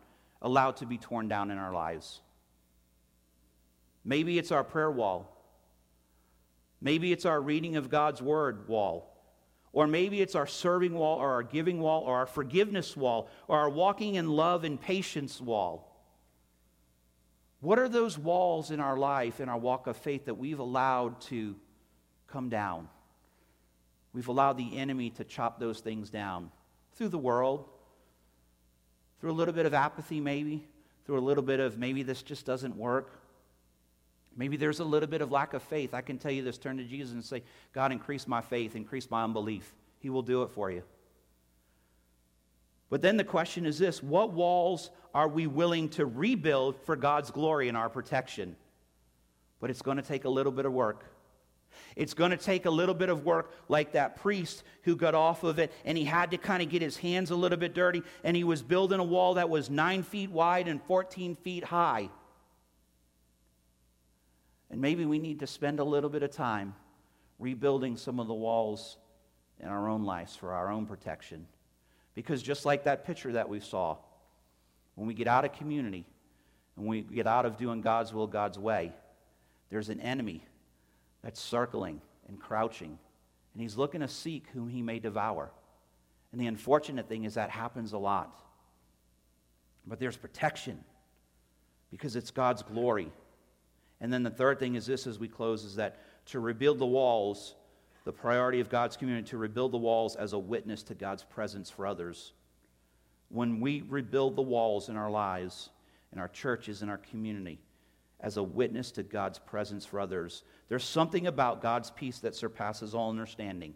allowed 0.42 0.78
to 0.78 0.86
be 0.86 0.98
torn 0.98 1.28
down 1.28 1.52
in 1.52 1.58
our 1.58 1.74
lives? 1.74 2.22
Maybe 4.06 4.38
it's 4.38 4.52
our 4.52 4.64
prayer 4.64 4.92
wall. 4.92 5.34
Maybe 6.80 7.12
it's 7.12 7.26
our 7.26 7.42
reading 7.42 7.76
of 7.76 7.90
God's 7.90 8.22
word 8.22 8.68
wall. 8.68 9.14
Or 9.74 9.86
maybe 9.86 10.22
it's 10.22 10.34
our 10.34 10.48
serving 10.48 10.94
wall, 10.94 11.20
or 11.20 11.32
our 11.34 11.44
giving 11.44 11.80
wall, 11.80 12.04
or 12.04 12.18
our 12.18 12.26
forgiveness 12.26 12.96
wall, 12.96 13.30
or 13.48 13.60
our 13.60 13.70
walking 13.70 14.16
in 14.16 14.30
love 14.30 14.64
and 14.64 14.80
patience 14.80 15.42
wall. 15.42 16.02
What 17.60 17.78
are 17.78 17.90
those 17.90 18.18
walls 18.18 18.72
in 18.72 18.80
our 18.80 18.98
life, 18.98 19.40
in 19.40 19.50
our 19.50 19.58
walk 19.58 19.88
of 19.88 19.98
faith, 19.98 20.26
that 20.26 20.36
we've 20.36 20.60
allowed 20.60 21.20
to 21.22 21.56
come 22.28 22.50
down? 22.50 22.88
We've 24.18 24.30
allowed 24.30 24.58
the 24.58 24.80
enemy 24.80 25.12
to 25.12 25.24
chop 25.24 25.60
those 25.60 25.80
things 25.80 26.10
down 26.10 26.50
through 26.96 27.10
the 27.10 27.20
world, 27.20 27.66
through 29.22 29.30
a 29.30 29.38
little 29.38 29.54
bit 29.54 29.68
of 29.68 29.76
apathy, 29.76 30.20
maybe, 30.20 30.68
through 31.06 31.20
a 31.20 31.22
little 31.22 31.44
bit 31.44 31.60
of 31.60 31.78
maybe 31.78 32.02
this 32.02 32.24
just 32.24 32.44
doesn't 32.44 32.76
work. 32.76 33.22
Maybe 34.36 34.58
there's 34.58 34.80
a 34.80 34.84
little 34.84 35.08
bit 35.08 35.22
of 35.22 35.30
lack 35.30 35.54
of 35.54 35.62
faith. 35.62 35.94
I 35.94 36.02
can 36.02 36.18
tell 36.18 36.32
you 36.32 36.42
this 36.42 36.58
turn 36.58 36.78
to 36.78 36.84
Jesus 36.84 37.14
and 37.14 37.24
say, 37.24 37.44
God, 37.74 37.92
increase 37.92 38.28
my 38.28 38.42
faith, 38.42 38.76
increase 38.76 39.08
my 39.12 39.24
unbelief. 39.24 39.76
He 40.00 40.10
will 40.10 40.24
do 40.24 40.42
it 40.42 40.50
for 40.50 40.72
you. 40.72 40.82
But 42.90 43.04
then 43.04 43.18
the 43.18 43.24
question 43.24 43.68
is 43.68 43.78
this 43.78 44.02
what 44.02 44.34
walls 44.34 44.90
are 45.14 45.28
we 45.28 45.46
willing 45.46 45.90
to 45.90 46.08
rebuild 46.08 46.76
for 46.88 46.96
God's 46.96 47.30
glory 47.30 47.68
and 47.68 47.78
our 47.78 47.88
protection? 47.88 48.56
But 49.60 49.70
it's 49.70 49.84
going 49.84 49.98
to 49.98 50.04
take 50.04 50.26
a 50.26 50.30
little 50.30 50.52
bit 50.52 50.66
of 50.66 50.74
work. 50.74 51.06
It's 51.96 52.14
going 52.14 52.32
to 52.32 52.38
take 52.38 52.66
a 52.66 52.70
little 52.70 52.96
bit 52.96 53.10
of 53.10 53.26
work, 53.26 53.54
like 53.68 53.94
that 53.94 54.18
priest 54.18 54.64
who 54.84 54.96
got 54.96 55.16
off 55.16 55.44
of 55.44 55.60
it 55.60 55.72
and 55.86 55.98
he 55.98 56.06
had 56.06 56.32
to 56.32 56.38
kind 56.38 56.62
of 56.62 56.70
get 56.70 56.82
his 56.82 56.98
hands 56.98 57.32
a 57.32 57.36
little 57.36 57.58
bit 57.58 57.74
dirty, 57.74 58.04
and 58.24 58.36
he 58.36 58.44
was 58.44 58.62
building 58.62 59.00
a 59.00 59.04
wall 59.04 59.36
that 59.36 59.50
was 59.50 59.70
nine 59.70 60.04
feet 60.04 60.32
wide 60.32 60.68
and 60.68 60.82
14 60.84 61.36
feet 61.36 61.64
high. 61.64 62.10
And 64.70 64.82
maybe 64.82 65.06
we 65.06 65.20
need 65.20 65.40
to 65.40 65.48
spend 65.48 65.80
a 65.80 65.84
little 65.84 66.10
bit 66.10 66.24
of 66.24 66.32
time 66.32 66.76
rebuilding 67.40 67.98
some 67.98 68.20
of 68.20 68.28
the 68.28 68.34
walls 68.34 68.98
in 69.60 69.68
our 69.68 69.90
own 69.90 70.04
lives 70.04 70.36
for 70.36 70.54
our 70.54 70.72
own 70.72 70.86
protection. 70.86 71.48
Because 72.14 72.42
just 72.42 72.66
like 72.66 72.86
that 72.86 73.06
picture 73.06 73.34
that 73.34 73.48
we 73.48 73.60
saw, 73.60 73.98
when 74.96 75.08
we 75.08 75.14
get 75.14 75.28
out 75.28 75.46
of 75.46 75.54
community 75.54 76.06
and 76.76 76.88
we 76.88 77.02
get 77.02 77.28
out 77.28 77.46
of 77.46 77.58
doing 77.58 77.82
God's 77.82 78.14
will, 78.14 78.28
God's 78.28 78.58
way, 78.58 78.92
there's 79.70 79.90
an 79.90 80.02
enemy 80.02 80.44
that's 81.24 81.40
circling 81.40 82.02
and 82.28 82.40
crouching, 82.40 82.98
and 83.54 83.62
he's 83.62 83.78
looking 83.78 84.02
to 84.02 84.08
seek 84.08 84.48
whom 84.54 84.70
he 84.70 84.82
may 84.82 85.00
devour. 85.00 85.52
And 86.32 86.40
the 86.40 86.48
unfortunate 86.48 87.08
thing 87.08 87.24
is 87.24 87.36
that 87.36 87.50
happens 87.50 87.94
a 87.94 87.98
lot. 87.98 88.34
But 89.88 90.00
there's 90.00 90.18
protection 90.18 90.84
because 91.90 92.16
it's 92.16 92.32
God's 92.32 92.62
glory. 92.62 93.12
And 94.02 94.12
then 94.12 94.24
the 94.24 94.30
third 94.30 94.60
thing 94.60 94.76
is 94.76 94.86
this 94.86 95.08
as 95.08 95.18
we 95.18 95.28
close 95.28 95.64
is 95.64 95.76
that 95.76 96.00
to 96.28 96.40
rebuild 96.40 96.80
the 96.80 96.86
walls, 96.86 97.56
the 98.04 98.12
priority 98.12 98.60
of 98.60 98.70
God's 98.70 98.98
community, 98.98 99.30
to 99.30 99.38
rebuild 99.38 99.72
the 99.72 99.78
walls 99.78 100.16
as 100.16 100.34
a 100.34 100.40
witness 100.40 100.84
to 100.84 100.94
God's 100.94 101.24
presence 101.24 101.70
for 101.70 101.88
others. 101.88 102.34
When 103.30 103.60
we 103.60 103.82
rebuild 103.82 104.36
the 104.36 104.42
walls 104.42 104.90
in 104.90 104.98
our 104.98 105.10
lives, 105.10 105.70
in 106.14 106.20
our 106.20 106.28
churches, 106.28 106.82
in 106.82 106.90
our 106.90 106.98
community, 106.98 107.60
as 108.20 108.38
a 108.38 108.44
witness 108.44 108.92
to 108.92 109.04
God's 109.04 109.40
presence 109.40 109.86
for 109.86 110.00
others. 110.00 110.44
There's 110.70 110.84
something 110.84 111.28
about 111.28 111.62
God's 111.62 111.92
peace 111.92 112.20
that 112.20 112.36
surpasses 112.36 112.96
all 112.96 113.10
understanding. 113.10 113.76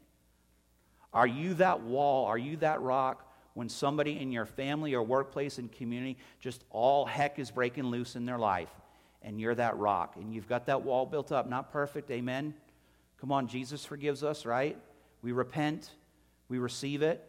Are 1.14 1.28
you 1.28 1.54
that 1.56 1.82
wall? 1.82 2.26
Are 2.26 2.38
you 2.38 2.58
that 2.58 2.82
rock 2.82 3.28
when 3.54 3.70
somebody 3.70 4.20
in 4.20 4.32
your 4.32 4.46
family 4.46 4.94
or 4.94 5.04
workplace 5.04 5.58
and 5.58 5.72
community 5.72 6.18
just 6.40 6.64
all 6.70 7.06
heck 7.06 7.38
is 7.38 7.52
breaking 7.52 7.86
loose 7.86 8.16
in 8.16 8.26
their 8.26 8.40
life 8.40 8.70
and 9.22 9.40
you're 9.40 9.56
that 9.56 9.78
rock 9.78 10.16
and 10.16 10.34
you've 10.34 10.48
got 10.48 10.66
that 10.68 10.82
wall 10.82 11.06
built 11.06 11.32
up? 11.32 11.48
Not 11.50 11.72
perfect, 11.72 12.10
amen? 12.10 12.54
Come 13.20 13.32
on, 13.32 13.48
Jesus 13.48 13.86
forgives 13.86 14.24
us, 14.24 14.46
right? 14.46 14.78
We 15.22 15.34
repent, 15.34 15.92
we 16.50 16.58
receive 16.58 17.04
it. 17.04 17.28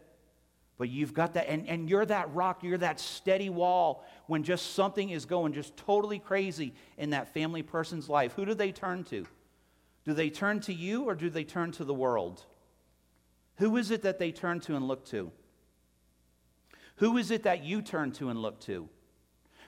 But 0.77 0.89
you've 0.89 1.13
got 1.13 1.35
that, 1.35 1.47
and, 1.49 1.67
and 1.67 1.89
you're 1.89 2.05
that 2.05 2.33
rock, 2.33 2.63
you're 2.63 2.79
that 2.79 2.99
steady 2.99 3.49
wall 3.49 4.03
when 4.25 4.43
just 4.43 4.73
something 4.73 5.09
is 5.09 5.25
going 5.25 5.53
just 5.53 5.77
totally 5.77 6.19
crazy 6.19 6.73
in 6.97 7.11
that 7.11 7.33
family 7.33 7.61
person's 7.61 8.09
life. 8.09 8.33
Who 8.33 8.45
do 8.45 8.53
they 8.53 8.71
turn 8.71 9.03
to? 9.05 9.25
Do 10.05 10.13
they 10.13 10.29
turn 10.29 10.59
to 10.61 10.73
you 10.73 11.03
or 11.03 11.15
do 11.15 11.29
they 11.29 11.43
turn 11.43 11.71
to 11.73 11.85
the 11.85 11.93
world? 11.93 12.43
Who 13.57 13.77
is 13.77 13.91
it 13.91 14.01
that 14.01 14.19
they 14.19 14.31
turn 14.31 14.59
to 14.61 14.75
and 14.75 14.87
look 14.87 15.05
to? 15.07 15.31
Who 16.97 17.17
is 17.17 17.31
it 17.31 17.43
that 17.43 17.63
you 17.63 17.81
turn 17.81 18.11
to 18.13 18.29
and 18.29 18.41
look 18.41 18.59
to? 18.61 18.89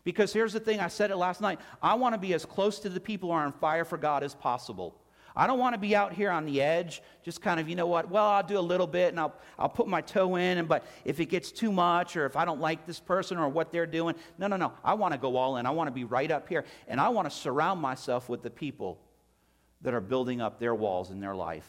Because 0.04 0.34
here's 0.34 0.54
the 0.54 0.60
thing 0.60 0.80
I 0.80 0.88
said 0.88 1.12
it 1.12 1.18
last 1.18 1.42
night 1.42 1.60
I 1.82 1.96
want 1.96 2.14
to 2.14 2.20
be 2.20 2.34
as 2.34 2.46
close 2.46 2.80
to 2.80 2.90
the 2.90 3.00
people 3.00 3.30
who 3.30 3.36
are 3.36 3.46
on 3.46 3.54
fire 3.54 3.86
for 3.86 3.98
God 3.98 4.24
as 4.24 4.36
possible. 4.36 5.00
I 5.36 5.48
don't 5.48 5.60
want 5.60 5.74
to 5.74 5.80
be 5.80 5.96
out 5.96 6.14
here 6.14 6.32
on 6.32 6.46
the 6.46 6.62
edge, 6.62 7.02
just 7.24 7.42
kind 7.42 7.60
of, 7.60 7.68
you 7.68 7.76
know 7.76 7.88
what, 7.88 8.10
well, 8.10 8.26
I'll 8.26 8.44
do 8.44 8.58
a 8.58 8.62
little 8.62 8.88
bit 8.88 9.10
and 9.10 9.20
I'll, 9.20 9.36
I'll 9.60 9.70
put 9.70 9.88
my 9.88 10.02
toe 10.02 10.36
in, 10.36 10.58
and, 10.58 10.68
but 10.68 10.86
if 11.04 11.20
it 11.20 11.26
gets 11.26 11.52
too 11.52 11.72
much 11.72 12.16
or 12.16 12.26
if 12.26 12.36
I 12.36 12.46
don't 12.46 12.62
like 12.62 12.86
this 12.86 13.00
person 13.00 13.38
or 13.38 13.50
what 13.50 13.72
they're 13.72 13.86
doing, 13.86 14.16
no, 14.38 14.48
no, 14.48 14.56
no. 14.56 14.72
I 14.84 14.94
want 14.94 15.14
to 15.14 15.18
go 15.18 15.36
all 15.36 15.58
in. 15.58 15.66
I 15.66 15.72
want 15.72 15.88
to 15.88 15.92
be 15.92 16.06
right 16.06 16.32
up 16.32 16.48
here. 16.48 16.64
And 16.88 17.02
I 17.02 17.10
want 17.10 17.30
to 17.30 17.36
surround 17.36 17.82
myself 17.82 18.30
with 18.30 18.44
the 18.44 18.50
people 18.50 19.00
that 19.82 19.94
are 19.94 20.02
building 20.02 20.42
up 20.42 20.60
their 20.60 20.74
walls 20.74 21.12
in 21.12 21.20
their 21.20 21.36
life. 21.36 21.68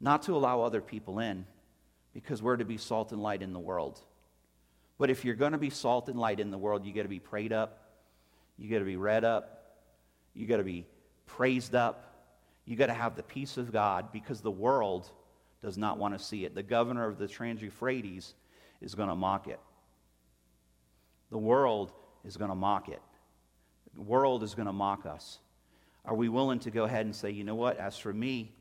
Not 0.00 0.22
to 0.22 0.36
allow 0.36 0.62
other 0.62 0.80
people 0.80 1.18
in, 1.18 1.46
because 2.14 2.40
we're 2.40 2.56
to 2.56 2.64
be 2.64 2.78
salt 2.78 3.12
and 3.12 3.22
light 3.22 3.42
in 3.42 3.52
the 3.52 3.58
world. 3.58 4.00
But 4.98 5.10
if 5.10 5.24
you're 5.24 5.34
going 5.34 5.52
to 5.52 5.58
be 5.58 5.70
salt 5.70 6.08
and 6.08 6.18
light 6.18 6.40
in 6.40 6.50
the 6.50 6.58
world, 6.58 6.86
you 6.86 6.92
got 6.94 7.02
to 7.02 7.08
be 7.08 7.18
prayed 7.18 7.52
up, 7.52 7.90
you 8.56 8.70
got 8.70 8.78
to 8.78 8.84
be 8.84 8.96
read 8.96 9.24
up, 9.24 9.76
you 10.32 10.46
got 10.46 10.58
to 10.58 10.64
be 10.64 10.86
praised 11.26 11.74
up, 11.74 12.13
you 12.66 12.76
got 12.76 12.86
to 12.86 12.94
have 12.94 13.16
the 13.16 13.22
peace 13.22 13.56
of 13.56 13.72
God 13.72 14.12
because 14.12 14.40
the 14.40 14.50
world 14.50 15.10
does 15.62 15.76
not 15.76 15.98
want 15.98 16.16
to 16.16 16.24
see 16.24 16.44
it. 16.44 16.54
The 16.54 16.62
governor 16.62 17.06
of 17.06 17.18
the 17.18 17.28
Trans 17.28 17.62
Euphrates 17.62 18.34
is 18.80 18.94
going 18.94 19.08
to 19.08 19.14
mock 19.14 19.48
it. 19.48 19.60
The 21.30 21.38
world 21.38 21.92
is 22.24 22.36
going 22.36 22.50
to 22.50 22.54
mock 22.54 22.88
it. 22.88 23.02
The 23.94 24.02
world 24.02 24.42
is 24.42 24.54
going 24.54 24.66
to 24.66 24.72
mock 24.72 25.06
us. 25.06 25.38
Are 26.04 26.14
we 26.14 26.28
willing 26.28 26.58
to 26.60 26.70
go 26.70 26.84
ahead 26.84 27.06
and 27.06 27.14
say, 27.14 27.30
you 27.30 27.44
know 27.44 27.54
what, 27.54 27.78
as 27.78 27.96
for 27.96 28.12
me 28.12 28.52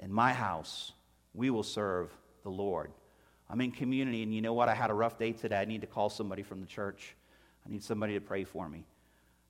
and 0.00 0.12
my 0.12 0.32
house, 0.32 0.92
we 1.34 1.50
will 1.50 1.62
serve 1.62 2.10
the 2.42 2.50
Lord? 2.50 2.90
I'm 3.48 3.60
in 3.60 3.70
community, 3.70 4.22
and 4.22 4.34
you 4.34 4.40
know 4.40 4.54
what? 4.54 4.68
I 4.68 4.74
had 4.74 4.90
a 4.90 4.94
rough 4.94 5.18
day 5.18 5.32
today. 5.32 5.56
I 5.56 5.66
need 5.66 5.82
to 5.82 5.86
call 5.86 6.08
somebody 6.08 6.42
from 6.42 6.60
the 6.60 6.66
church. 6.66 7.14
I 7.66 7.70
need 7.70 7.82
somebody 7.82 8.14
to 8.14 8.20
pray 8.20 8.44
for 8.44 8.68
me. 8.68 8.84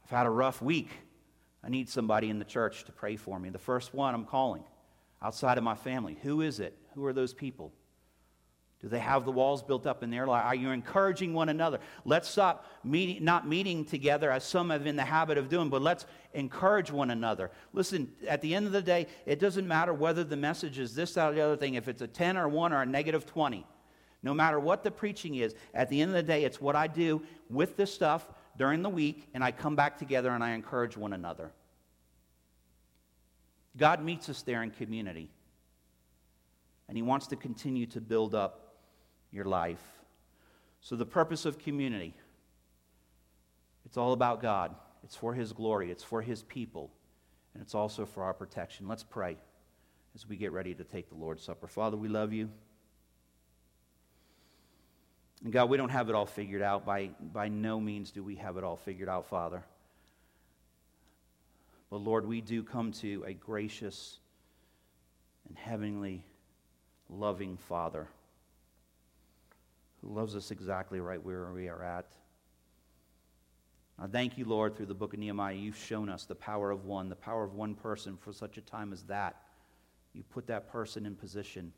I've 0.05 0.11
had 0.11 0.27
a 0.27 0.31
rough 0.31 0.61
week. 0.61 0.91
I 1.67 1.69
need 1.69 1.89
somebody 1.89 2.31
in 2.31 2.39
the 2.39 2.45
church 2.45 2.85
to 2.85 2.93
pray 2.93 3.17
for 3.17 3.41
me. 3.41 3.51
The 3.51 3.59
first 3.59 3.93
one 3.93 4.15
I'm 4.15 4.25
calling 4.25 4.63
outside 5.21 5.59
of 5.59 5.65
my 5.65 5.75
family. 5.75 6.17
Who 6.23 6.41
is 6.41 6.61
it? 6.61 6.79
Who 6.95 7.05
are 7.07 7.13
those 7.13 7.35
people? 7.35 7.73
Do 8.81 8.89
they 8.89 9.01
have 9.01 9.25
the 9.25 9.33
walls 9.33 9.65
built 9.65 9.85
up 9.85 10.05
in 10.05 10.11
their 10.11 10.29
life? 10.29 10.45
Are 10.45 10.55
you 10.55 10.71
encouraging 10.71 11.35
one 11.35 11.49
another? 11.49 11.81
Let's 12.05 12.29
stop 12.29 12.67
meeting, 12.85 13.25
not 13.25 13.49
meeting 13.49 13.85
together 13.85 14.31
as 14.31 14.45
some 14.45 14.71
have 14.71 14.87
in 14.87 14.95
the 14.95 15.05
habit 15.05 15.39
of 15.39 15.49
doing, 15.49 15.69
but 15.69 15.83
let's 15.83 16.07
encourage 16.35 16.93
one 16.93 17.11
another. 17.11 17.51
Listen, 17.73 18.13
at 18.29 18.43
the 18.43 18.55
end 18.55 18.67
of 18.67 18.73
the 18.73 18.83
day, 18.83 19.09
it 19.25 19.41
doesn't 19.41 19.67
matter 19.67 19.93
whether 19.93 20.23
the 20.23 20.37
message 20.37 20.79
is 20.79 20.95
this, 20.95 21.15
that, 21.15 21.33
or 21.33 21.35
the 21.35 21.41
other 21.41 21.57
thing, 21.57 21.75
if 21.75 21.89
it's 21.89 22.03
a 22.03 22.07
10 22.07 22.37
or 22.37 22.49
1 22.49 22.73
or 22.73 22.83
a 22.83 22.87
negative 22.87 23.27
20. 23.27 23.67
No 24.23 24.35
matter 24.35 24.61
what 24.61 24.85
the 24.85 24.91
preaching 24.93 25.35
is, 25.35 25.57
at 25.75 25.89
the 25.89 26.01
end 26.01 26.11
of 26.11 26.15
the 26.15 26.23
day, 26.23 26.45
it's 26.45 26.61
what 26.61 26.77
I 26.77 26.87
do 26.87 27.23
with 27.51 27.77
this 27.77 27.93
stuff 27.93 28.29
during 28.57 28.83
the 28.83 28.91
week, 28.91 29.29
and 29.35 29.43
I 29.43 29.51
come 29.51 29.75
back 29.75 29.99
together 29.99 30.31
and 30.31 30.45
I 30.45 30.53
encourage 30.53 30.97
one 30.97 31.13
another. 31.13 31.51
God 33.77 34.03
meets 34.03 34.29
us 34.29 34.43
there 34.43 34.63
in 34.63 34.71
community, 34.71 35.31
and 36.89 36.97
He 36.97 37.03
wants 37.03 37.27
to 37.29 37.37
continue 37.37 37.87
to 37.87 38.01
build 38.01 38.35
up 38.35 38.77
your 39.31 39.45
life. 39.45 39.83
So, 40.81 40.97
the 40.97 41.07
purpose 41.07 41.45
of 41.45 41.59
community 41.59 42.15
it's 43.85 43.97
all 43.97 44.13
about 44.13 44.43
God, 44.43 44.75
it's 45.05 45.17
for 45.17 45.33
His 45.33 45.53
glory, 45.53 45.91
it's 45.91 46.03
for 46.03 46.21
His 46.21 46.43
people, 46.43 46.91
and 47.55 47.63
it's 47.63 47.75
also 47.75 48.05
for 48.05 48.25
our 48.25 48.35
protection. 48.35 48.89
Let's 48.89 49.05
pray 49.05 49.37
as 50.15 50.29
we 50.29 50.37
get 50.37 50.53
ready 50.53 50.75
to 50.75 50.85
take 50.85 51.09
the 51.09 51.15
Lord's 51.15 51.45
Supper. 51.45 51.67
Father, 51.69 51.97
we 51.97 52.09
love 52.09 52.33
you. 52.33 52.51
And 55.45 55.53
God, 55.53 55.69
we 55.69 55.77
don't 55.77 55.91
have 55.91 56.09
it 56.09 56.15
all 56.15 56.27
figured 56.27 56.63
out. 56.63 56.85
By, 56.85 57.11
by 57.21 57.49
no 57.49 57.79
means 57.79 58.11
do 58.11 58.25
we 58.25 58.37
have 58.37 58.57
it 58.57 58.65
all 58.65 58.77
figured 58.77 59.09
out, 59.09 59.27
Father. 59.27 59.63
But 61.91 61.99
Lord, 61.99 62.27
we 62.27 62.41
do 62.41 62.63
come 62.63 62.93
to 62.93 63.25
a 63.27 63.33
gracious 63.33 64.19
and 65.49 65.57
heavenly, 65.57 66.25
loving 67.09 67.57
Father 67.57 68.09
who 70.01 70.15
loves 70.15 70.35
us 70.35 70.51
exactly 70.51 71.01
right 71.01 71.23
where 71.23 71.53
we 71.53 71.69
are 71.69 71.83
at. 71.83 72.07
I 73.99 74.07
thank 74.07 74.37
you, 74.37 74.45
Lord, 74.45 74.77
through 74.77 74.87
the 74.87 74.95
book 74.95 75.15
of 75.15 75.21
Nehemiah. 75.21 75.55
You've 75.55 75.77
shown 75.77 76.09
us 76.09 76.27
the 76.27 76.35
power 76.35 76.71
of 76.71 76.85
one, 76.85 77.09
the 77.09 77.17
power 77.17 77.45
of 77.45 77.55
one 77.55 77.75
person 77.75 78.17
for 78.17 78.33
such 78.33 78.59
a 78.59 78.61
time 78.61 78.93
as 78.93 79.03
that. 79.05 79.37
You 80.13 80.23
put 80.23 80.47
that 80.49 80.69
person 80.71 81.07
in 81.07 81.15
position. 81.15 81.73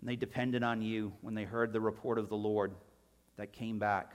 And 0.00 0.08
they 0.08 0.16
depended 0.16 0.62
on 0.62 0.82
you 0.82 1.12
when 1.20 1.34
they 1.34 1.44
heard 1.44 1.72
the 1.72 1.80
report 1.80 2.18
of 2.18 2.28
the 2.28 2.36
Lord 2.36 2.72
that 3.36 3.52
came 3.52 3.78
back. 3.78 4.14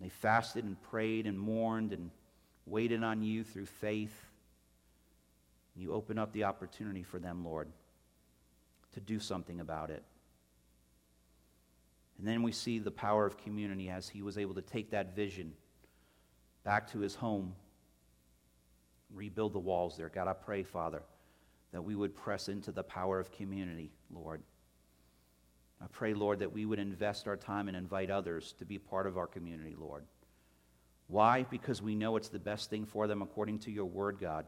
They 0.00 0.08
fasted 0.08 0.64
and 0.64 0.80
prayed 0.82 1.26
and 1.26 1.38
mourned 1.38 1.92
and 1.92 2.10
waited 2.66 3.02
on 3.02 3.22
you 3.22 3.44
through 3.44 3.66
faith. 3.66 4.14
You 5.76 5.92
open 5.92 6.18
up 6.18 6.32
the 6.32 6.44
opportunity 6.44 7.02
for 7.02 7.18
them, 7.18 7.44
Lord 7.44 7.68
to 8.92 9.00
do 9.00 9.18
something 9.18 9.60
about 9.60 9.90
it. 9.90 10.02
And 12.18 12.26
then 12.26 12.42
we 12.42 12.52
see 12.52 12.78
the 12.78 12.90
power 12.90 13.26
of 13.26 13.36
community 13.36 13.88
as 13.88 14.08
he 14.08 14.22
was 14.22 14.38
able 14.38 14.54
to 14.54 14.62
take 14.62 14.90
that 14.90 15.16
vision 15.16 15.52
back 16.62 16.90
to 16.92 17.00
his 17.00 17.14
home, 17.14 17.54
rebuild 19.12 19.54
the 19.54 19.58
walls 19.58 19.96
there. 19.96 20.08
God, 20.08 20.28
I 20.28 20.34
pray, 20.34 20.62
Father, 20.62 21.02
that 21.72 21.82
we 21.82 21.96
would 21.96 22.14
press 22.14 22.48
into 22.48 22.70
the 22.70 22.82
power 22.82 23.18
of 23.18 23.32
community, 23.32 23.90
Lord. 24.10 24.42
I 25.82 25.86
pray, 25.90 26.14
Lord, 26.14 26.38
that 26.38 26.52
we 26.52 26.64
would 26.64 26.78
invest 26.78 27.26
our 27.26 27.36
time 27.36 27.66
and 27.66 27.76
invite 27.76 28.10
others 28.10 28.54
to 28.58 28.64
be 28.64 28.78
part 28.78 29.06
of 29.06 29.18
our 29.18 29.26
community, 29.26 29.74
Lord. 29.76 30.04
Why? 31.08 31.42
Because 31.42 31.82
we 31.82 31.96
know 31.96 32.16
it's 32.16 32.28
the 32.28 32.38
best 32.38 32.70
thing 32.70 32.86
for 32.86 33.08
them 33.08 33.20
according 33.20 33.58
to 33.60 33.72
your 33.72 33.86
word, 33.86 34.18
God. 34.20 34.46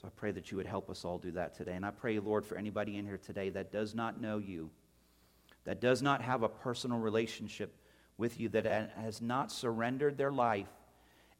So 0.00 0.08
I 0.08 0.10
pray 0.16 0.32
that 0.32 0.50
you 0.50 0.56
would 0.56 0.66
help 0.66 0.90
us 0.90 1.04
all 1.04 1.18
do 1.18 1.30
that 1.32 1.54
today. 1.54 1.74
And 1.74 1.86
I 1.86 1.90
pray, 1.90 2.18
Lord, 2.18 2.44
for 2.44 2.56
anybody 2.56 2.96
in 2.96 3.04
here 3.04 3.18
today 3.18 3.50
that 3.50 3.70
does 3.70 3.94
not 3.94 4.20
know 4.20 4.38
you, 4.38 4.70
that 5.64 5.80
does 5.80 6.02
not 6.02 6.20
have 6.22 6.42
a 6.42 6.48
personal 6.48 6.98
relationship 6.98 7.76
with 8.16 8.40
you, 8.40 8.48
that 8.50 8.90
has 8.96 9.22
not 9.22 9.52
surrendered 9.52 10.18
their 10.18 10.32
life 10.32 10.68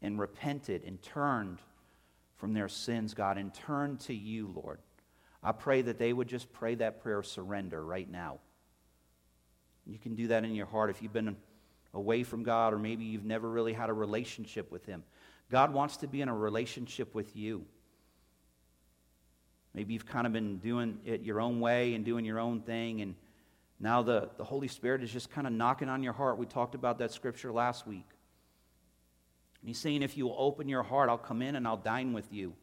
and 0.01 0.19
repented 0.19 0.85
and 0.85 1.03
turned 1.03 1.59
from 2.37 2.53
their 2.53 2.69
sins, 2.69 3.15
God, 3.15 3.37
and 3.37 3.53
turned 3.53 4.01
to 4.01 4.15
you, 4.15 4.47
Lord. 4.55 4.79
I 5.43 5.53
pray 5.53 5.83
that 5.83 5.99
they 5.99 6.13
would 6.13 6.29
just 6.29 6.53
pray 6.53 6.75
that 6.77 7.03
prayer 7.03 7.19
of 7.19 7.27
surrender 7.27 7.83
right 7.83 8.11
now. 8.11 8.39
You 9.87 9.99
can 9.99 10.15
do 10.15 10.29
that 10.29 10.45
in 10.45 10.55
your 10.55 10.67
heart 10.67 10.91
if 10.91 11.03
you've 11.03 11.13
been 11.13 11.37
away 11.95 12.23
from 12.23 12.43
God 12.43 12.73
or 12.73 12.79
maybe 12.79 13.05
you've 13.05 13.25
never 13.25 13.49
really 13.49 13.73
had 13.73 13.91
a 13.91 13.93
relationship 13.93 14.71
with 14.71 14.85
Him. 14.87 15.03
God 15.51 15.73
wants 15.73 15.99
to 15.99 16.07
be 16.07 16.21
in 16.21 16.29
a 16.29 16.35
relationship 16.35 17.15
with 17.15 17.35
you. 17.35 17.65
Maybe 19.75 19.95
you've 19.95 20.07
kind 20.07 20.27
of 20.27 20.33
been 20.33 20.59
doing 20.59 20.99
it 21.05 21.23
your 21.23 21.41
own 21.41 21.61
way 21.61 21.95
and 21.95 22.05
doing 22.05 22.25
your 22.25 22.41
own 22.41 22.61
thing, 22.61 23.03
and 23.03 23.15
now 23.79 24.03
the, 24.03 24.29
the 24.37 24.45
Holy 24.45 24.69
Spirit 24.69 25.03
is 25.03 25.13
just 25.13 25.31
kind 25.31 25.47
of 25.47 25.53
knocking 25.53 25.89
on 25.89 26.03
your 26.03 26.13
heart. 26.13 26.39
We 26.39 26.47
talked 26.47 26.75
about 26.75 26.99
that 26.99 27.13
scripture 27.13 27.53
last 27.53 27.87
week. 27.87 28.07
And 29.61 29.69
he's 29.69 29.79
saying, 29.79 30.03
if 30.03 30.17
you 30.17 30.27
will 30.27 30.37
open 30.39 30.69
your 30.69 30.83
heart, 30.83 31.09
I'll 31.09 31.19
come 31.19 31.41
in 31.41 31.55
and 31.55 31.67
I'll 31.67 31.77
dine 31.77 32.13
with 32.13 32.33
you, 32.33 32.55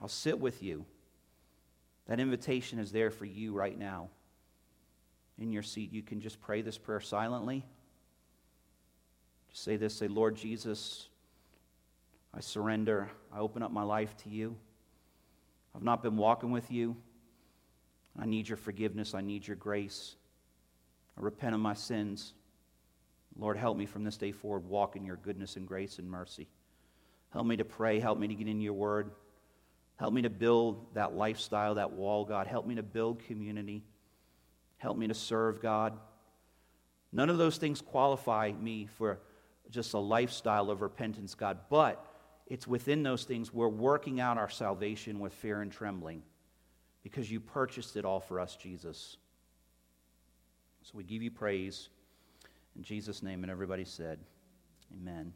I'll 0.00 0.08
sit 0.08 0.38
with 0.38 0.62
you. 0.62 0.84
That 2.08 2.20
invitation 2.20 2.78
is 2.78 2.90
there 2.90 3.10
for 3.10 3.26
you 3.26 3.52
right 3.52 3.78
now. 3.78 4.08
In 5.38 5.52
your 5.52 5.62
seat, 5.62 5.92
you 5.92 6.02
can 6.02 6.20
just 6.20 6.40
pray 6.40 6.62
this 6.62 6.78
prayer 6.78 7.00
silently. 7.00 7.64
Just 9.50 9.62
say 9.62 9.76
this 9.76 9.94
say, 9.94 10.08
Lord 10.08 10.34
Jesus, 10.34 11.08
I 12.34 12.40
surrender. 12.40 13.08
I 13.32 13.38
open 13.38 13.62
up 13.62 13.70
my 13.70 13.82
life 13.82 14.16
to 14.24 14.30
you. 14.30 14.56
I've 15.76 15.82
not 15.82 16.02
been 16.02 16.16
walking 16.16 16.50
with 16.50 16.70
you. 16.70 16.96
I 18.18 18.26
need 18.26 18.48
your 18.48 18.56
forgiveness. 18.56 19.14
I 19.14 19.20
need 19.20 19.46
your 19.46 19.56
grace. 19.56 20.16
I 21.16 21.22
repent 21.22 21.54
of 21.54 21.60
my 21.60 21.74
sins. 21.74 22.32
Lord, 23.38 23.56
help 23.56 23.76
me 23.76 23.86
from 23.86 24.02
this 24.02 24.16
day 24.16 24.32
forward 24.32 24.66
walk 24.66 24.96
in 24.96 25.04
your 25.04 25.16
goodness 25.16 25.56
and 25.56 25.68
grace 25.68 25.98
and 25.98 26.10
mercy. 26.10 26.48
Help 27.32 27.46
me 27.46 27.56
to 27.56 27.64
pray. 27.64 28.00
Help 28.00 28.18
me 28.18 28.26
to 28.26 28.34
get 28.34 28.48
in 28.48 28.60
your 28.60 28.72
word. 28.72 29.10
Help 29.98 30.14
me 30.14 30.22
to 30.22 30.30
build 30.30 30.94
that 30.94 31.14
lifestyle, 31.14 31.74
that 31.74 31.92
wall, 31.92 32.24
God. 32.24 32.46
Help 32.46 32.66
me 32.66 32.76
to 32.76 32.82
build 32.82 33.24
community. 33.24 33.82
Help 34.78 34.96
me 34.96 35.08
to 35.08 35.14
serve 35.14 35.60
God. 35.60 35.98
None 37.12 37.30
of 37.30 37.38
those 37.38 37.56
things 37.56 37.80
qualify 37.80 38.52
me 38.52 38.86
for 38.86 39.18
just 39.70 39.94
a 39.94 39.98
lifestyle 39.98 40.70
of 40.70 40.82
repentance, 40.82 41.34
God, 41.34 41.58
but 41.68 42.04
it's 42.46 42.66
within 42.66 43.02
those 43.02 43.24
things 43.24 43.52
we're 43.52 43.68
working 43.68 44.20
out 44.20 44.38
our 44.38 44.48
salvation 44.48 45.18
with 45.18 45.32
fear 45.34 45.60
and 45.60 45.70
trembling 45.70 46.22
because 47.02 47.30
you 47.30 47.40
purchased 47.40 47.96
it 47.96 48.04
all 48.04 48.20
for 48.20 48.40
us, 48.40 48.56
Jesus. 48.56 49.16
So 50.82 50.92
we 50.94 51.04
give 51.04 51.22
you 51.22 51.30
praise 51.30 51.88
in 52.76 52.82
Jesus' 52.82 53.22
name. 53.22 53.42
And 53.42 53.50
everybody 53.50 53.84
said, 53.84 54.18
Amen. 54.94 55.32